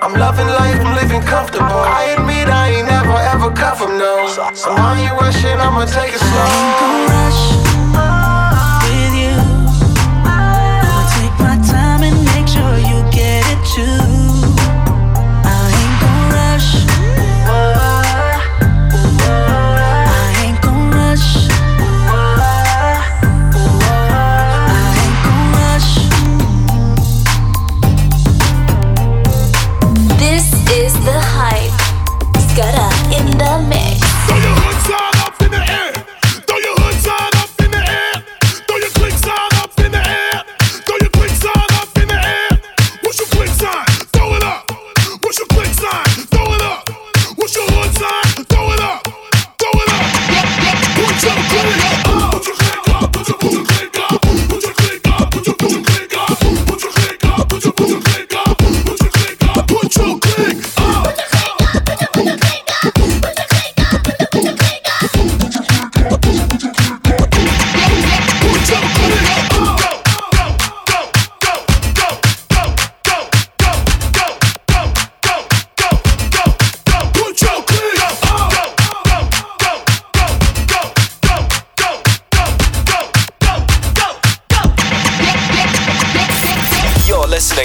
I'm 0.03 0.13
loving 0.25 0.47
life, 0.61 0.79
I'm 0.85 0.95
living 1.01 1.23
comfortable. 1.33 1.83
I 1.99 2.03
admit 2.15 2.47
I 2.47 2.65
ain't 2.75 2.89
ever 2.99 3.17
ever 3.33 3.49
cuff 3.51 3.81
'em, 3.81 3.97
no. 3.97 4.13
So 4.61 4.69
why 4.79 4.91
you 5.03 5.11
rushing? 5.19 5.59
I'ma 5.65 5.83
take 5.97 6.13
it 6.17 6.21
slow. 6.29 7.34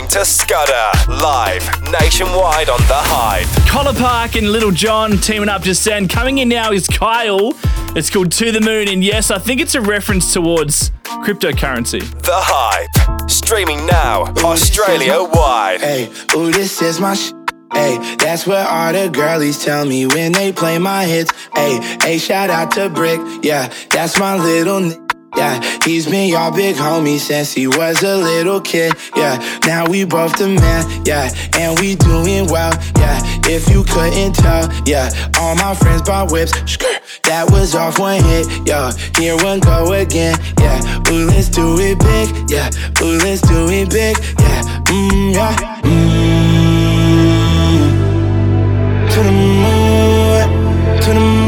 Listening 0.01 0.09
to 0.09 0.25
Scudder 0.25 0.91
live 1.23 1.63
nationwide 1.91 2.69
on 2.69 2.79
the 2.81 2.95
Hype. 2.95 3.47
Collar 3.69 3.93
Park 3.93 4.37
and 4.37 4.51
Little 4.51 4.71
John 4.71 5.19
teaming 5.19 5.49
up 5.49 5.63
just 5.63 5.85
then. 5.85 6.09
Coming 6.09 6.39
in 6.39 6.49
now 6.49 6.73
is 6.73 6.87
Kyle. 6.87 7.53
It's 7.97 8.09
called 8.09 8.33
To 8.33 8.53
the 8.53 8.61
Moon, 8.61 8.89
and 8.89 9.05
yes, 9.05 9.31
I 9.31 9.39
think 9.39 9.61
it's 9.61 9.75
a 9.75 9.81
reference 9.81 10.33
towards 10.33 10.91
cryptocurrency. 11.25 12.01
The 12.23 12.33
Hype. 12.33 13.31
Streaming 13.31 13.87
now, 13.87 14.23
Australia 14.45 15.23
wide. 15.33 15.81
Hey, 15.81 16.11
ooh, 16.35 16.51
this 16.51 16.81
is 16.83 17.01
my 17.01 17.15
sh. 17.15 17.33
Hey, 17.73 18.17
that's 18.17 18.47
what 18.47 18.67
all 18.67 18.93
the 18.93 19.09
girlies 19.11 19.65
tell 19.65 19.85
me 19.85 20.07
when 20.07 20.33
they 20.33 20.53
play 20.53 20.79
my 20.79 21.05
hits. 21.05 21.33
Hey, 21.55 21.79
hey, 22.03 22.19
shout 22.19 22.51
out 22.51 22.73
to 22.73 22.89
Brick. 22.89 23.21
Yeah, 23.43 23.73
that's 23.91 24.19
my 24.19 24.37
little 24.37 24.79
n- 24.79 25.07
Yeah, 25.37 25.61
he's 25.85 26.07
been 26.07 26.29
your 26.29 26.51
big 26.53 26.77
homie 26.77 27.19
since 27.19 27.53
he 27.53 27.67
was 27.67 28.03
a 28.03 28.17
little 28.17 28.61
kid. 28.61 28.95
Yeah, 29.17 29.39
now 29.67 29.87
we 29.87 30.05
both 30.05 30.37
the 30.37 30.49
man. 30.49 30.85
Yeah, 31.05 31.31
and 31.57 31.79
we 31.79 31.95
doing 31.95 32.47
well. 32.47 32.73
Yeah, 32.97 33.21
if 33.47 33.69
you 33.69 33.85
couldn't 33.85 34.35
tell. 34.35 34.69
Yeah, 34.87 35.11
all 35.39 35.55
my 35.55 35.75
friends 35.75 36.03
bought 36.03 36.31
whips. 36.33 36.53
That 37.25 37.51
was 37.51 37.75
off 37.75 37.99
one 37.99 38.23
hit. 38.23 38.47
Yeah, 38.67 38.93
here 39.17 39.37
one 39.37 39.61
go 39.61 39.93
again. 39.93 40.37
Yeah, 40.59 40.81
ooh, 41.11 41.27
let's 41.27 41.49
do 41.49 41.77
it 41.79 41.99
big. 41.99 42.51
Yeah, 42.51 42.71
ooh, 43.03 43.19
let's 43.19 43.41
do 43.43 43.69
it 43.69 43.91
big. 43.91 44.17
Yeah, 44.39 44.63
mmm, 44.85 45.35
yeah, 45.35 45.55
mmm. 45.83 46.21
To 49.13 49.23
the 49.23 49.33
moon, 49.33 51.01
to 51.03 51.09
the 51.15 51.21
moon. 51.21 51.40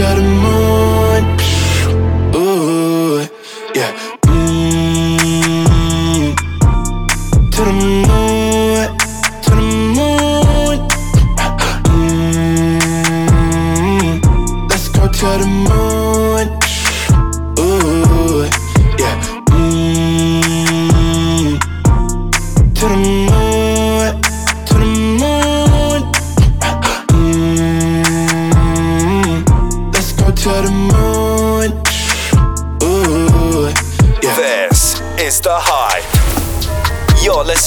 Let's 0.00 0.37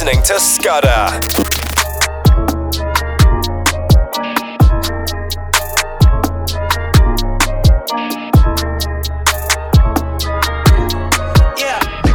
listening 0.03 0.23
to 0.23 0.39
Scudder. 0.39 0.89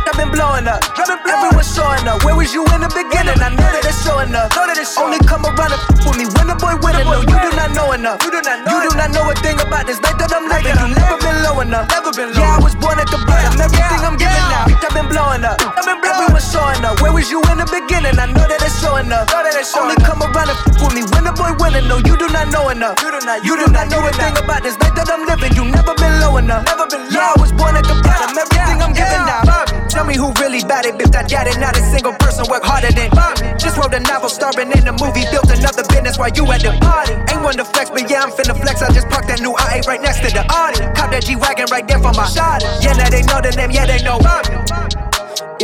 I've 0.09 0.17
been 0.17 0.31
blowing 0.33 0.67
up. 0.67 0.83
Everyone's 0.99 1.75
showing 1.75 2.09
up. 2.09 2.25
Where 2.25 2.35
was 2.35 2.53
you 2.53 2.65
in 2.75 2.81
the 2.81 2.89
beginning? 2.89 3.41
I 3.41 3.51
know 3.51 3.71
that 3.71 3.85
it's 3.85 4.03
showing 4.05 4.35
up. 4.35 4.51
Knew 4.51 4.67
that 4.67 4.79
it's 4.79 4.99
Only 4.99 5.19
come 5.19 5.45
around 5.45 5.73
and 5.73 5.81
f- 5.81 5.96
with 6.07 6.17
me 6.17 6.27
when 6.39 6.47
the 6.47 6.57
boy 6.57 6.79
winning. 6.79 7.11
No, 7.11 7.21
you 7.21 7.37
do 7.37 7.51
not 7.59 7.75
know 7.75 7.91
enough. 7.93 8.23
You 8.23 8.31
do 8.31 8.41
not 8.41 8.63
know. 8.63 8.71
You 8.71 8.79
do 8.87 8.91
not 8.95 9.11
know 9.11 9.27
a 9.27 9.35
thing 9.43 9.59
about 9.59 9.85
this 9.91 9.99
life 10.01 10.17
that 10.23 10.31
I'm 10.31 10.47
living. 10.47 10.73
You 10.79 10.95
never 10.95 11.19
been 11.19 11.39
low 11.43 11.59
enough. 11.61 11.91
Never 11.91 12.15
been 12.15 12.31
low. 12.33 12.47
Yeah, 12.47 12.57
I 12.57 12.63
was 12.63 12.75
born 12.79 13.03
at 13.03 13.11
the 13.11 13.19
bottom. 13.27 13.59
Everything 13.59 14.01
I'm 14.07 14.17
giving 14.17 14.47
now. 14.49 14.71
I've 14.71 14.95
been 14.95 15.09
blowing 15.11 15.43
up. 15.43 15.59
Everyone's 15.83 16.47
showing 16.47 16.83
up. 16.87 17.03
Where 17.03 17.13
was 17.13 17.27
you 17.29 17.43
in 17.51 17.59
the 17.59 17.67
beginning? 17.67 18.17
I 18.17 18.31
know 18.31 18.47
that 18.47 18.63
it's 18.63 18.79
showing 18.79 19.11
up. 19.11 19.27
Know 19.35 19.43
that 19.43 19.59
it's 19.59 19.75
showing 19.75 19.91
Only 19.91 19.99
come 20.07 20.23
around 20.23 20.49
and 20.49 20.59
f 20.59 20.79
with 20.79 20.95
me 20.95 21.03
when 21.11 21.27
the 21.27 21.35
boy 21.35 21.53
winning. 21.59 21.91
No, 21.91 21.99
you 21.99 22.15
do 22.15 22.31
not 22.31 22.49
know 22.55 22.71
enough. 22.71 23.03
You 23.03 23.11
do 23.11 23.21
not, 23.27 23.43
you 23.43 23.55
do 23.59 23.67
not 23.75 23.91
know 23.91 24.07
a 24.07 24.13
thing 24.15 24.35
about 24.39 24.63
this 24.63 24.79
life 24.79 24.95
that 24.95 25.11
I'm 25.11 25.27
living. 25.27 25.53
You 25.59 25.67
never 25.67 25.95
been 25.99 26.15
low 26.23 26.39
enough. 26.39 26.65
Never 26.71 26.87
been 26.87 27.11
low. 27.11 27.19
Yeah, 27.19 27.35
I 27.35 27.41
was 27.41 27.51
born 27.51 27.75
at 27.75 27.85
the 27.85 27.99
bottom. 28.07 28.31
Everything 28.39 28.79
I'm 28.79 28.95
giving 28.95 29.25
now. 29.27 29.86
Tell 29.97 30.05
me 30.05 30.13
who 30.13 30.29
really 30.45 30.61
bad 30.61 30.85
it, 30.85 31.01
bitch. 31.01 31.17
I 31.17 31.25
got 31.25 31.49
it. 31.49 31.57
Not 31.57 31.73
a 31.73 31.81
single 31.89 32.13
person 32.21 32.45
work 32.53 32.61
harder 32.61 32.93
than 32.93 33.09
Just 33.57 33.81
wrote 33.81 33.97
a 33.97 34.01
novel 34.05 34.29
starring 34.29 34.69
in 34.69 34.85
the 34.85 34.93
movie. 34.93 35.25
Built 35.33 35.49
another 35.49 35.89
business 35.89 36.21
while 36.21 36.29
you 36.37 36.45
at 36.53 36.61
the 36.61 36.77
party. 36.85 37.17
Ain't 37.33 37.41
one 37.41 37.57
to 37.57 37.65
flex, 37.65 37.89
but 37.89 38.05
yeah, 38.05 38.21
I'm 38.21 38.29
finna 38.29 38.53
flex. 38.61 38.85
I 38.85 38.93
just 38.93 39.09
parked 39.09 39.33
that 39.33 39.41
new 39.41 39.57
i8 39.57 39.89
right 39.89 40.03
next 40.05 40.21
to 40.21 40.29
the 40.29 40.45
Audi. 40.53 40.85
Cop 40.93 41.09
that 41.17 41.25
G 41.25 41.33
Wagon 41.41 41.73
right 41.73 41.89
there 41.89 41.97
for 41.97 42.13
my 42.13 42.29
shot. 42.29 42.61
Yeah, 42.85 42.93
now 42.93 43.09
they 43.09 43.25
know 43.25 43.41
the 43.41 43.57
name. 43.57 43.73
Yeah, 43.73 43.89
they 43.89 44.05
know. 44.05 44.21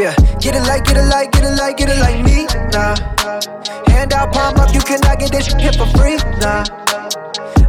Yeah, 0.00 0.16
get 0.40 0.56
it 0.56 0.64
like, 0.64 0.88
get 0.88 0.96
it 0.96 1.04
like, 1.12 1.28
get 1.36 1.44
it 1.44 1.52
like, 1.60 1.76
get 1.76 1.92
it 1.92 2.00
like 2.00 2.24
me. 2.24 2.48
Nah. 2.72 2.96
Hand 3.92 4.16
out, 4.16 4.32
palm 4.32 4.56
up, 4.56 4.72
you 4.72 4.80
cannot 4.80 5.20
get 5.20 5.28
this 5.28 5.52
shit 5.52 5.76
for 5.76 5.84
free. 5.92 6.16
Nah. 6.40 6.64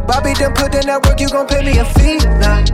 Bobby 0.06 0.34
done 0.34 0.52
put 0.54 0.74
in 0.74 0.86
that 0.86 1.00
work, 1.04 1.20
you 1.20 1.28
gon' 1.28 1.46
pay 1.46 1.64
me 1.64 1.78
a 1.80 1.84
fee. 1.96 2.18
Nah. 2.40 2.64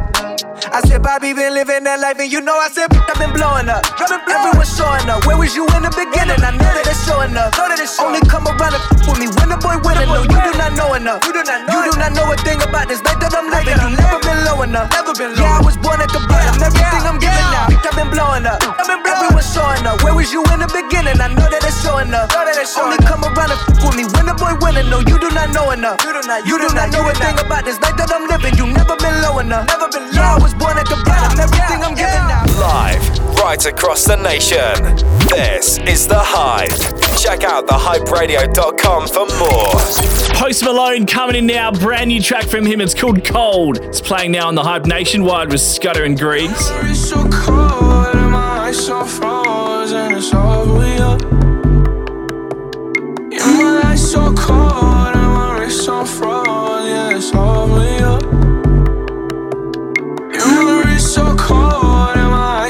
I 0.70 0.78
said, 0.86 1.02
Bobby 1.02 1.32
been 1.32 1.54
living 1.54 1.82
that 1.84 1.98
life, 1.98 2.18
and 2.18 2.30
you 2.30 2.40
know 2.40 2.54
I 2.54 2.70
said, 2.70 2.90
I've 2.94 3.18
been 3.18 3.32
blowing 3.34 3.66
up. 3.70 3.82
Everyone's 3.98 4.70
showing 4.70 5.06
up. 5.10 5.26
Where 5.26 5.34
was 5.38 5.54
you 5.54 5.66
in 5.74 5.82
the 5.82 5.90
beginning? 5.94 6.38
I 6.42 6.54
know 6.54 6.70
that 6.70 6.86
it's 6.86 7.02
showing 7.06 7.34
up. 7.34 7.50
Know 7.58 7.66
that 7.66 7.78
it's 7.78 7.94
showing. 7.98 8.14
Only 8.14 8.22
come 8.30 8.46
around 8.46 8.74
and 8.78 8.82
f- 8.82 9.02
with 9.06 9.18
me 9.18 9.26
when 9.34 9.50
the 9.50 9.58
boy 9.58 9.78
winning. 9.82 10.06
No, 10.10 10.22
you 10.22 10.38
do 10.38 10.52
not 10.58 10.74
know 10.78 10.94
enough. 10.94 11.26
You 11.26 11.34
do 11.34 11.42
not 11.42 11.66
know, 11.66 11.74
you 11.74 11.90
do 11.90 11.98
not 11.98 12.12
know 12.14 12.26
a 12.30 12.36
thing 12.46 12.62
about 12.62 12.86
this 12.86 13.02
life 13.02 13.18
that 13.18 13.34
I'm 13.34 13.50
living. 13.50 13.78
You 13.82 13.90
never 13.98 14.18
been 14.40 14.56
low 14.56 14.62
enough. 14.62 14.90
Never 14.90 15.12
been 15.14 15.32
low. 15.36 15.44
Yeah, 15.44 15.58
I 15.60 15.64
was 15.64 15.76
born 15.76 16.00
at 16.00 16.08
the 16.12 16.20
bottom. 16.28 16.56
Everything 16.62 17.04
I'm 17.04 17.18
giving 17.20 17.48
now, 17.52 17.68
I've 17.68 17.96
been 17.96 18.10
blowing 18.10 18.46
up. 18.46 18.60
Everyone's 18.64 19.52
showing 19.52 19.84
up. 19.86 20.02
Where 20.02 20.14
was 20.14 20.32
you 20.32 20.42
in 20.52 20.60
the 20.60 20.70
beginning? 20.70 21.20
I 21.20 21.28
know 21.28 21.48
that 21.48 21.64
it's 21.64 21.82
showing 21.84 22.12
up. 22.14 22.32
Only 22.32 22.96
come 23.04 23.24
around 23.24 23.52
and 23.52 23.60
f- 23.60 23.84
with 23.84 23.96
me 23.96 24.04
when 24.16 24.26
the 24.26 24.34
boy 24.36 24.56
winning. 24.64 24.88
No, 24.88 25.00
you 25.04 25.18
do 25.20 25.28
not 25.30 25.52
know 25.52 25.70
enough. 25.70 26.00
You 26.04 26.12
do 26.12 26.22
not, 26.24 26.46
you 26.46 26.56
do 26.56 26.68
not 26.72 26.88
know 26.92 27.04
a 27.08 27.12
thing 27.14 27.36
about 27.38 27.64
this 27.64 27.80
life 27.80 27.96
that 27.96 28.10
I'm 28.12 28.24
living. 28.28 28.56
You 28.56 28.66
never 28.72 28.96
been 28.96 29.16
low 29.20 29.38
enough. 29.40 29.66
Never 29.68 29.88
been 29.92 30.08
low. 30.08 30.22
Yeah, 30.24 30.36
I 30.36 30.38
was 30.40 30.54
born 30.54 30.78
at 30.78 30.88
the 30.88 30.96
bottom. 31.04 31.36
Everything 31.36 31.80
I'm 31.84 31.94
giving 31.94 32.24
now. 32.28 32.49
Live, 32.58 33.18
right 33.36 33.64
across 33.66 34.04
the 34.04 34.16
nation. 34.16 34.96
This 35.28 35.78
is 35.78 36.06
The 36.06 36.18
Hype. 36.18 36.70
Check 37.18 37.44
out 37.44 37.66
thehyperadio.com 37.66 39.08
for 39.08 39.26
more. 39.38 40.36
Post 40.36 40.64
Malone 40.64 41.06
coming 41.06 41.36
in 41.36 41.46
now. 41.46 41.70
Brand 41.70 42.08
new 42.08 42.20
track 42.20 42.46
from 42.46 42.66
him. 42.66 42.80
It's 42.80 42.94
called 42.94 43.24
Cold. 43.24 43.78
It's 43.78 44.00
playing 44.00 44.32
now 44.32 44.48
on 44.48 44.54
the 44.54 44.62
Hype 44.62 44.86
Nationwide 44.86 45.50
with 45.50 45.60
Scudder 45.60 46.04
and 46.04 46.18
Griggs. 46.18 46.70
It's 46.82 47.08
so 47.08 47.28
cold 47.28 48.14
and 48.14 48.30
my 48.30 48.68
eyes 48.68 48.86
so 48.86 49.04
frozen. 49.04 50.14
It's 50.14 50.32
all 50.34 50.66
we 50.66 50.80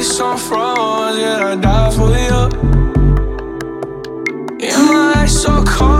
eyes 0.01 0.16
so 0.16 0.34
frozen. 0.34 1.20
Yeah, 1.20 1.53
I 1.53 1.57
die 1.57 1.90
for 1.90 2.09
you. 2.09 2.40
Yeah, 4.59 4.82
my 4.86 5.12
eyes 5.16 5.42
so 5.42 5.62
cold 5.64 5.99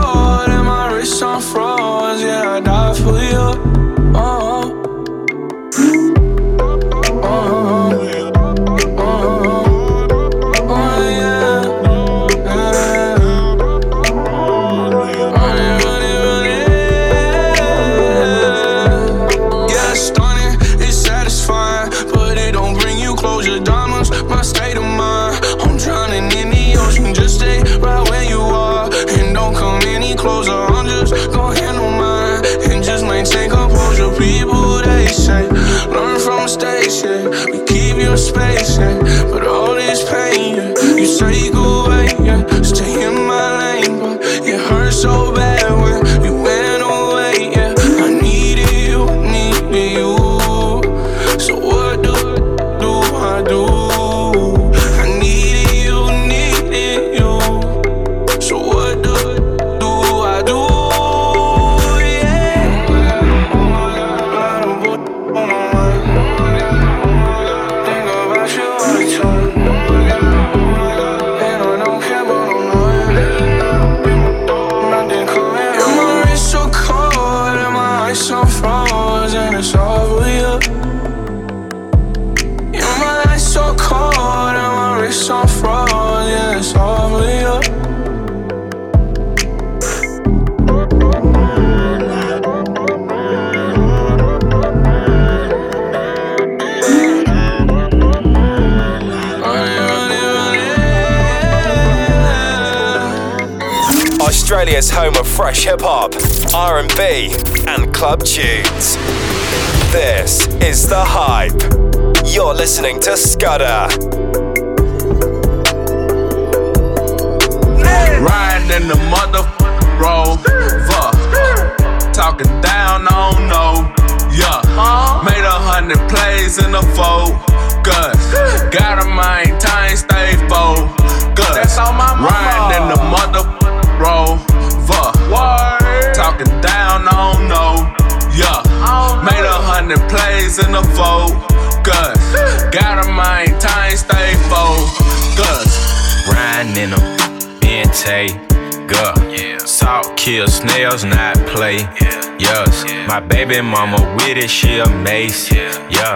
mace. 155.21 155.51
Yeah, 155.51 156.15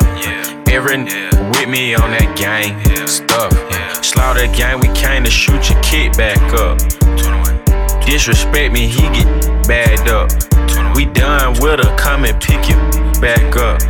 every 0.69 0.97
with 0.97 1.69
me 1.69 1.93
on 1.93 2.09
that 2.11 2.33
gang 2.35 2.73
stuff. 3.07 3.53
Slaughter 4.03 4.47
gang, 4.47 4.79
we 4.79 4.87
came 4.93 5.23
to 5.23 5.29
shoot 5.29 5.69
your 5.69 5.81
kid 5.81 6.17
back 6.17 6.41
up. 6.53 6.79
Disrespect 8.05 8.73
me, 8.73 8.87
he 8.87 9.03
get 9.13 9.27
bagged 9.67 10.09
up. 10.09 10.29
We 10.95 11.05
done 11.05 11.53
with 11.61 11.79
her, 11.83 11.95
come 11.97 12.25
and 12.25 12.39
pick 12.41 12.67
you 12.69 12.77
back 13.21 13.55
up. 13.57 13.81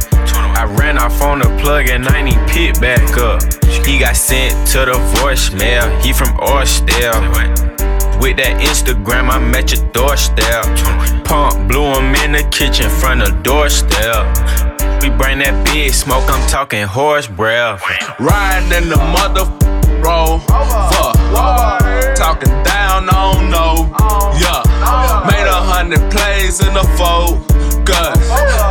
I 0.59 0.65
ran 0.79 0.97
off 0.97 1.21
on 1.21 1.39
the 1.39 1.49
plug 1.61 1.87
and 1.89 2.07
I 2.07 2.19
ain't 2.19 2.49
pick 2.49 2.79
back 2.81 3.17
up. 3.17 3.41
He 3.85 3.99
got 3.99 4.15
sent 4.15 4.67
to 4.69 4.79
the 4.79 4.97
voicemail, 5.19 5.85
he 6.01 6.11
from 6.11 6.35
Orsdale. 6.39 7.21
With 8.19 8.37
that 8.37 8.57
Instagram, 8.63 9.29
I'm 9.29 9.53
at 9.53 9.71
your 9.71 9.85
doorstep. 9.91 10.63
Pump 11.25 11.67
blew 11.67 11.93
him 11.93 12.15
in 12.23 12.31
the 12.31 12.47
kitchen 12.49 12.89
front 12.89 13.21
of 13.21 13.43
doorstep. 13.43 14.44
We 15.05 15.11
bring 15.11 15.37
that 15.37 15.53
big 15.69 15.93
smoke, 15.93 16.23
I'm 16.25 16.49
talking 16.49 16.81
horse 16.81 17.27
breath. 17.27 17.79
Riding 18.19 18.73
in 18.73 18.89
the 18.89 18.95
motherfucking 18.95 20.01
roll. 20.01 20.39
Fuck. 20.39 21.13
Talking 22.15 22.49
down, 22.65 23.07
on 23.13 23.51
don't. 23.53 23.93
Yeah. 24.41 24.65
Made 25.29 25.45
a 25.45 25.61
hundred 25.61 26.01
plays 26.09 26.59
in 26.65 26.73
the 26.73 26.81
fold. 26.97 27.45
Good. 27.85 28.17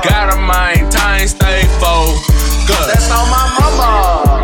Gotta 0.03 0.35
maintain, 0.43 1.28
stay 1.28 1.62
focused. 1.78 2.66
That's 2.66 3.12
on 3.12 3.30
my 3.30 3.47
mama. 3.78 4.44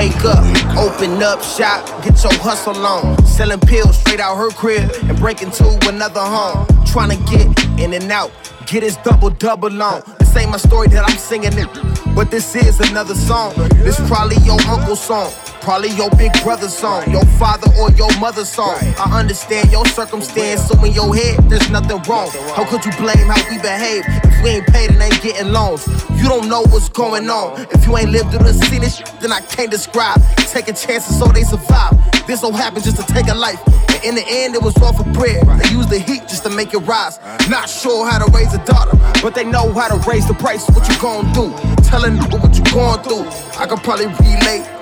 Wake 0.00 0.24
up, 0.24 0.42
open 0.78 1.22
up 1.22 1.42
shop, 1.42 1.84
get 2.02 2.16
your 2.24 2.32
hustle 2.40 2.86
on. 2.86 3.26
Selling 3.26 3.60
pills 3.60 3.98
straight 3.98 4.18
out 4.18 4.34
her 4.34 4.48
crib 4.48 4.90
and 5.02 5.18
break 5.18 5.42
into 5.42 5.66
another 5.86 6.20
home. 6.20 6.66
Trying 6.86 7.10
to 7.10 7.18
get 7.30 7.46
in 7.78 7.92
and 7.92 8.10
out, 8.10 8.30
get 8.66 8.82
his 8.82 8.96
double 8.98 9.28
double 9.28 9.82
on. 9.82 10.02
This 10.18 10.34
ain't 10.36 10.50
my 10.50 10.56
story 10.56 10.88
that 10.88 11.04
I'm 11.04 11.18
singing 11.18 11.52
it, 11.52 11.68
but 12.14 12.30
this 12.30 12.56
is 12.56 12.80
another 12.80 13.14
song. 13.14 13.52
This 13.84 14.00
probably 14.08 14.36
your 14.38 14.58
uncle's 14.68 15.02
song. 15.02 15.30
Probably 15.60 15.90
your 15.90 16.10
big 16.10 16.32
brother's 16.42 16.76
song, 16.76 17.10
your 17.10 17.24
father 17.38 17.70
or 17.78 17.90
your 17.92 18.10
mother's 18.18 18.48
song. 18.48 18.76
I 18.98 19.20
understand 19.20 19.70
your 19.70 19.84
circumstance, 19.86 20.66
so 20.66 20.82
in 20.82 20.92
your 20.92 21.14
head, 21.14 21.48
there's 21.50 21.68
nothing 21.70 22.02
wrong. 22.08 22.30
How 22.56 22.64
could 22.64 22.84
you 22.84 22.92
blame 22.92 23.28
how 23.28 23.40
we 23.50 23.58
behave 23.58 24.04
if 24.06 24.42
we 24.42 24.50
ain't 24.50 24.66
paid 24.68 24.90
and 24.90 25.02
ain't 25.02 25.20
getting 25.22 25.52
loans? 25.52 25.86
You 26.16 26.28
don't 26.28 26.48
know 26.48 26.62
what's 26.62 26.88
going 26.88 27.28
on. 27.28 27.60
If 27.72 27.86
you 27.86 27.96
ain't 27.96 28.10
lived 28.10 28.30
through 28.30 28.44
the 28.44 28.54
scene, 28.54 28.80
then 29.20 29.32
I 29.32 29.40
can't 29.40 29.70
describe. 29.70 30.20
Taking 30.38 30.74
chances 30.74 31.18
so 31.18 31.26
they 31.26 31.42
survive. 31.42 31.92
This 32.26 32.40
don't 32.40 32.54
happen 32.54 32.82
just 32.82 32.96
to 32.96 33.12
take 33.12 33.28
a 33.28 33.34
life. 33.34 33.60
And 33.90 34.04
in 34.04 34.14
the 34.14 34.24
end, 34.26 34.54
it 34.54 34.62
was 34.62 34.76
all 34.80 34.94
for 34.94 35.04
bread. 35.12 35.46
They 35.60 35.70
use 35.70 35.86
the 35.86 35.98
heat 35.98 36.22
just 36.22 36.42
to 36.44 36.50
make 36.50 36.72
it 36.72 36.78
rise. 36.78 37.18
Not 37.48 37.68
sure 37.68 38.08
how 38.08 38.24
to 38.24 38.30
raise 38.32 38.54
a 38.54 38.64
daughter, 38.64 38.96
but 39.22 39.34
they 39.34 39.44
know 39.44 39.72
how 39.72 39.88
to 39.88 40.08
raise 40.08 40.26
the 40.26 40.34
price. 40.34 40.66
What 40.70 40.88
you 40.88 40.98
gonna 41.00 41.32
do? 41.34 41.52
Telling 41.84 42.16
you 42.16 42.22
what 42.38 42.56
you 42.56 42.64
going 42.72 43.02
through. 43.02 43.28
I 43.60 43.66
could 43.66 43.82
probably 43.82 44.06
relate. 44.06 44.79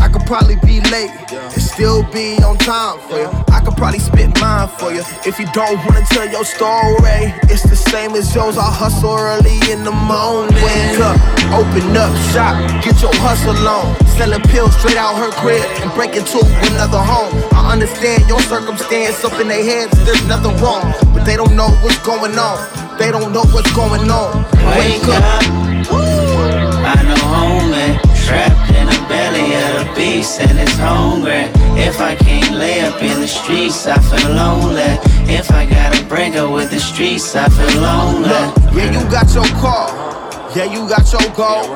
I 0.00 0.08
could 0.08 0.24
probably 0.26 0.56
be 0.64 0.80
late 0.90 1.10
and 1.32 1.62
still 1.62 2.02
be 2.12 2.36
on 2.42 2.56
time 2.58 2.98
for 3.08 3.18
you. 3.18 3.30
I 3.48 3.60
could 3.60 3.76
probably 3.76 3.98
spit 3.98 4.30
mine 4.40 4.68
for 4.78 4.92
you. 4.92 5.02
If 5.26 5.38
you 5.38 5.46
don't 5.52 5.76
wanna 5.84 6.04
tell 6.10 6.28
your 6.28 6.44
story, 6.44 7.34
it's 7.50 7.62
the 7.62 7.76
same 7.76 8.12
as 8.14 8.34
yours. 8.34 8.56
I 8.56 8.70
hustle 8.70 9.16
early 9.16 9.58
in 9.70 9.84
the 9.84 9.92
morning. 9.92 10.54
Wake 10.62 11.00
up, 11.00 11.18
open 11.52 11.96
up 11.96 12.12
shop, 12.32 12.54
get 12.82 13.00
your 13.02 13.14
hustle 13.16 13.56
on. 13.66 13.94
Selling 14.16 14.42
pills 14.50 14.76
straight 14.78 14.96
out 14.96 15.16
her 15.16 15.30
crib 15.30 15.64
and 15.82 15.92
break 15.94 16.16
into 16.16 16.38
another 16.70 17.02
home. 17.02 17.34
I 17.52 17.72
understand 17.72 18.28
your 18.28 18.40
circumstance 18.40 19.24
up 19.24 19.38
in 19.40 19.48
their 19.48 19.64
heads, 19.64 19.92
there's 20.04 20.26
nothing 20.26 20.56
wrong. 20.62 20.92
But 21.14 21.24
they 21.24 21.36
don't 21.36 21.54
know 21.56 21.70
what's 21.82 21.98
going 21.98 22.38
on. 22.38 22.58
They 22.98 23.10
don't 23.10 23.32
know 23.32 23.44
what's 23.54 23.72
going 23.74 24.10
on. 24.10 24.44
Wake 24.74 25.06
up. 25.08 25.24
I 25.90 27.02
know 27.02 27.14
homie 27.14 28.07
trapped 28.28 28.70
in 28.76 28.86
the 28.86 29.00
belly 29.08 29.48
of 29.64 29.72
the 29.80 29.88
beast 29.96 30.40
and 30.40 30.58
it's 30.58 30.76
hungry. 30.76 31.48
If 31.80 32.00
I 32.00 32.14
can't 32.14 32.54
lay 32.54 32.80
up 32.82 33.00
in 33.02 33.20
the 33.20 33.26
streets, 33.26 33.86
I 33.86 33.98
feel 34.08 34.30
lonely. 34.36 34.92
If 35.32 35.50
I 35.50 35.64
gotta 35.64 36.04
break 36.04 36.36
up 36.36 36.52
with 36.52 36.70
the 36.70 36.80
streets, 36.80 37.34
I 37.34 37.48
feel 37.48 37.80
lonely. 37.80 38.28
Yeah, 38.76 38.92
you 38.92 39.02
got 39.10 39.32
your 39.34 39.48
car. 39.64 39.88
Yeah, 40.54 40.68
you 40.74 40.88
got 40.88 41.06
your 41.12 41.28
gold. 41.34 41.68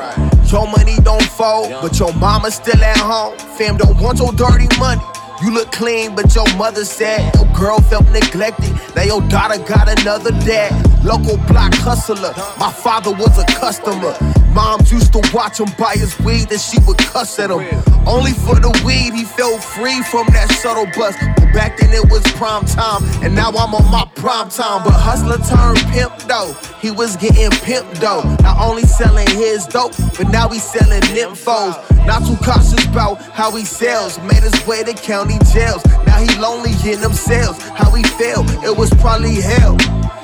Your 0.51 0.67
money 0.67 0.97
don't 1.01 1.29
fold, 1.37 1.69
but 1.81 1.97
your 1.99 2.13
mama 2.13 2.51
still 2.51 2.81
at 2.83 2.97
home. 2.97 3.37
Fam 3.57 3.77
don't 3.77 3.99
want 3.99 4.19
your 4.19 4.31
dirty 4.33 4.69
money. 4.77 5.01
You 5.43 5.51
look 5.51 5.73
clean, 5.73 6.15
but 6.15 6.33
your 6.35 6.47
mother 6.55 6.85
said 6.85 7.35
your 7.35 7.45
girl 7.53 7.81
felt 7.81 8.07
neglected. 8.11 8.71
Now 8.95 9.03
your 9.03 9.21
daughter 9.27 9.61
got 9.63 9.89
another 9.99 10.31
dad. 10.31 10.71
Local 11.03 11.35
block 11.47 11.73
hustler. 11.73 12.33
My 12.57 12.71
father 12.71 13.11
was 13.11 13.37
a 13.37 13.45
customer. 13.59 14.15
Moms 14.53 14.89
used 14.89 15.11
to 15.11 15.21
watch 15.33 15.59
him 15.59 15.67
buy 15.77 15.95
his 15.95 16.17
weed 16.19 16.49
and 16.49 16.61
she 16.61 16.77
would 16.87 16.97
cuss 16.97 17.39
at 17.39 17.49
him. 17.49 17.59
Only 18.07 18.31
for 18.31 18.55
the 18.55 18.71
weed, 18.85 19.13
he 19.13 19.25
felt 19.25 19.61
free 19.61 20.01
from 20.03 20.27
that 20.27 20.49
shuttle 20.61 20.85
bus. 20.95 21.15
But 21.35 21.51
back 21.53 21.77
then 21.77 21.91
it 21.91 22.09
was 22.09 22.21
prime 22.33 22.63
time, 22.63 23.03
and 23.23 23.35
now 23.35 23.49
I'm 23.49 23.73
on 23.75 23.91
my 23.91 24.05
prime 24.15 24.47
time. 24.47 24.83
But 24.85 24.93
hustler 24.93 25.39
turned 25.43 25.79
pimp 25.91 26.15
though. 26.29 26.53
He 26.79 26.91
was 26.91 27.17
getting 27.17 27.49
pimp 27.65 27.89
though. 27.95 28.23
Not 28.41 28.61
only 28.61 28.83
selling 28.83 29.27
his 29.27 29.65
dope, 29.65 29.93
but 30.17 30.29
now 30.29 30.47
he's 30.47 30.63
selling 30.63 31.01
nymphos. 31.11 31.75
Not 32.05 32.25
too 32.27 32.37
cautious 32.37 32.85
about 32.85 33.21
how 33.21 33.51
he 33.51 33.65
sells. 33.65 34.19
Made 34.19 34.43
his 34.43 34.67
way 34.67 34.83
to 34.83 34.93
county 34.93 35.32
jails. 35.51 35.83
Now 36.05 36.19
he 36.19 36.27
lonely 36.39 36.71
in 36.85 37.01
them 37.01 37.13
cells. 37.13 37.61
How 37.69 37.91
he 37.91 38.03
felt, 38.03 38.49
it 38.63 38.75
was 38.75 38.89
probably 38.95 39.41
hell. 39.41 39.77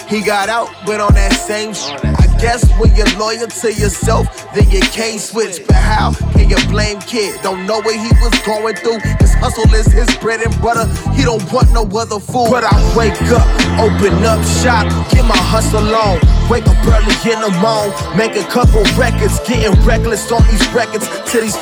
He 0.09 0.21
got 0.21 0.49
out, 0.49 0.73
went 0.87 1.01
on 1.01 1.13
that 1.13 1.33
same 1.33 1.71
shit. 1.71 2.01
I 2.01 2.25
guess 2.41 2.65
when 2.81 2.95
you're 2.95 3.05
loyal 3.21 3.45
to 3.45 3.69
yourself, 3.69 4.25
then 4.55 4.65
you 4.71 4.81
can't 4.89 5.21
switch. 5.21 5.61
But 5.67 5.75
how 5.75 6.13
can 6.33 6.49
you 6.49 6.57
blame 6.65 6.99
kid? 7.01 7.39
Don't 7.43 7.67
know 7.67 7.77
what 7.77 7.93
he 7.93 8.09
was 8.17 8.33
going 8.41 8.73
through. 8.81 8.97
His 9.21 9.37
hustle 9.37 9.69
is 9.69 9.85
his 9.85 10.09
bread 10.17 10.41
and 10.41 10.49
butter. 10.65 10.89
He 11.13 11.21
don't 11.21 11.45
want 11.53 11.69
no 11.77 11.85
other 11.93 12.17
food. 12.17 12.49
But 12.49 12.65
I 12.65 12.73
wake 12.97 13.21
up, 13.29 13.45
open 13.77 14.17
up 14.25 14.41
shop, 14.65 14.89
get 15.13 15.29
my 15.29 15.37
hustle 15.37 15.85
on. 15.85 16.17
Wake 16.49 16.65
up 16.65 16.81
early 16.89 17.13
in 17.29 17.37
the 17.45 17.53
morning, 17.61 17.93
make 18.17 18.33
a 18.33 18.49
couple 18.49 18.81
records, 18.97 19.37
getting 19.45 19.77
reckless 19.85 20.31
on 20.31 20.41
these 20.49 20.65
records. 20.73 21.05
To 21.05 21.37
these 21.37 21.53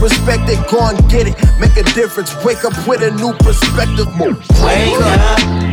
respected, 0.00 0.56
go 0.72 0.88
and 0.88 0.96
get 1.12 1.28
it, 1.28 1.36
make 1.60 1.76
a 1.76 1.84
difference. 1.92 2.32
Wake 2.48 2.64
up 2.64 2.72
with 2.88 3.04
a 3.04 3.12
new 3.20 3.36
perspective. 3.44 4.08
Wake 4.16 4.96
up. 5.04 5.63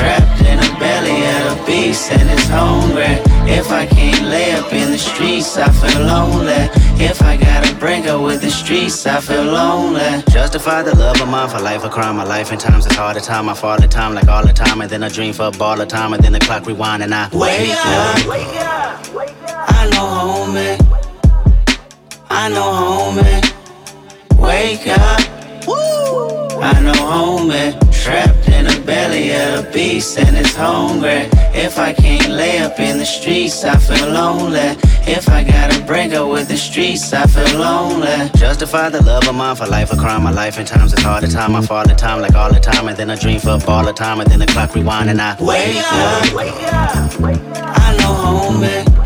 I 0.00 0.10
know 0.10 0.14
homie 0.14 0.38
trapped 0.38 0.40
in 0.42 0.58
the 0.58 0.76
belly 0.78 1.26
of 1.26 1.58
the 1.58 1.64
beast 1.66 2.12
and 2.12 2.28
it's 2.30 2.48
hungry. 2.48 3.18
If 3.50 3.70
I 3.70 3.86
can't 3.86 4.24
lay 4.26 4.52
up 4.52 4.72
in 4.72 4.90
the 4.90 4.98
streets, 4.98 5.56
I 5.56 5.70
feel 5.70 6.02
lonely. 6.06 6.68
If 7.00 7.22
I 7.22 7.36
gotta 7.36 7.74
break 7.76 8.06
up 8.06 8.22
with 8.22 8.40
the 8.42 8.50
streets, 8.50 9.06
I 9.06 9.20
feel 9.20 9.44
lonely. 9.44 10.22
Justify 10.30 10.82
the 10.82 10.94
love 10.96 11.20
of 11.20 11.28
mine 11.28 11.48
for 11.48 11.60
life, 11.60 11.84
a 11.84 11.88
crime. 11.88 12.16
My 12.16 12.24
life 12.24 12.52
in 12.52 12.58
times 12.58 12.86
it's 12.86 12.96
hard 12.96 13.16
at 13.16 13.22
time. 13.24 13.48
I 13.48 13.54
fall 13.54 13.82
at 13.82 13.90
time 13.90 14.14
like 14.14 14.28
all 14.28 14.44
the 14.46 14.52
time, 14.52 14.80
and 14.80 14.90
then 14.90 15.02
I 15.02 15.08
dream 15.08 15.32
for 15.32 15.46
a 15.46 15.50
ball 15.50 15.80
of 15.80 15.88
time, 15.88 16.12
and 16.12 16.22
then 16.22 16.32
the 16.32 16.40
clock 16.40 16.66
rewind 16.66 17.02
and 17.02 17.14
I 17.14 17.28
Wake 17.32 17.70
up. 17.70 18.26
Wake 18.26 18.46
up, 18.56 19.14
wake 19.14 19.30
up. 19.44 19.72
I 19.78 19.90
know 19.90 20.06
homie. 20.18 20.76
I 22.30 22.48
know 22.48 22.70
homie. 22.80 23.40
Wake 24.38 24.86
up. 24.88 25.20
Woo. 25.66 26.60
I 26.60 26.80
know 26.82 26.92
homie. 26.92 27.72
Trapped 28.02 28.48
in 28.48 28.52
the 28.52 28.57
belly 28.88 29.32
of 29.34 29.66
the 29.66 29.70
beast 29.70 30.18
and 30.18 30.34
it's 30.34 30.54
hungry. 30.54 31.28
If 31.52 31.78
I 31.78 31.92
can't 31.92 32.32
lay 32.32 32.58
up 32.60 32.80
in 32.80 32.96
the 32.96 33.04
streets, 33.04 33.62
I 33.62 33.76
feel 33.76 34.08
lonely. 34.08 34.70
If 35.16 35.28
I 35.28 35.44
gotta 35.44 35.78
break 35.84 36.14
up 36.14 36.28
with 36.30 36.48
the 36.48 36.56
streets, 36.56 37.12
I 37.12 37.26
feel 37.26 37.60
lonely. 37.60 38.30
Justify 38.36 38.88
the 38.88 39.02
love 39.02 39.28
of 39.28 39.34
mine 39.34 39.56
for 39.56 39.66
life, 39.66 39.92
a 39.92 39.96
crime. 39.96 40.22
My 40.22 40.30
life 40.30 40.58
in 40.58 40.64
times 40.64 40.94
is 40.94 41.02
hard 41.02 41.22
at 41.22 41.30
time. 41.30 41.54
I 41.54 41.60
fall 41.60 41.86
at 41.90 41.98
time 41.98 42.22
like 42.22 42.34
all 42.34 42.50
the 42.50 42.60
time, 42.60 42.88
and 42.88 42.96
then 42.96 43.10
I 43.10 43.16
dream 43.16 43.40
for 43.40 43.50
a 43.50 43.58
ball 43.58 43.86
of 43.86 43.94
time, 43.94 44.20
and 44.20 44.30
then 44.30 44.38
the 44.38 44.46
clock 44.46 44.74
rewind 44.74 45.10
and 45.10 45.20
I 45.20 45.36
Wake 45.38 45.76
up. 45.92 46.34
I 47.84 47.96
know 47.98 48.14
homie. 48.24 48.97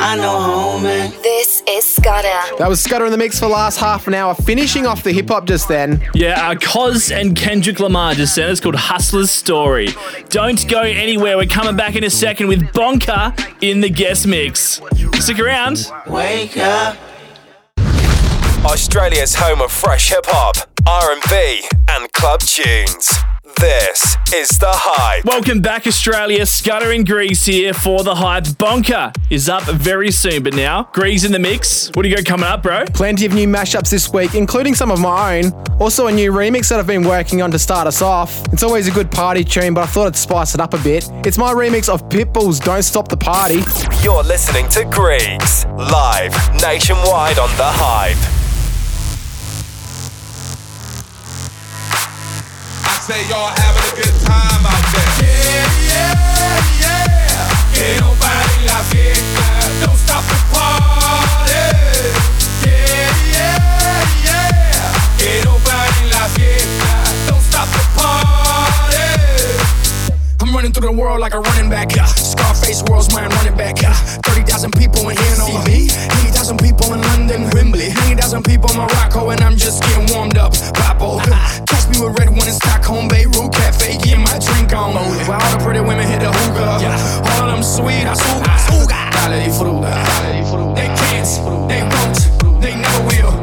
I 0.00 0.16
know 0.16 0.38
homie. 0.38 1.22
This 1.22 1.60
is 1.68 1.84
Scudder. 1.84 2.56
That 2.58 2.68
was 2.68 2.80
Scudder 2.80 3.06
in 3.06 3.10
the 3.10 3.18
mix 3.18 3.40
for 3.40 3.46
the 3.46 3.52
last 3.52 3.78
half 3.80 4.06
an 4.06 4.14
hour, 4.14 4.32
finishing 4.32 4.86
off 4.86 5.02
the 5.02 5.10
hip 5.10 5.28
hop 5.28 5.44
just 5.46 5.66
then. 5.66 6.00
Yeah, 6.14 6.50
uh, 6.50 6.54
Cozz 6.54 7.10
and 7.10 7.36
Kendrick 7.36 7.80
Lamar 7.80 8.14
just 8.14 8.32
sent 8.34 8.48
us 8.48 8.60
called 8.60 8.76
Hustla's 8.76 9.32
Story. 9.32 9.88
Don't 10.28 10.68
go 10.68 10.82
anywhere. 10.82 11.36
We're 11.36 11.46
coming 11.46 11.76
back 11.76 11.96
in 11.96 12.04
a 12.04 12.10
second 12.10 12.46
with 12.46 12.60
Bonka 12.72 13.34
in 13.60 13.80
the 13.80 13.90
guest 13.90 14.24
mix. 14.26 14.80
Stick 15.14 15.40
around. 15.40 15.90
Wake 16.06 16.56
up. 16.58 16.96
Australia's 18.64 19.34
home 19.34 19.60
of 19.60 19.72
fresh 19.72 20.10
hip 20.10 20.26
hop, 20.26 20.56
R&B, 20.86 21.68
and 21.88 22.12
club 22.12 22.40
tunes. 22.40 23.10
This 23.60 24.16
is 24.32 24.48
the 24.58 24.70
hype. 24.70 25.24
Welcome 25.24 25.60
back, 25.60 25.88
Australia. 25.88 26.46
Scudder 26.46 26.92
and 26.92 27.04
Grease 27.04 27.44
here 27.44 27.74
for 27.74 28.04
the 28.04 28.14
hype. 28.14 28.44
Bonka 28.44 29.12
is 29.30 29.48
up 29.48 29.64
very 29.64 30.12
soon, 30.12 30.44
but 30.44 30.54
now 30.54 30.88
Grease 30.92 31.24
in 31.24 31.32
the 31.32 31.40
mix. 31.40 31.88
What 31.94 32.04
do 32.04 32.08
you 32.08 32.14
got 32.14 32.24
coming 32.24 32.46
up, 32.46 32.62
bro? 32.62 32.84
Plenty 32.94 33.26
of 33.26 33.34
new 33.34 33.48
mashups 33.48 33.90
this 33.90 34.12
week, 34.12 34.36
including 34.36 34.76
some 34.76 34.92
of 34.92 35.00
my 35.00 35.38
own. 35.38 35.52
Also, 35.80 36.06
a 36.06 36.12
new 36.12 36.30
remix 36.30 36.68
that 36.68 36.78
I've 36.78 36.86
been 36.86 37.02
working 37.02 37.42
on 37.42 37.50
to 37.50 37.58
start 37.58 37.88
us 37.88 38.00
off. 38.00 38.44
It's 38.52 38.62
always 38.62 38.86
a 38.86 38.92
good 38.92 39.10
party 39.10 39.42
tune, 39.42 39.74
but 39.74 39.82
I 39.82 39.86
thought 39.86 40.06
I'd 40.06 40.14
spice 40.14 40.54
it 40.54 40.60
up 40.60 40.72
a 40.72 40.78
bit. 40.78 41.10
It's 41.26 41.36
my 41.36 41.52
remix 41.52 41.88
of 41.88 42.08
Pitbull's 42.08 42.60
Don't 42.60 42.82
Stop 42.84 43.08
the 43.08 43.16
Party. 43.16 43.62
You're 44.04 44.22
listening 44.22 44.68
to 44.68 44.84
Griggs, 44.84 45.64
live 45.64 46.32
nationwide 46.62 47.40
on 47.40 47.48
the 47.56 47.66
hype. 47.66 48.37
Say 53.08 53.26
y'all 53.26 53.48
having 53.56 53.86
a 53.90 53.94
good 53.96 54.16
time 54.20 54.66
out 54.66 54.84
there. 54.92 55.08
Yeah, 55.16 55.64
yeah, 55.88 56.60
yeah. 56.82 57.48
Que 57.72 58.00
no 58.02 58.12
pare 58.20 58.66
la 58.66 58.78
fiesta. 58.90 59.46
Don't 59.80 59.96
stop 59.96 60.24
the 60.28 60.36
party. 60.52 61.64
Yeah, 62.66 63.08
yeah, 63.32 63.64
yeah. 64.26 64.92
Que 65.16 65.42
no 65.46 65.56
pare 65.64 66.04
la 66.12 66.28
fiesta. 66.36 66.90
Don't 67.28 67.40
stop 67.40 67.68
the 67.68 67.84
party. 67.96 68.37
I'm 70.48 70.54
running 70.54 70.72
through 70.72 70.88
the 70.88 70.96
world 70.96 71.20
like 71.20 71.34
a 71.34 71.40
running 71.40 71.68
back. 71.68 71.94
Yeah. 71.94 72.06
Scarface 72.06 72.82
world's 72.88 73.12
mine 73.12 73.28
running 73.28 73.54
back. 73.54 73.82
Yeah. 73.82 73.92
30,000 74.24 74.72
people 74.72 75.06
in 75.10 75.16
Hanover. 75.18 75.60
me. 75.68 75.92
80,000 76.24 76.56
people 76.56 76.94
in 76.94 77.02
London. 77.02 77.50
Wembley. 77.52 77.92
80,000 78.08 78.42
people 78.44 78.70
in 78.70 78.78
Morocco. 78.78 79.28
And 79.28 79.42
I'm 79.42 79.58
just 79.58 79.82
getting 79.82 80.08
warmed 80.16 80.38
up. 80.38 80.52
Papo. 80.72 81.20
Catch 81.68 81.92
me 81.92 82.00
with 82.00 82.16
RedOne 82.16 82.48
in 82.48 82.56
Stockholm, 82.56 83.08
Beirut 83.08 83.52
Cafe. 83.52 83.98
Getting 83.98 84.24
my 84.24 84.40
drink 84.40 84.72
on. 84.72 84.96
Where 85.28 85.36
all 85.36 85.52
the 85.52 85.60
pretty 85.62 85.80
women 85.80 86.08
hit 86.08 86.20
the 86.20 86.32
hookah. 86.32 86.80
Yeah. 86.80 86.96
All 87.28 87.44
of 87.44 87.52
them 87.52 87.62
sweet. 87.62 88.08
I 88.08 88.16
suga. 88.16 88.56
Suga. 88.72 89.00
Dale 89.12 89.44
di 89.44 89.52
fruta. 89.52 89.92
They 90.72 90.88
can't. 90.96 91.28
They 91.68 91.82
won't. 91.84 92.62
They 92.62 92.74
never 92.74 93.04
will. 93.04 93.37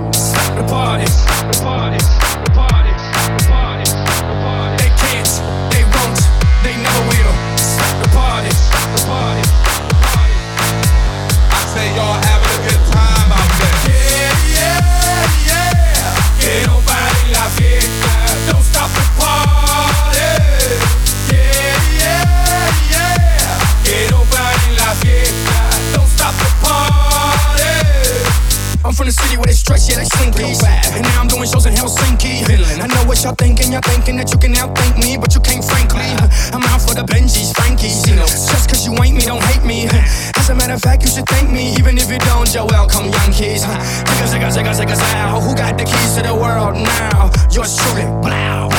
From 28.95 29.07
the 29.07 29.11
city 29.11 29.35
where 29.35 29.45
they 29.45 29.53
stretch, 29.53 29.91
yeah, 29.91 29.99
they 29.99 30.07
slinky. 30.07 30.55
And 30.95 31.03
now 31.03 31.19
I'm 31.19 31.27
doing 31.27 31.43
shows 31.43 31.67
in 31.67 31.75
Helsinki. 31.75 32.47
Finland. 32.47 32.79
I 32.79 32.87
know 32.87 33.03
what 33.03 33.19
y'all 33.21 33.35
thinking. 33.35 33.71
Y'all 33.71 33.83
thinking 33.83 34.15
that 34.15 34.31
you 34.31 34.39
can 34.39 34.55
outthink 34.55 34.95
me, 35.03 35.19
but 35.19 35.35
you 35.35 35.41
can't, 35.43 35.63
frankly. 35.63 36.07
I'm 36.55 36.63
out 36.71 36.79
for 36.79 36.95
the 36.95 37.03
Benjis, 37.03 37.51
Frankies. 37.51 38.07
You 38.07 38.15
know, 38.15 38.25
just 38.25 38.71
cause 38.71 38.87
you 38.87 38.95
ain't 39.03 39.19
me, 39.19 39.27
don't 39.27 39.43
hate 39.51 39.67
me. 39.67 39.91
As 40.39 40.49
a 40.49 40.55
matter 40.55 40.73
of 40.73 40.81
fact, 40.81 41.03
you 41.03 41.09
should 41.11 41.27
thank 41.27 41.51
me, 41.51 41.75
even 41.75 41.99
if 41.99 42.07
you 42.09 42.17
don't. 42.23 42.47
You're 42.55 42.65
welcome, 42.65 43.11
young 43.11 43.31
kids. 43.35 43.67
Zigga, 43.67 44.25
zigga, 44.31 44.49
zigga, 44.55 44.71
zigga, 44.71 44.95
zow. 44.95 45.43
Who 45.43 45.51
got 45.55 45.77
the 45.77 45.83
keys 45.83 46.15
to 46.15 46.23
the 46.23 46.33
world 46.33 46.79
now? 46.79 47.29
Yours 47.51 47.75
truly. 47.75 48.07
Blow. 48.23 48.71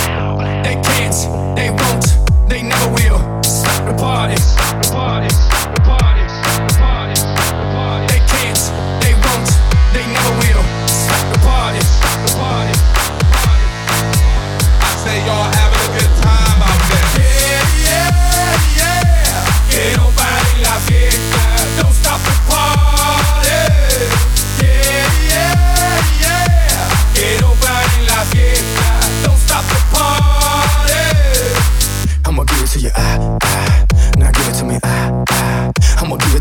They 0.65 0.81
can't, 0.81 1.19
they 1.53 1.69
won't, 1.69 2.07
they 2.49 2.63
never 2.65 2.89
will. 2.97 3.21
Stop 3.45 3.85
the 3.85 3.95
party. 4.01 4.41
Party. 4.89 5.29
The 5.29 5.37
party. 5.37 5.56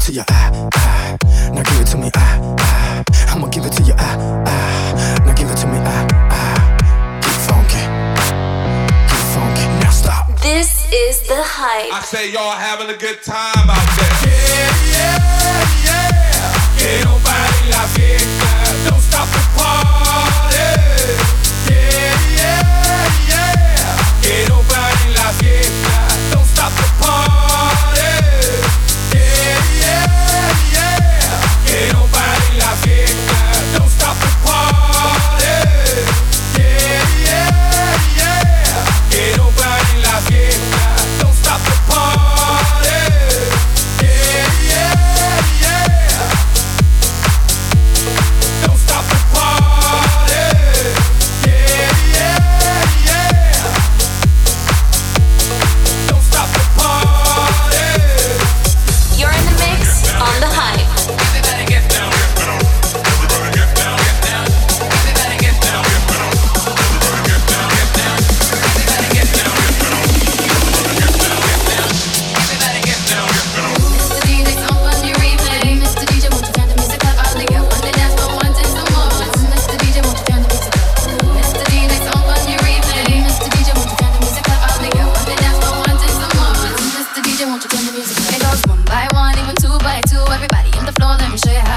To 0.05 0.11
you, 0.11 0.23
ah, 0.29 0.69
ah. 0.75 1.17
Now 1.51 1.63
give 1.63 1.81
it 1.81 1.87
to 1.87 1.97
me, 1.97 2.11
ah, 2.15 2.55
ah. 2.59 3.03
I'ma 3.33 3.47
give 3.47 3.65
it 3.65 3.71
to 3.73 3.83
you, 3.83 3.95
ah, 3.97 4.43
ah. 4.45 5.23
Now 5.25 5.33
give 5.33 5.49
it 5.49 5.57
to 5.57 5.67
me, 5.67 5.79
ah, 5.81 6.07
ah. 6.29 7.17
Get 7.21 7.33
funky, 7.49 7.81
get 9.09 9.23
funky. 9.33 9.65
Now 9.81 9.89
stop. 9.89 10.27
This 10.41 10.85
is 10.93 11.21
the 11.27 11.41
hype. 11.41 11.91
I 11.91 12.01
say 12.05 12.31
y'all 12.31 12.51
having 12.51 12.93
a 12.93 12.97
good 12.97 13.23
time 13.23 13.65
out 13.67 13.89
there. 13.97 14.13
Yeah, 14.29 14.69
yeah, 14.93 15.89
yeah. 15.89 16.53
Que 16.77 17.01
no 17.03 17.17
pare 17.25 17.65
la 17.73 17.83
fiesta. 17.97 18.49
Don't 18.85 19.01
stop 19.01 19.25
the 19.33 19.41
party. 19.57 20.69
Yeah, 21.65 22.13
yeah, 22.37 22.61
yeah. 23.25 23.97
Que 24.21 24.45
no 24.49 24.61
pare 24.69 25.09
la 25.17 25.33
fiesta. 25.41 25.97
Don't 26.29 26.45
stop 26.45 26.71
the 26.77 26.85
party. 27.01 27.54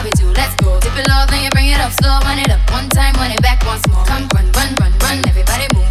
Let's 0.04 0.54
go. 0.62 0.78
Dip 0.78 0.96
it 0.96 1.08
low, 1.08 1.26
then 1.26 1.42
you 1.42 1.50
bring 1.50 1.66
it 1.66 1.80
up 1.80 1.90
slow. 1.90 2.20
Run 2.22 2.38
it 2.38 2.48
up 2.50 2.60
one 2.70 2.88
time, 2.88 3.14
run 3.14 3.32
it 3.32 3.42
back 3.42 3.64
once 3.66 3.82
more. 3.88 4.04
Come 4.04 4.28
run, 4.32 4.46
run, 4.52 4.72
run, 4.78 4.92
run. 5.02 5.18
Everybody 5.26 5.66
move, 5.74 5.87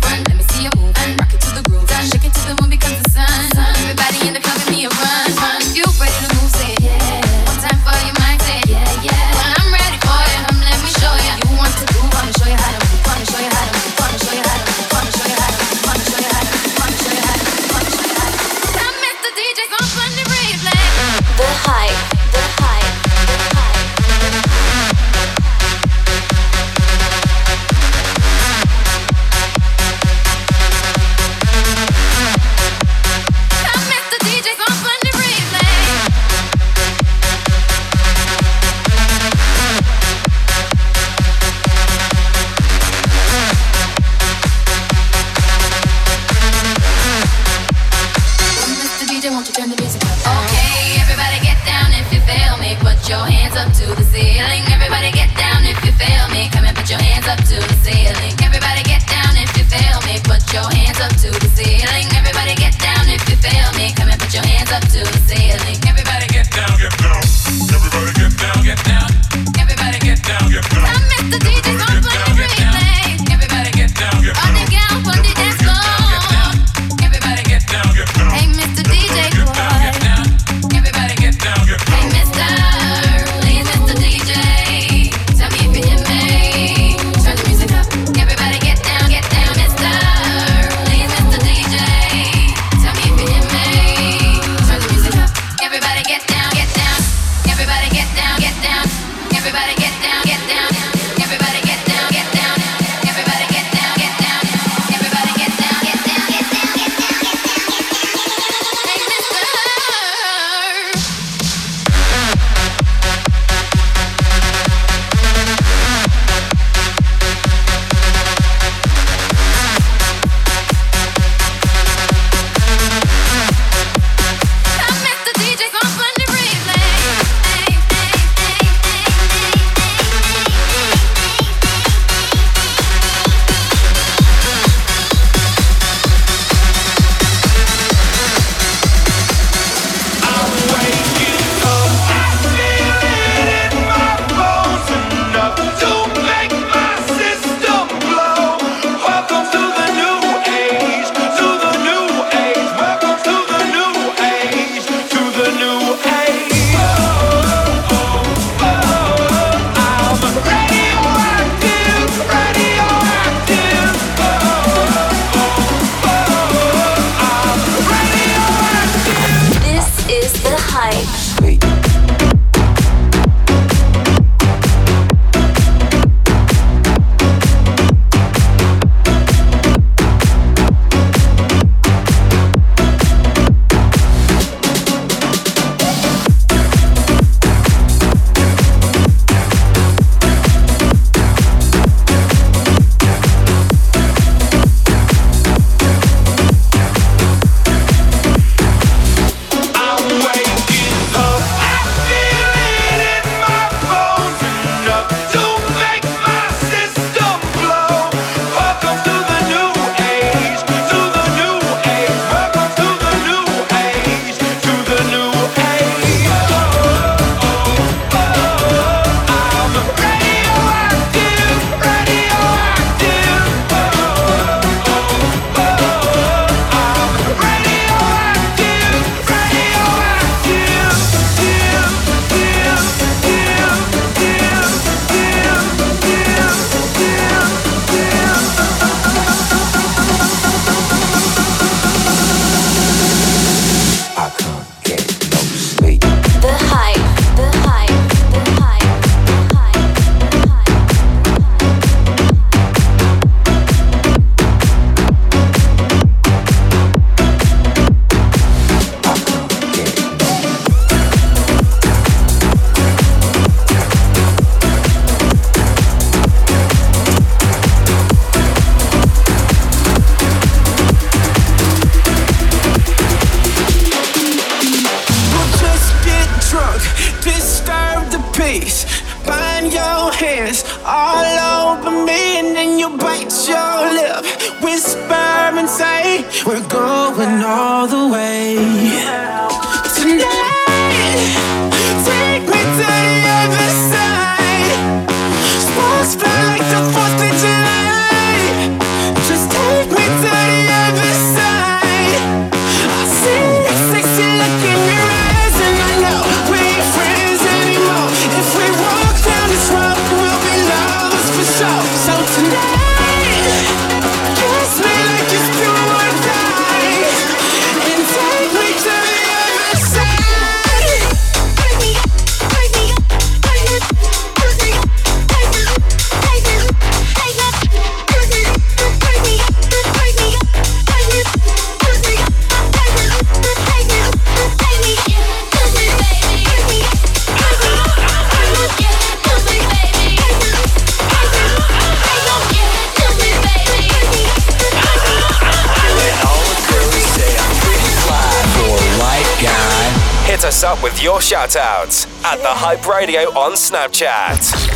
shout 351.52 351.56
outs 351.56 352.06
at 352.26 352.38
The 352.38 352.48
Hype 352.48 352.86
Radio 352.88 353.30
on 353.38 353.54
Snapchat. 353.54 354.67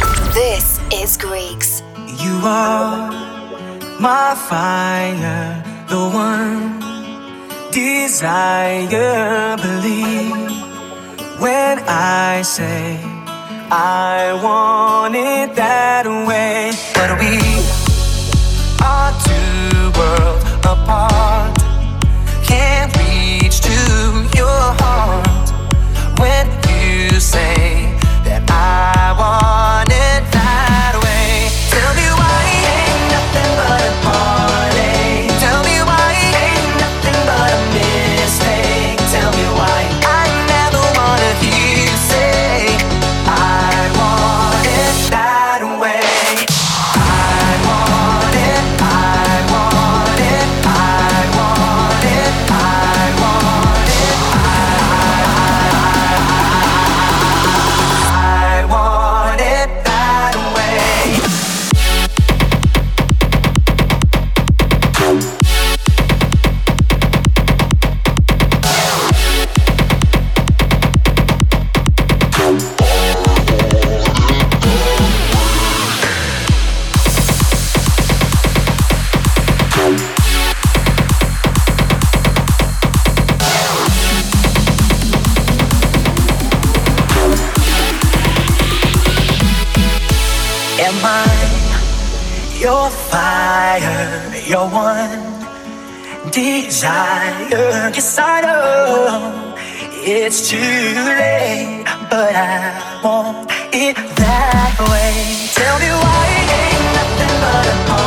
one 94.91 96.31
desire, 96.31 97.91
yes 97.95 98.17
I 98.19 98.41
know 98.41 99.55
it's 100.03 100.49
too 100.49 100.57
late, 100.57 101.85
but 102.09 102.33
I 102.35 103.01
want 103.03 103.49
it 103.71 103.95
that 104.21 104.75
way. 104.91 105.13
Tell 105.57 105.77
me 105.83 105.91
why 106.03 106.23
it 106.41 106.49
ain't 106.63 106.87
nothing 106.97 107.35
but 107.43 107.65
a 107.73 108.00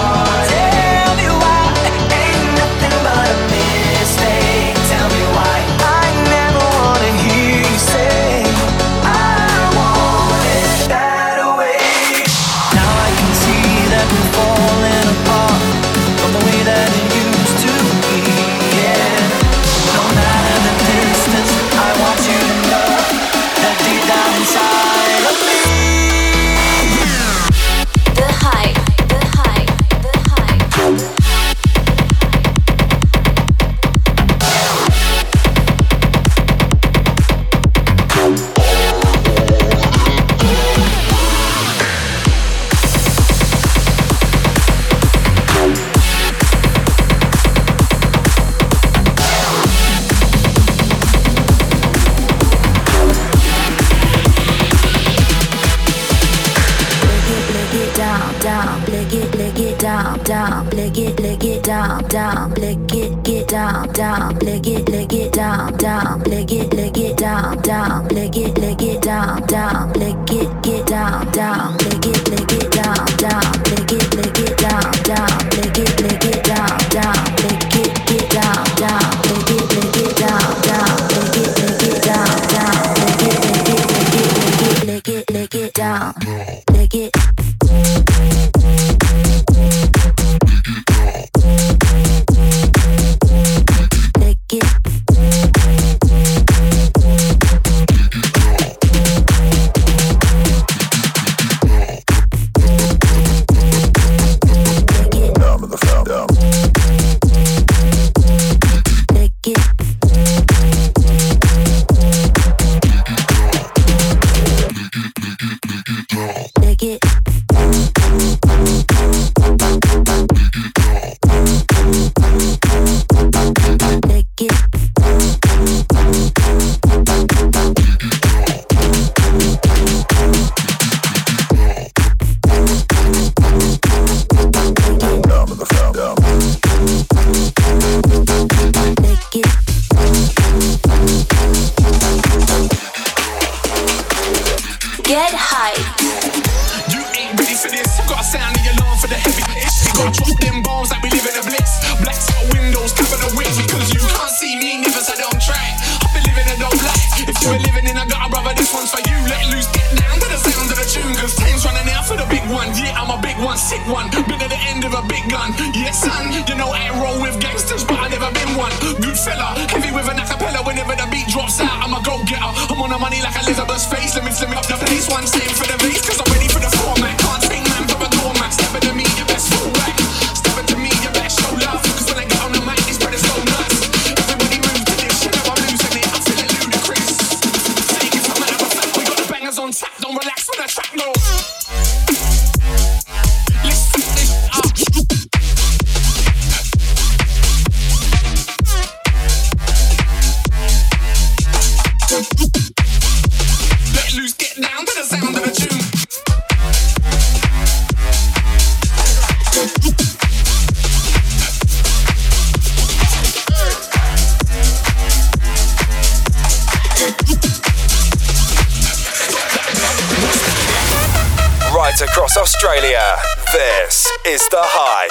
across 222.02 222.36
Australia. 222.36 223.16
This 223.52 224.10
is 224.26 224.40
The 224.50 224.58
Hype. 224.58 225.10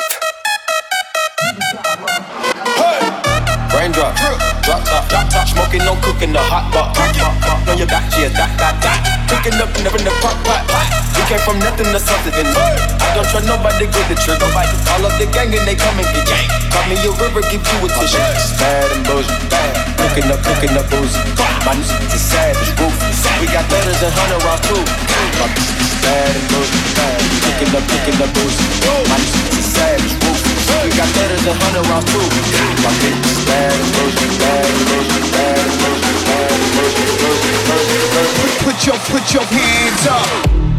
Hey! 2.75 3.77
Raindrop, 3.77 4.15
drop 4.63 4.83
top, 4.83 5.07
drop 5.07 5.29
top, 5.29 5.47
smoking, 5.47 5.79
no 5.79 5.95
cooking, 6.01 6.33
the 6.33 6.39
hot 6.39 6.73
pot. 6.73 6.97
On 7.69 7.77
your 7.77 7.87
back, 7.87 8.11
yeah, 8.17 8.27
that, 8.29 8.57
that, 8.57 8.81
that. 8.83 9.29
Cooking 9.29 9.59
up, 9.61 9.69
never 9.83 9.97
in 9.97 10.03
the 10.03 10.11
pot, 10.19 10.35
pot, 10.43 10.67
pot. 10.67 11.02
We 11.13 11.21
came 11.29 11.43
from 11.45 11.57
nothing 11.59 11.89
to 11.93 11.99
something. 11.99 12.33
I 12.33 13.13
don't 13.15 13.27
trust 13.29 13.45
nobody, 13.45 13.85
get 13.87 14.05
the 14.09 14.17
trigger. 14.17 14.49
Nobody. 14.49 14.73
All 14.93 15.05
of 15.05 15.13
the 15.21 15.29
gang 15.29 15.53
and 15.53 15.65
they 15.69 15.77
come 15.77 15.95
and 16.01 16.07
get 16.09 16.25
gang. 16.25 16.49
Call 16.73 16.85
me 16.89 16.97
a 16.97 17.11
river, 17.21 17.41
give 17.47 17.61
you 17.61 17.77
a 17.85 17.87
tissue. 17.87 18.17
My 18.17 18.33
business 18.33 18.49
is 18.49 18.57
Bad 18.57 18.89
and 18.91 19.03
bullshit, 19.05 19.43
bad. 19.53 19.73
Cooking 20.01 20.27
up, 20.33 20.41
cooking 20.41 20.73
up 20.73 20.89
boozy. 20.89 21.21
My 21.63 21.77
music 21.77 22.01
is 22.11 22.19
savage, 22.19 22.71
roof. 22.81 22.91
We 23.39 23.47
got 23.47 23.63
letters 23.71 24.01
and 24.03 24.11
hundred 24.11 24.41
rounds 24.43 24.65
too. 24.67 24.81
My 25.39 25.47
music 25.53 25.79
is 25.79 25.93
bad 26.03 26.33
and 26.33 26.45
bullshit, 26.51 26.85
bad. 26.97 27.21
Cooking 27.45 27.71
up, 27.71 27.83
cooking 27.87 28.19
up 28.19 28.31
boozy. 28.35 28.65
My 29.07 29.15
music 29.15 29.53
is 29.55 29.67
savage, 29.69 30.15
roof. 30.27 30.39
We 30.83 30.91
got 30.97 31.07
letters 31.15 31.45
and 31.47 31.57
hundred 31.61 31.85
rounds 31.87 32.09
too. 32.11 32.25
My 32.83 32.91
music 32.99 33.23
is 33.31 33.39
bad 33.47 33.71
and 33.71 33.89
bullshit, 33.95 34.33
bad 34.41 34.65
and 34.65 34.83
bullshit, 34.89 35.25
bad 35.31 35.55
and 35.61 35.75
bullshit, 35.79 36.19
bad 36.27 36.51
and 36.51 36.71
bullshit, 36.75 37.13
bullshit, 37.21 37.59
bullshit, 37.69 38.05
bullshit. 38.11 38.59
Put 38.65 38.77
your, 38.83 38.97
put 39.07 39.25
your 39.31 39.45
hands 39.47 40.03
up 40.09 40.72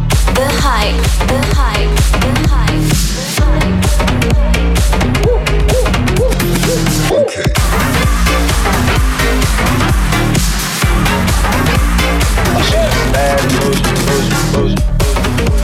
bad 13.14 13.40
moves, 13.52 13.82
moves, 14.06 14.56
moves. 14.56 15.63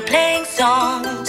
playing 0.00 0.46
songs. 0.46 1.21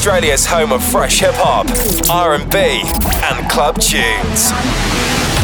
Australia's 0.00 0.46
home 0.46 0.72
of 0.72 0.82
fresh 0.82 1.20
hip 1.20 1.34
hop, 1.34 1.66
R&B, 2.08 2.56
and 2.56 3.50
club 3.50 3.78
tunes. 3.78 4.48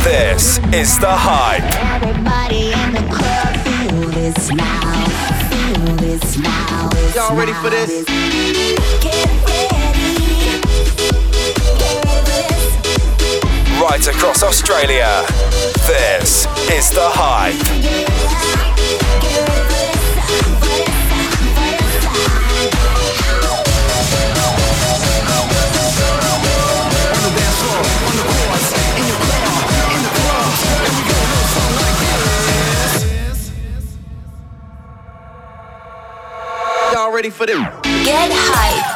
This 0.02 0.56
is 0.72 0.98
the 0.98 1.12
hype. 1.12 1.62
Everybody 1.92 2.72
in 2.72 2.94
the 2.94 3.04
club 3.12 3.54
feel 3.68 4.08
this 4.12 4.50
now. 4.50 5.04
Feel 5.50 5.96
this 5.96 6.38
now. 6.38 6.88
Y'all 7.14 7.36
ready 7.36 7.52
for 7.52 7.68
this? 7.68 8.08
Right 13.78 14.08
across 14.08 14.42
Australia. 14.42 15.26
This 15.86 16.46
is 16.72 16.90
the 16.92 17.10
hype. 17.12 18.75
Ready 37.16 37.30
for 37.30 37.46
this? 37.46 37.56
Get 38.04 38.30
hyped. 38.30 38.95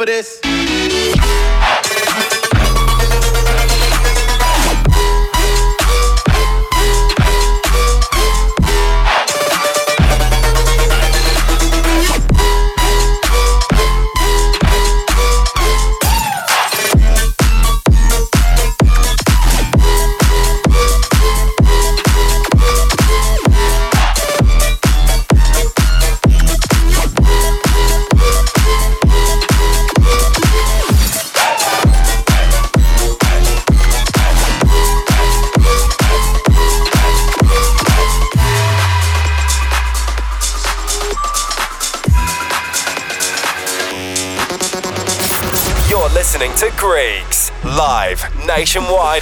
For 0.00 0.06
this? 0.06 0.39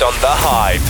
On 0.02 0.12
The 0.20 0.28
Hype. 0.28 0.88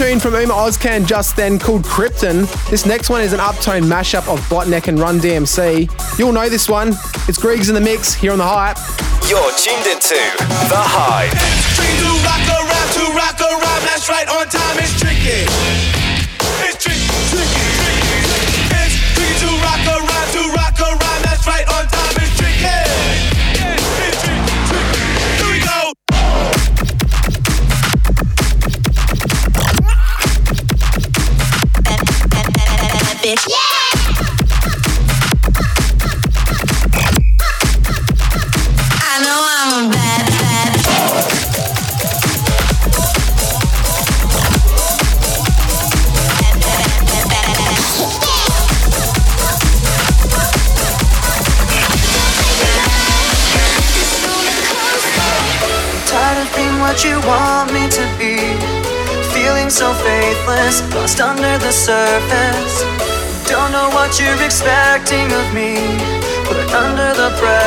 Tune 0.00 0.18
from 0.18 0.32
Ummet 0.32 0.48
Ozcan 0.48 1.06
just 1.06 1.36
then 1.36 1.58
called 1.58 1.82
Krypton. 1.82 2.48
This 2.70 2.86
next 2.86 3.10
one 3.10 3.20
is 3.20 3.34
an 3.34 3.38
uptone 3.38 3.82
mashup 3.82 4.32
of 4.32 4.40
Botnek 4.48 4.88
and 4.88 4.98
Run 4.98 5.18
DMC. 5.18 6.18
You'll 6.18 6.32
know 6.32 6.48
this 6.48 6.70
one. 6.70 6.94
It's 7.28 7.36
Griggs 7.36 7.68
in 7.68 7.74
the 7.74 7.82
mix 7.82 8.14
here 8.14 8.32
on 8.32 8.38
the 8.38 8.46
hype. 8.46 8.78
You're 9.28 9.52
tuned 9.58 9.86
into 9.86 10.14
The 10.70 10.80
Hype. 10.80 11.59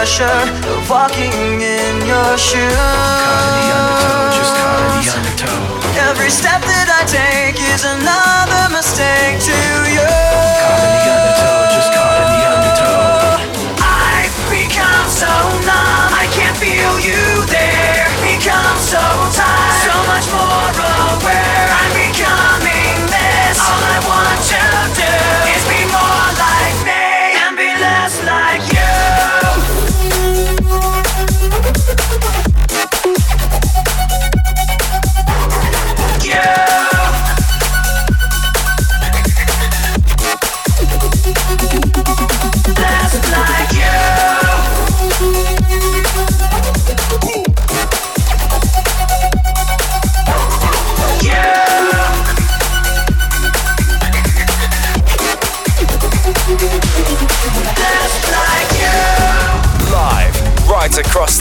Pressure 0.03 0.43
of 0.67 0.83
walking 0.89 1.31
in 1.63 1.95
your 2.03 2.35
shoes. 2.37 2.75
Caught 2.75 3.39
in 3.39 3.55
the 3.55 3.71
undertow, 3.71 4.35
just 4.35 4.51
caught 4.51 4.83
in 4.83 4.99
the 4.99 5.07
undertow. 5.15 6.11
Every 6.11 6.27
step 6.27 6.59
that 6.59 6.91
I 6.91 7.07
take 7.07 7.55
is 7.71 7.87
another 7.87 8.67
mistake 8.75 9.39
to 9.47 9.55
you. 9.95 10.03
Caught 10.03 10.83
in 10.83 10.91
the 10.91 11.07
undertow, 11.07 11.55
just 11.71 11.89
caught 11.95 12.19
in 12.19 12.27
the 12.35 12.43
undertow. 12.51 13.47
I've 13.79 14.35
become 14.51 15.07
so 15.07 15.31
numb, 15.63 16.11
I 16.19 16.27
can't 16.35 16.57
feel 16.59 16.99
you 16.99 17.47
there. 17.47 18.03
Become 18.27 18.75
so 18.83 18.99
tired, 19.31 19.62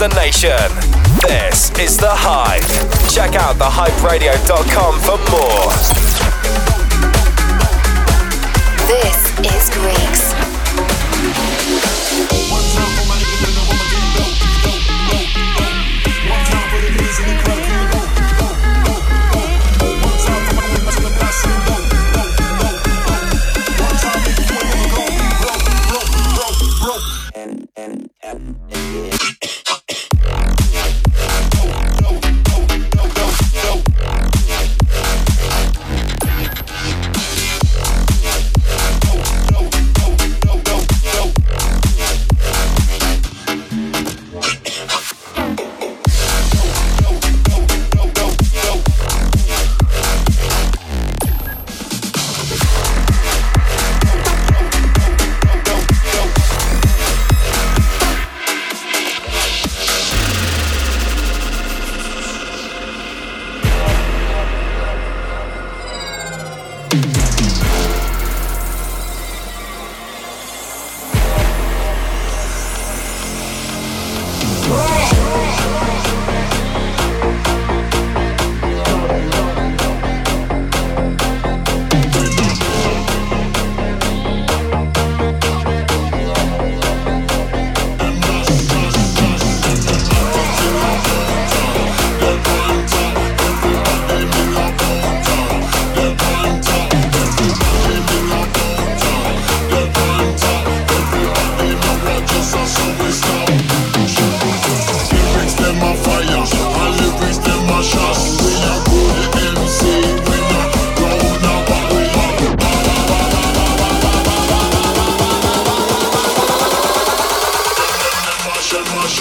the 0.09 0.15
nation. 0.15 0.49
This 1.21 1.71
is 1.79 1.97
The 1.97 2.09
Hype. 2.09 2.61
Check 3.09 3.35
out 3.35 3.55
thehyperadio.com 3.55 4.99
for 4.99 5.17
more. 5.31 5.71
This 8.87 9.19
is 9.39 9.69
Greeks. 9.69 10.32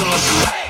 Keep 0.02 0.61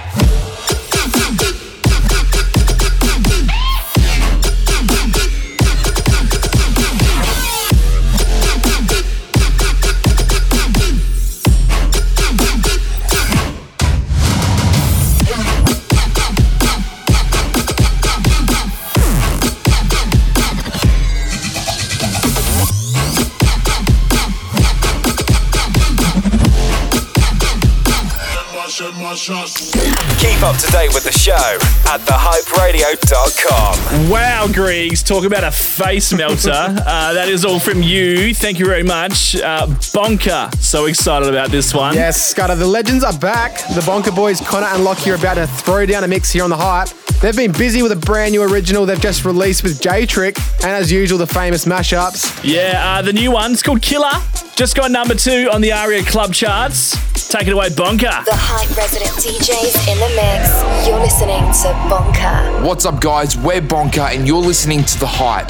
show 31.23 31.59
at 31.86 32.01
thehyperadio.com. 32.01 34.11
Wow, 34.11 34.49
Griggs, 34.53 35.05
talk 35.05 35.24
about 35.24 35.44
a 35.44 35.53
face 35.53 36.12
melter. 36.12 36.51
uh, 36.51 37.12
that 37.12 37.28
is 37.28 37.44
all 37.44 37.61
from 37.61 37.81
you. 37.81 38.35
Thank 38.35 38.59
you 38.59 38.66
very 38.66 38.82
much. 38.82 39.36
Uh, 39.36 39.69
Bonka, 39.94 40.53
so 40.57 40.86
excited 40.86 41.28
about 41.28 41.51
this 41.51 41.73
one. 41.73 41.94
Yes, 41.94 42.28
Scudder, 42.28 42.57
the 42.57 42.66
legends 42.66 43.05
are 43.05 43.16
back. 43.16 43.59
The 43.69 43.82
Bonka 43.82 44.12
boys, 44.12 44.40
Connor 44.40 44.66
and 44.66 44.82
Lockie, 44.82 45.12
are 45.12 45.15
about 45.15 45.35
to 45.35 45.47
throw 45.47 45.86
down 45.86 46.03
a 46.03 46.09
mix 46.09 46.32
here 46.32 46.43
on 46.43 46.51
the 46.51 46.57
hype. 46.57 46.89
They've 47.20 47.36
been 47.36 47.53
busy 47.53 47.82
with 47.82 47.93
a 47.93 47.97
brand 47.97 48.32
new 48.32 48.43
original 48.43 48.85
they've 48.85 49.01
just 49.01 49.24
released 49.24 49.62
with 49.62 49.81
J 49.81 50.07
Trick, 50.07 50.36
and 50.65 50.73
as 50.73 50.90
usual, 50.90 51.19
the 51.19 51.27
famous 51.28 51.66
mashups. 51.66 52.40
Yeah, 52.43 52.82
uh, 52.85 53.03
the 53.03 53.12
new 53.12 53.31
one's 53.31 53.62
called 53.62 53.81
Killer. 53.81 54.11
Just 54.57 54.74
got 54.77 54.90
number 54.90 55.15
two 55.15 55.49
on 55.53 55.61
the 55.61 55.70
ARIA 55.70 56.03
Club 56.03 56.35
charts. 56.35 56.97
Take 57.33 57.49
it 57.49 57.55
away, 57.55 57.71
Bonka. 57.71 58.27
The 58.27 58.37
Hype 58.37 58.77
resident 58.77 59.09
DJs 59.17 59.89
in 59.89 59.97
the 59.97 60.13
mix. 60.21 60.53
You're 60.87 61.01
listening 61.01 61.41
to 61.65 61.73
Bonka. 61.89 62.61
What's 62.63 62.85
up, 62.85 63.01
guys? 63.01 63.39
We're 63.39 63.63
Bonka, 63.63 64.15
and 64.15 64.29
you're 64.29 64.37
listening 64.37 64.85
to 64.85 65.01
The 65.01 65.07
Hype. 65.09 65.49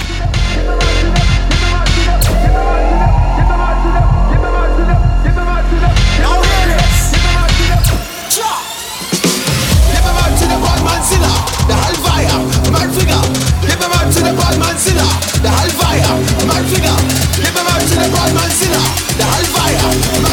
The 11.62 11.74
Halvaya, 11.74 12.36
my 12.70 12.86
figure. 12.94 13.22
Give 13.66 13.78
him 13.82 13.90
out 13.90 14.06
to 14.06 14.20
the 14.22 14.30
bad 14.38 14.54
man 14.62 14.78
sinner. 14.78 15.10
The 15.42 15.50
Halvaya, 15.50 16.46
my 16.46 16.62
figure. 16.62 16.94
Give 17.42 17.50
him 17.50 17.66
out 17.66 17.82
to 17.82 17.94
the 17.98 18.06
bad 18.06 18.30
man 18.34 18.50
sinner. 18.54 18.86
The 19.18 19.26
Halvaya, 19.26 20.31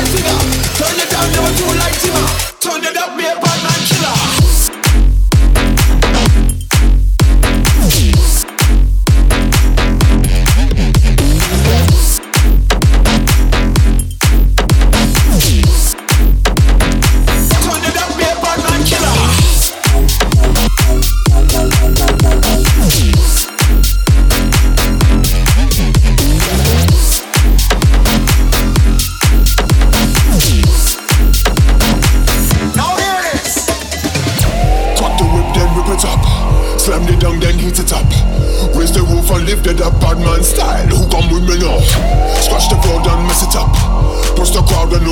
Tima. 1.99 2.23
Turn 2.61 2.83
it 2.83 2.95
up, 2.95 3.18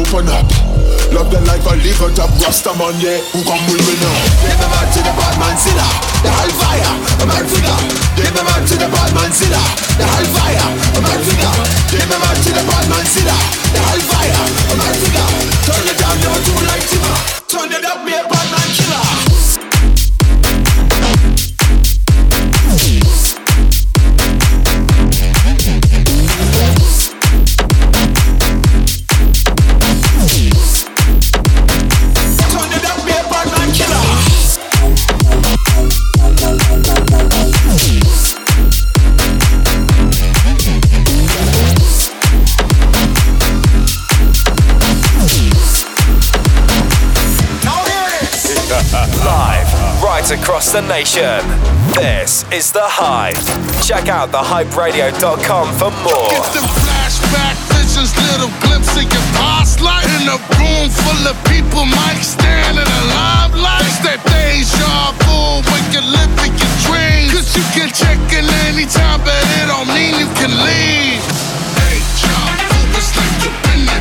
open 0.07 0.29
up. 0.31 0.47
Love 1.11 1.31
the 1.31 1.39
life, 1.47 1.63
I 1.67 1.75
live 1.83 1.99
it 1.99 2.19
up. 2.19 2.31
Rasta 2.39 2.71
man, 2.79 2.95
yeah. 2.99 3.19
Who 3.31 3.43
come 3.43 3.59
with 3.67 3.83
me 3.83 3.95
now? 3.99 4.15
Give 4.43 4.55
him 4.55 4.71
out 4.71 4.87
to 4.91 4.99
the 5.03 5.13
bad 5.15 5.35
man 5.39 5.55
sinner. 5.59 5.91
The 6.23 6.31
Halvaya, 6.31 6.91
a 7.23 7.25
man 7.27 7.45
figure. 7.47 7.79
Give 8.15 8.31
him 8.31 8.47
out 8.47 8.63
to 8.67 8.75
the 8.75 8.87
bad 8.87 9.11
man 9.15 9.31
sinner. 9.31 9.65
The 9.99 10.05
Halvaya, 10.07 10.65
a 10.95 10.99
man 11.03 11.19
figure. 11.23 11.55
Give 11.91 12.07
him 12.07 12.23
out 12.23 12.37
to 12.39 12.49
the 12.55 12.63
bad 12.63 12.85
man 12.87 13.05
sinner. 13.07 13.39
The 13.71 13.79
Halvaya, 13.83 14.41
a 14.71 14.75
man 14.79 14.95
figure. 14.95 15.29
Turn 15.67 15.87
it 15.87 15.97
down, 15.99 16.15
never 16.23 16.39
too 16.43 16.59
light. 16.67 16.87
Turn 17.47 17.71
it 17.71 17.85
up, 17.87 17.99
be 18.05 18.11
a 18.15 18.23
bad 18.23 18.47
man 18.51 18.69
killer. 18.75 19.46
Across 50.31 50.73
the 50.73 50.81
nation. 50.91 51.39
This 51.95 52.43
is 52.51 52.71
The 52.75 52.83
Hype. 52.83 53.39
Check 53.79 54.11
out 54.11 54.27
thehyperadio.com 54.35 55.65
for 55.79 55.87
more. 56.03 56.27
Get 56.27 56.51
them 56.51 56.67
flashback 56.83 57.55
visions, 57.71 58.11
little 58.27 58.51
glimpse 58.59 58.91
of 58.99 59.07
your 59.07 59.27
past 59.39 59.79
life. 59.79 60.03
In 60.19 60.27
a 60.27 60.35
room 60.59 60.91
full 60.91 61.23
of 61.31 61.37
people, 61.47 61.87
stand 62.19 62.75
in 62.75 62.89
limelight. 63.07 63.87
It's 63.87 64.03
that 64.03 64.19
deja 64.27 65.15
vu 65.23 65.63
when 65.63 65.83
you 65.95 66.03
live 66.03 66.33
in 66.43 66.51
your 66.59 66.73
dreams. 66.83 67.31
Cause 67.31 67.55
you 67.55 67.63
can 67.71 67.87
check 67.95 68.19
in 68.35 68.43
anytime, 68.67 69.23
but 69.23 69.39
it 69.63 69.71
don't 69.71 69.87
mean 69.95 70.19
you 70.19 70.27
can 70.35 70.51
leave. 70.51 71.23
Deja 71.79 72.35
vu, 72.67 72.99
it's 72.99 73.15
like 73.15 73.35
you've 73.47 73.59
been 73.63 73.87
there 73.87 73.96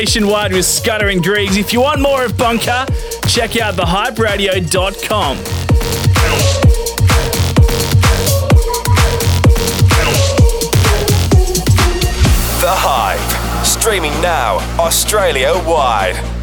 nationwide 0.00 0.52
with 0.52 0.66
Scudder 0.66 1.08
and 1.08 1.24
Griegs. 1.24 1.56
If 1.56 1.72
you 1.72 1.80
want 1.80 2.02
more 2.02 2.22
of 2.22 2.32
Bonka, 2.32 2.86
check 3.26 3.58
out 3.58 3.76
thehyperadio.com. 3.76 5.38
The 12.60 12.74
Hype. 12.74 13.64
Streaming 13.64 14.12
now, 14.20 14.58
Australia 14.78 15.54
wide. 15.66 16.35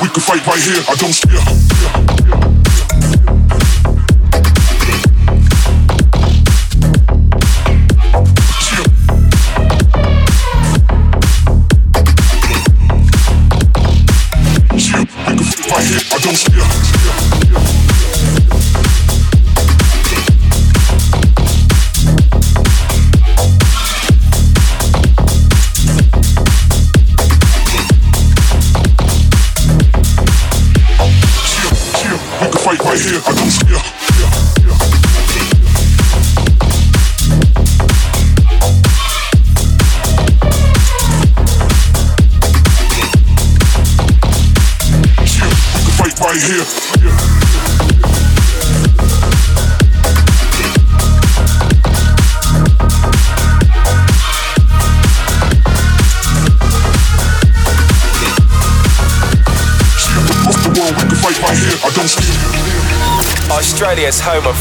We 0.00 0.08
can 0.08 0.22
fight 0.22 0.46
right 0.46 0.58
here. 0.58 0.82
I 0.88 0.94
don't 0.94 1.12
scare. 1.12 1.91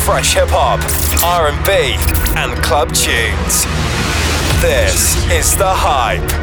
Fresh 0.05 0.33
hip 0.33 0.49
hop, 0.49 0.79
R&B, 1.23 1.95
and 2.35 2.61
club 2.63 2.89
tunes. 2.93 3.65
This 4.61 5.15
is 5.31 5.55
The 5.55 5.71
Hype. 5.73 6.40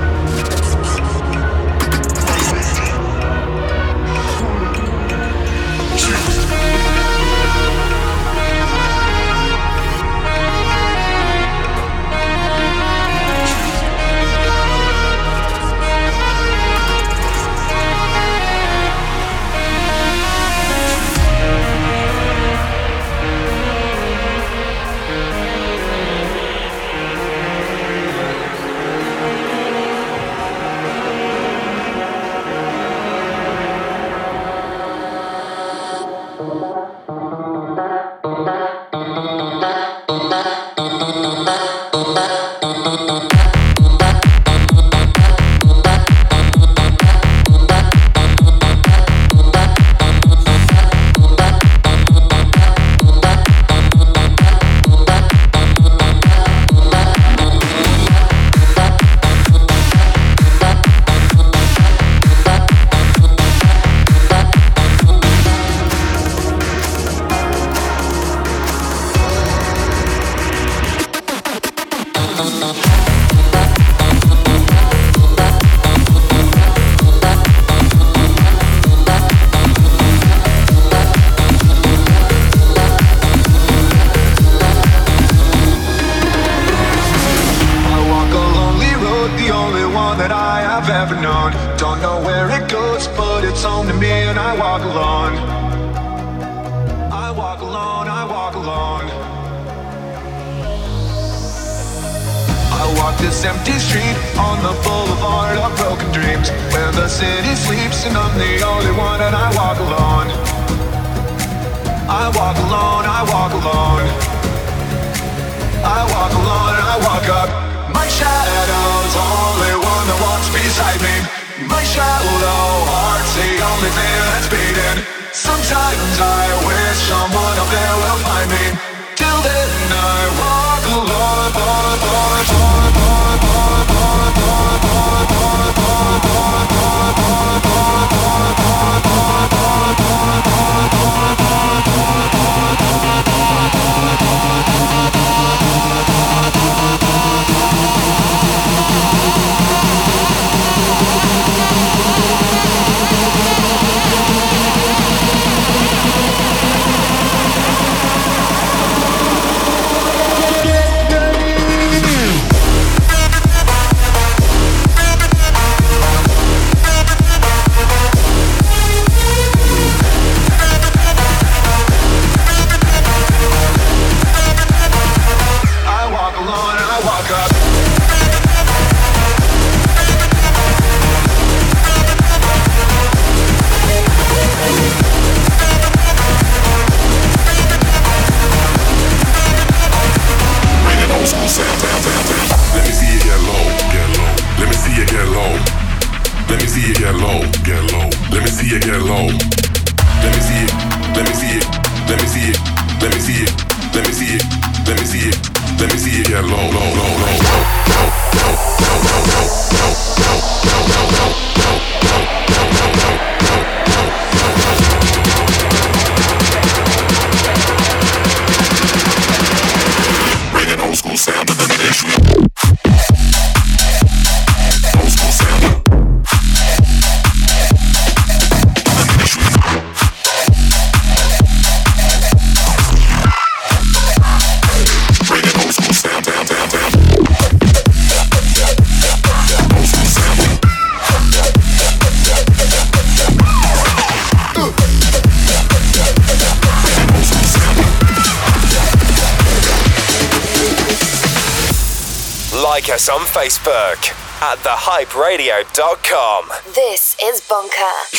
Radio.com. 255.29 256.49
This 256.75 257.15
is 257.23 257.43
Bonka. 257.43 258.18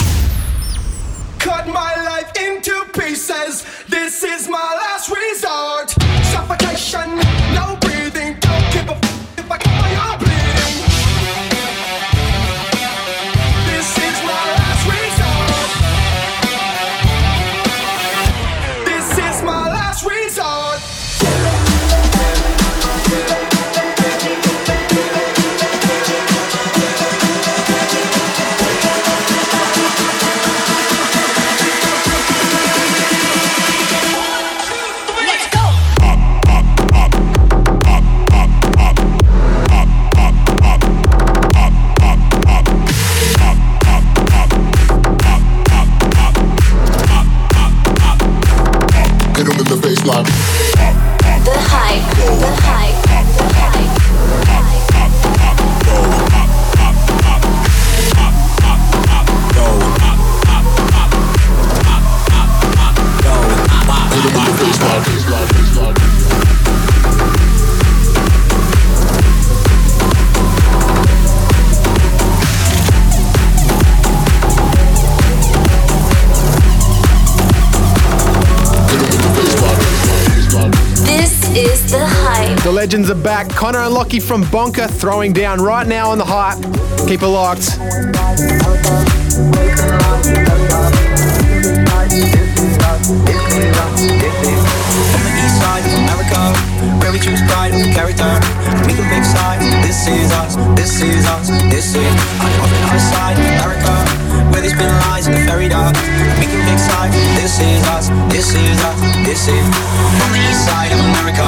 legends 82.89 83.11
are 83.11 83.23
back. 83.23 83.47
Connor 83.49 83.81
and 83.81 83.93
Lockie 83.93 84.19
from 84.19 84.41
Bonka 84.45 84.89
throwing 84.89 85.31
down 85.31 85.61
right 85.61 85.85
now 85.85 86.09
on 86.09 86.17
the 86.17 86.25
hype. 86.25 86.57
Keep 87.07 87.21
it 87.21 87.27
locked 87.27 87.77
we 97.11 97.19
choose 97.19 97.41
pride 97.43 97.73
character. 97.93 98.25
We 98.87 98.93
can 98.93 99.07
pick 99.09 99.23
sides. 99.23 99.65
This 99.85 100.07
is 100.07 100.31
us. 100.31 100.55
This 100.75 101.01
is 101.01 101.27
us. 101.27 101.49
This 101.69 101.93
is. 101.93 102.15
I'm 102.39 102.61
on 102.61 102.69
the 102.69 102.79
other 102.87 102.99
side, 102.99 103.37
America 103.37 104.28
where 104.51 104.61
there's 104.61 104.77
been 104.77 104.91
lies 105.09 105.27
in 105.27 105.33
the 105.33 105.45
very 105.45 105.69
dark. 105.69 105.95
we 106.39 106.45
can 106.45 106.61
big 106.65 106.79
sides, 106.79 107.15
this 107.37 107.59
is 107.59 107.81
us, 107.93 108.09
this 108.31 108.53
is 108.53 108.77
us, 108.83 108.99
this 109.25 109.47
is 109.47 109.65
on 110.21 110.29
the 110.31 110.41
east 110.49 110.65
side 110.65 110.91
of 110.91 110.99
America. 110.99 111.47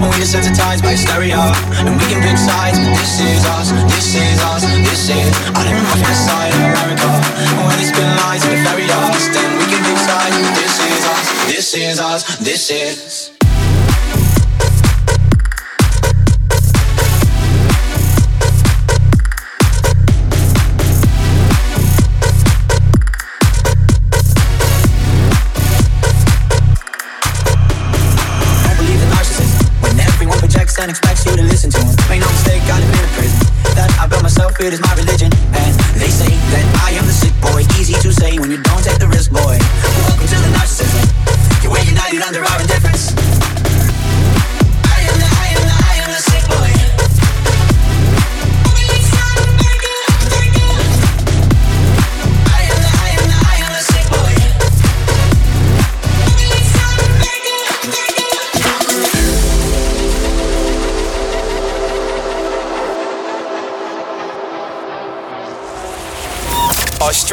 We're 0.00 0.12
desensitized 0.18 0.82
by 0.82 0.98
hysteria, 0.98 1.40
and 1.84 1.94
we 1.94 2.04
can 2.10 2.20
pick 2.22 2.38
sides, 2.38 2.78
this 2.78 3.20
is 3.20 3.44
us, 3.46 3.68
this 3.92 4.14
is 4.14 4.38
us, 4.42 4.62
this 4.86 5.08
is. 5.08 5.30
I 5.54 5.62
don't 5.64 5.78
know 5.78 5.96
the 6.00 6.14
side 6.14 6.52
of 6.52 6.62
America, 6.72 7.10
where 7.62 7.76
there's 7.76 7.92
been 7.92 8.12
lies 8.24 8.42
in 8.44 8.50
the 8.56 8.62
very 8.66 8.86
dark. 8.86 9.14
Then 9.32 9.50
we 9.58 9.66
can 9.70 9.80
pick 9.86 10.00
sides, 10.02 10.36
this 10.58 10.76
is 10.80 11.02
us, 11.06 11.26
this 11.46 11.68
is 11.74 12.00
us, 12.00 12.22
this 12.38 12.70
is. 12.70 13.21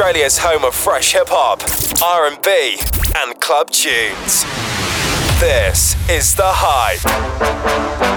Australia's 0.09 0.39
home 0.39 0.65
of 0.65 0.73
fresh 0.73 1.13
hip 1.13 1.27
hop, 1.29 1.61
R&B, 2.01 2.79
and 3.15 3.39
club 3.39 3.69
tunes. 3.69 4.43
This 5.39 5.95
is 6.09 6.33
The 6.33 6.47
Hype. 6.47 8.08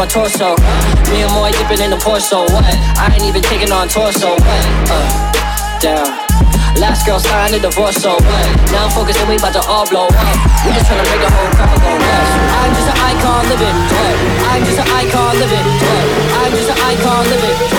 my 0.00 0.06
torso. 0.06 0.56
Me 1.12 1.20
and 1.20 1.32
Moy 1.36 1.52
dipping 1.52 1.84
in 1.84 1.90
the 1.90 2.00
torso. 2.00 2.48
What? 2.56 2.64
I 2.96 3.12
ain't 3.12 3.24
even 3.28 3.42
taking 3.42 3.70
on 3.70 3.86
torso. 3.86 4.32
What? 4.32 4.64
Uh, 4.88 5.76
down. 5.76 6.08
Last 6.80 7.04
girl 7.04 7.20
signed 7.20 7.52
a 7.52 7.60
divorce, 7.60 8.00
so 8.00 8.16
what? 8.16 8.46
Now 8.72 8.88
I'm 8.88 8.92
focused 8.96 9.20
and 9.20 9.28
we 9.28 9.36
about 9.36 9.52
to 9.52 9.62
all 9.68 9.84
blow 9.84 10.08
up. 10.08 10.38
We 10.64 10.72
just 10.72 10.88
tryna 10.88 11.04
make 11.04 11.20
the 11.20 11.28
whole 11.28 11.52
crowd 11.52 11.76
go 11.84 11.92
nuts. 12.00 12.32
I'm 12.32 12.72
just 12.72 12.88
an 12.88 12.96
icon 13.12 13.44
living. 13.52 13.76
What? 13.92 14.16
I'm 14.48 14.64
just 14.64 14.80
an 14.80 14.88
icon 14.88 15.32
living. 15.36 15.66
What? 15.68 16.04
I'm 16.32 16.52
just 16.56 16.70
an 16.72 16.78
icon 16.80 17.22
living. 17.28 17.69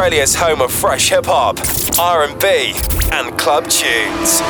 Australia's 0.00 0.34
home 0.34 0.62
of 0.62 0.72
fresh 0.72 1.10
hip 1.10 1.26
hop, 1.26 1.60
R&B, 2.00 2.72
and 3.12 3.36
club 3.36 3.68
tunes. 3.68 4.40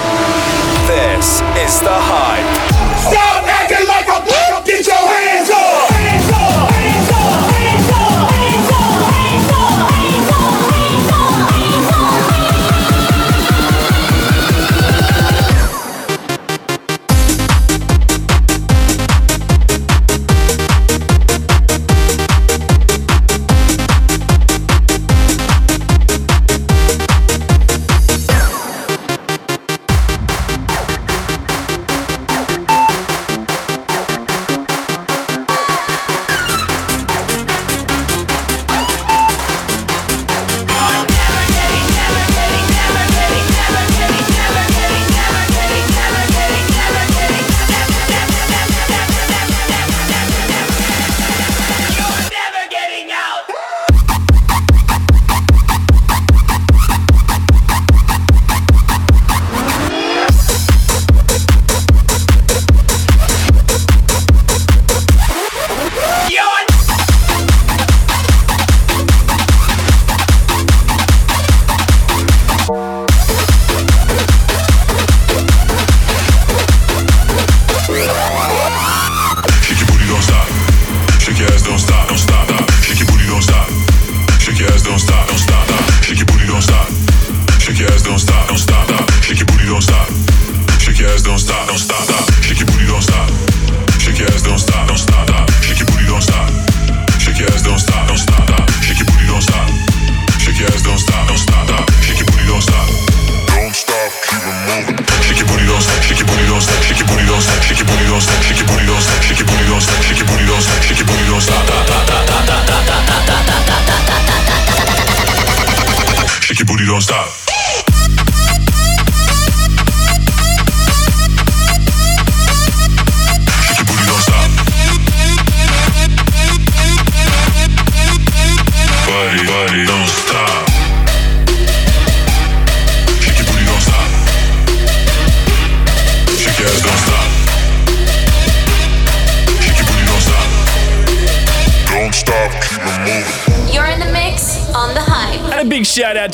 This 0.86 1.42
is 1.58 1.82
the 1.82 1.90
hype. 1.90 2.46
Stop 3.10 3.42
acting 3.50 3.84
like 3.88 4.06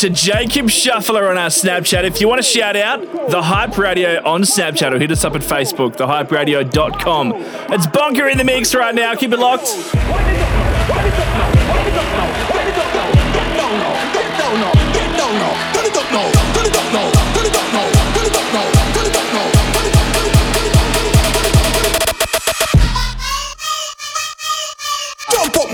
to 0.06 0.12
Jacob 0.12 0.70
Shuffler 0.70 1.28
on 1.28 1.36
our 1.36 1.48
Snapchat. 1.48 2.04
If 2.04 2.20
you 2.20 2.28
want 2.28 2.38
to 2.38 2.46
shout 2.46 2.76
out, 2.76 3.00
The 3.28 3.42
Hype 3.42 3.76
Radio 3.76 4.22
on 4.24 4.42
Snapchat 4.42 4.92
or 4.92 4.98
hit 5.00 5.10
us 5.10 5.24
up 5.24 5.34
at 5.34 5.40
Facebook, 5.40 5.96
thehyperadio.com. 5.96 7.32
It's 7.34 7.86
Bonka 7.88 8.30
in 8.30 8.38
the 8.38 8.44
Mix 8.44 8.72
right 8.74 8.94
now. 8.94 9.16
Keep 9.16 9.32
it 9.32 9.38
locked. 9.40 9.66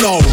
Jump. 0.02 0.31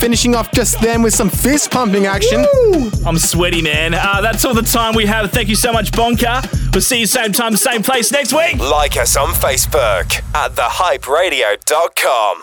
finishing 0.00 0.34
off 0.34 0.50
just 0.52 0.80
then 0.80 1.02
with 1.02 1.14
some 1.14 1.28
fist 1.28 1.70
pumping 1.70 2.06
action. 2.06 2.44
Woo! 2.54 2.90
I'm 3.06 3.18
sweaty, 3.18 3.62
man. 3.62 3.94
Uh, 3.94 4.20
that's 4.20 4.44
all 4.44 4.54
the 4.54 4.62
time 4.62 4.94
we 4.94 5.06
have. 5.06 5.30
Thank 5.30 5.48
you 5.48 5.56
so 5.56 5.72
much, 5.72 5.92
Bonka. 5.92 6.42
We'll 6.72 6.80
see 6.80 7.00
you 7.00 7.06
same 7.06 7.32
time, 7.32 7.56
same 7.56 7.82
place 7.82 8.10
next 8.10 8.32
week. 8.32 8.58
Like 8.58 8.96
us 8.96 9.16
on 9.16 9.28
Facebook 9.28 10.22
at 10.34 10.52
thehyperadio.com. 10.56 12.42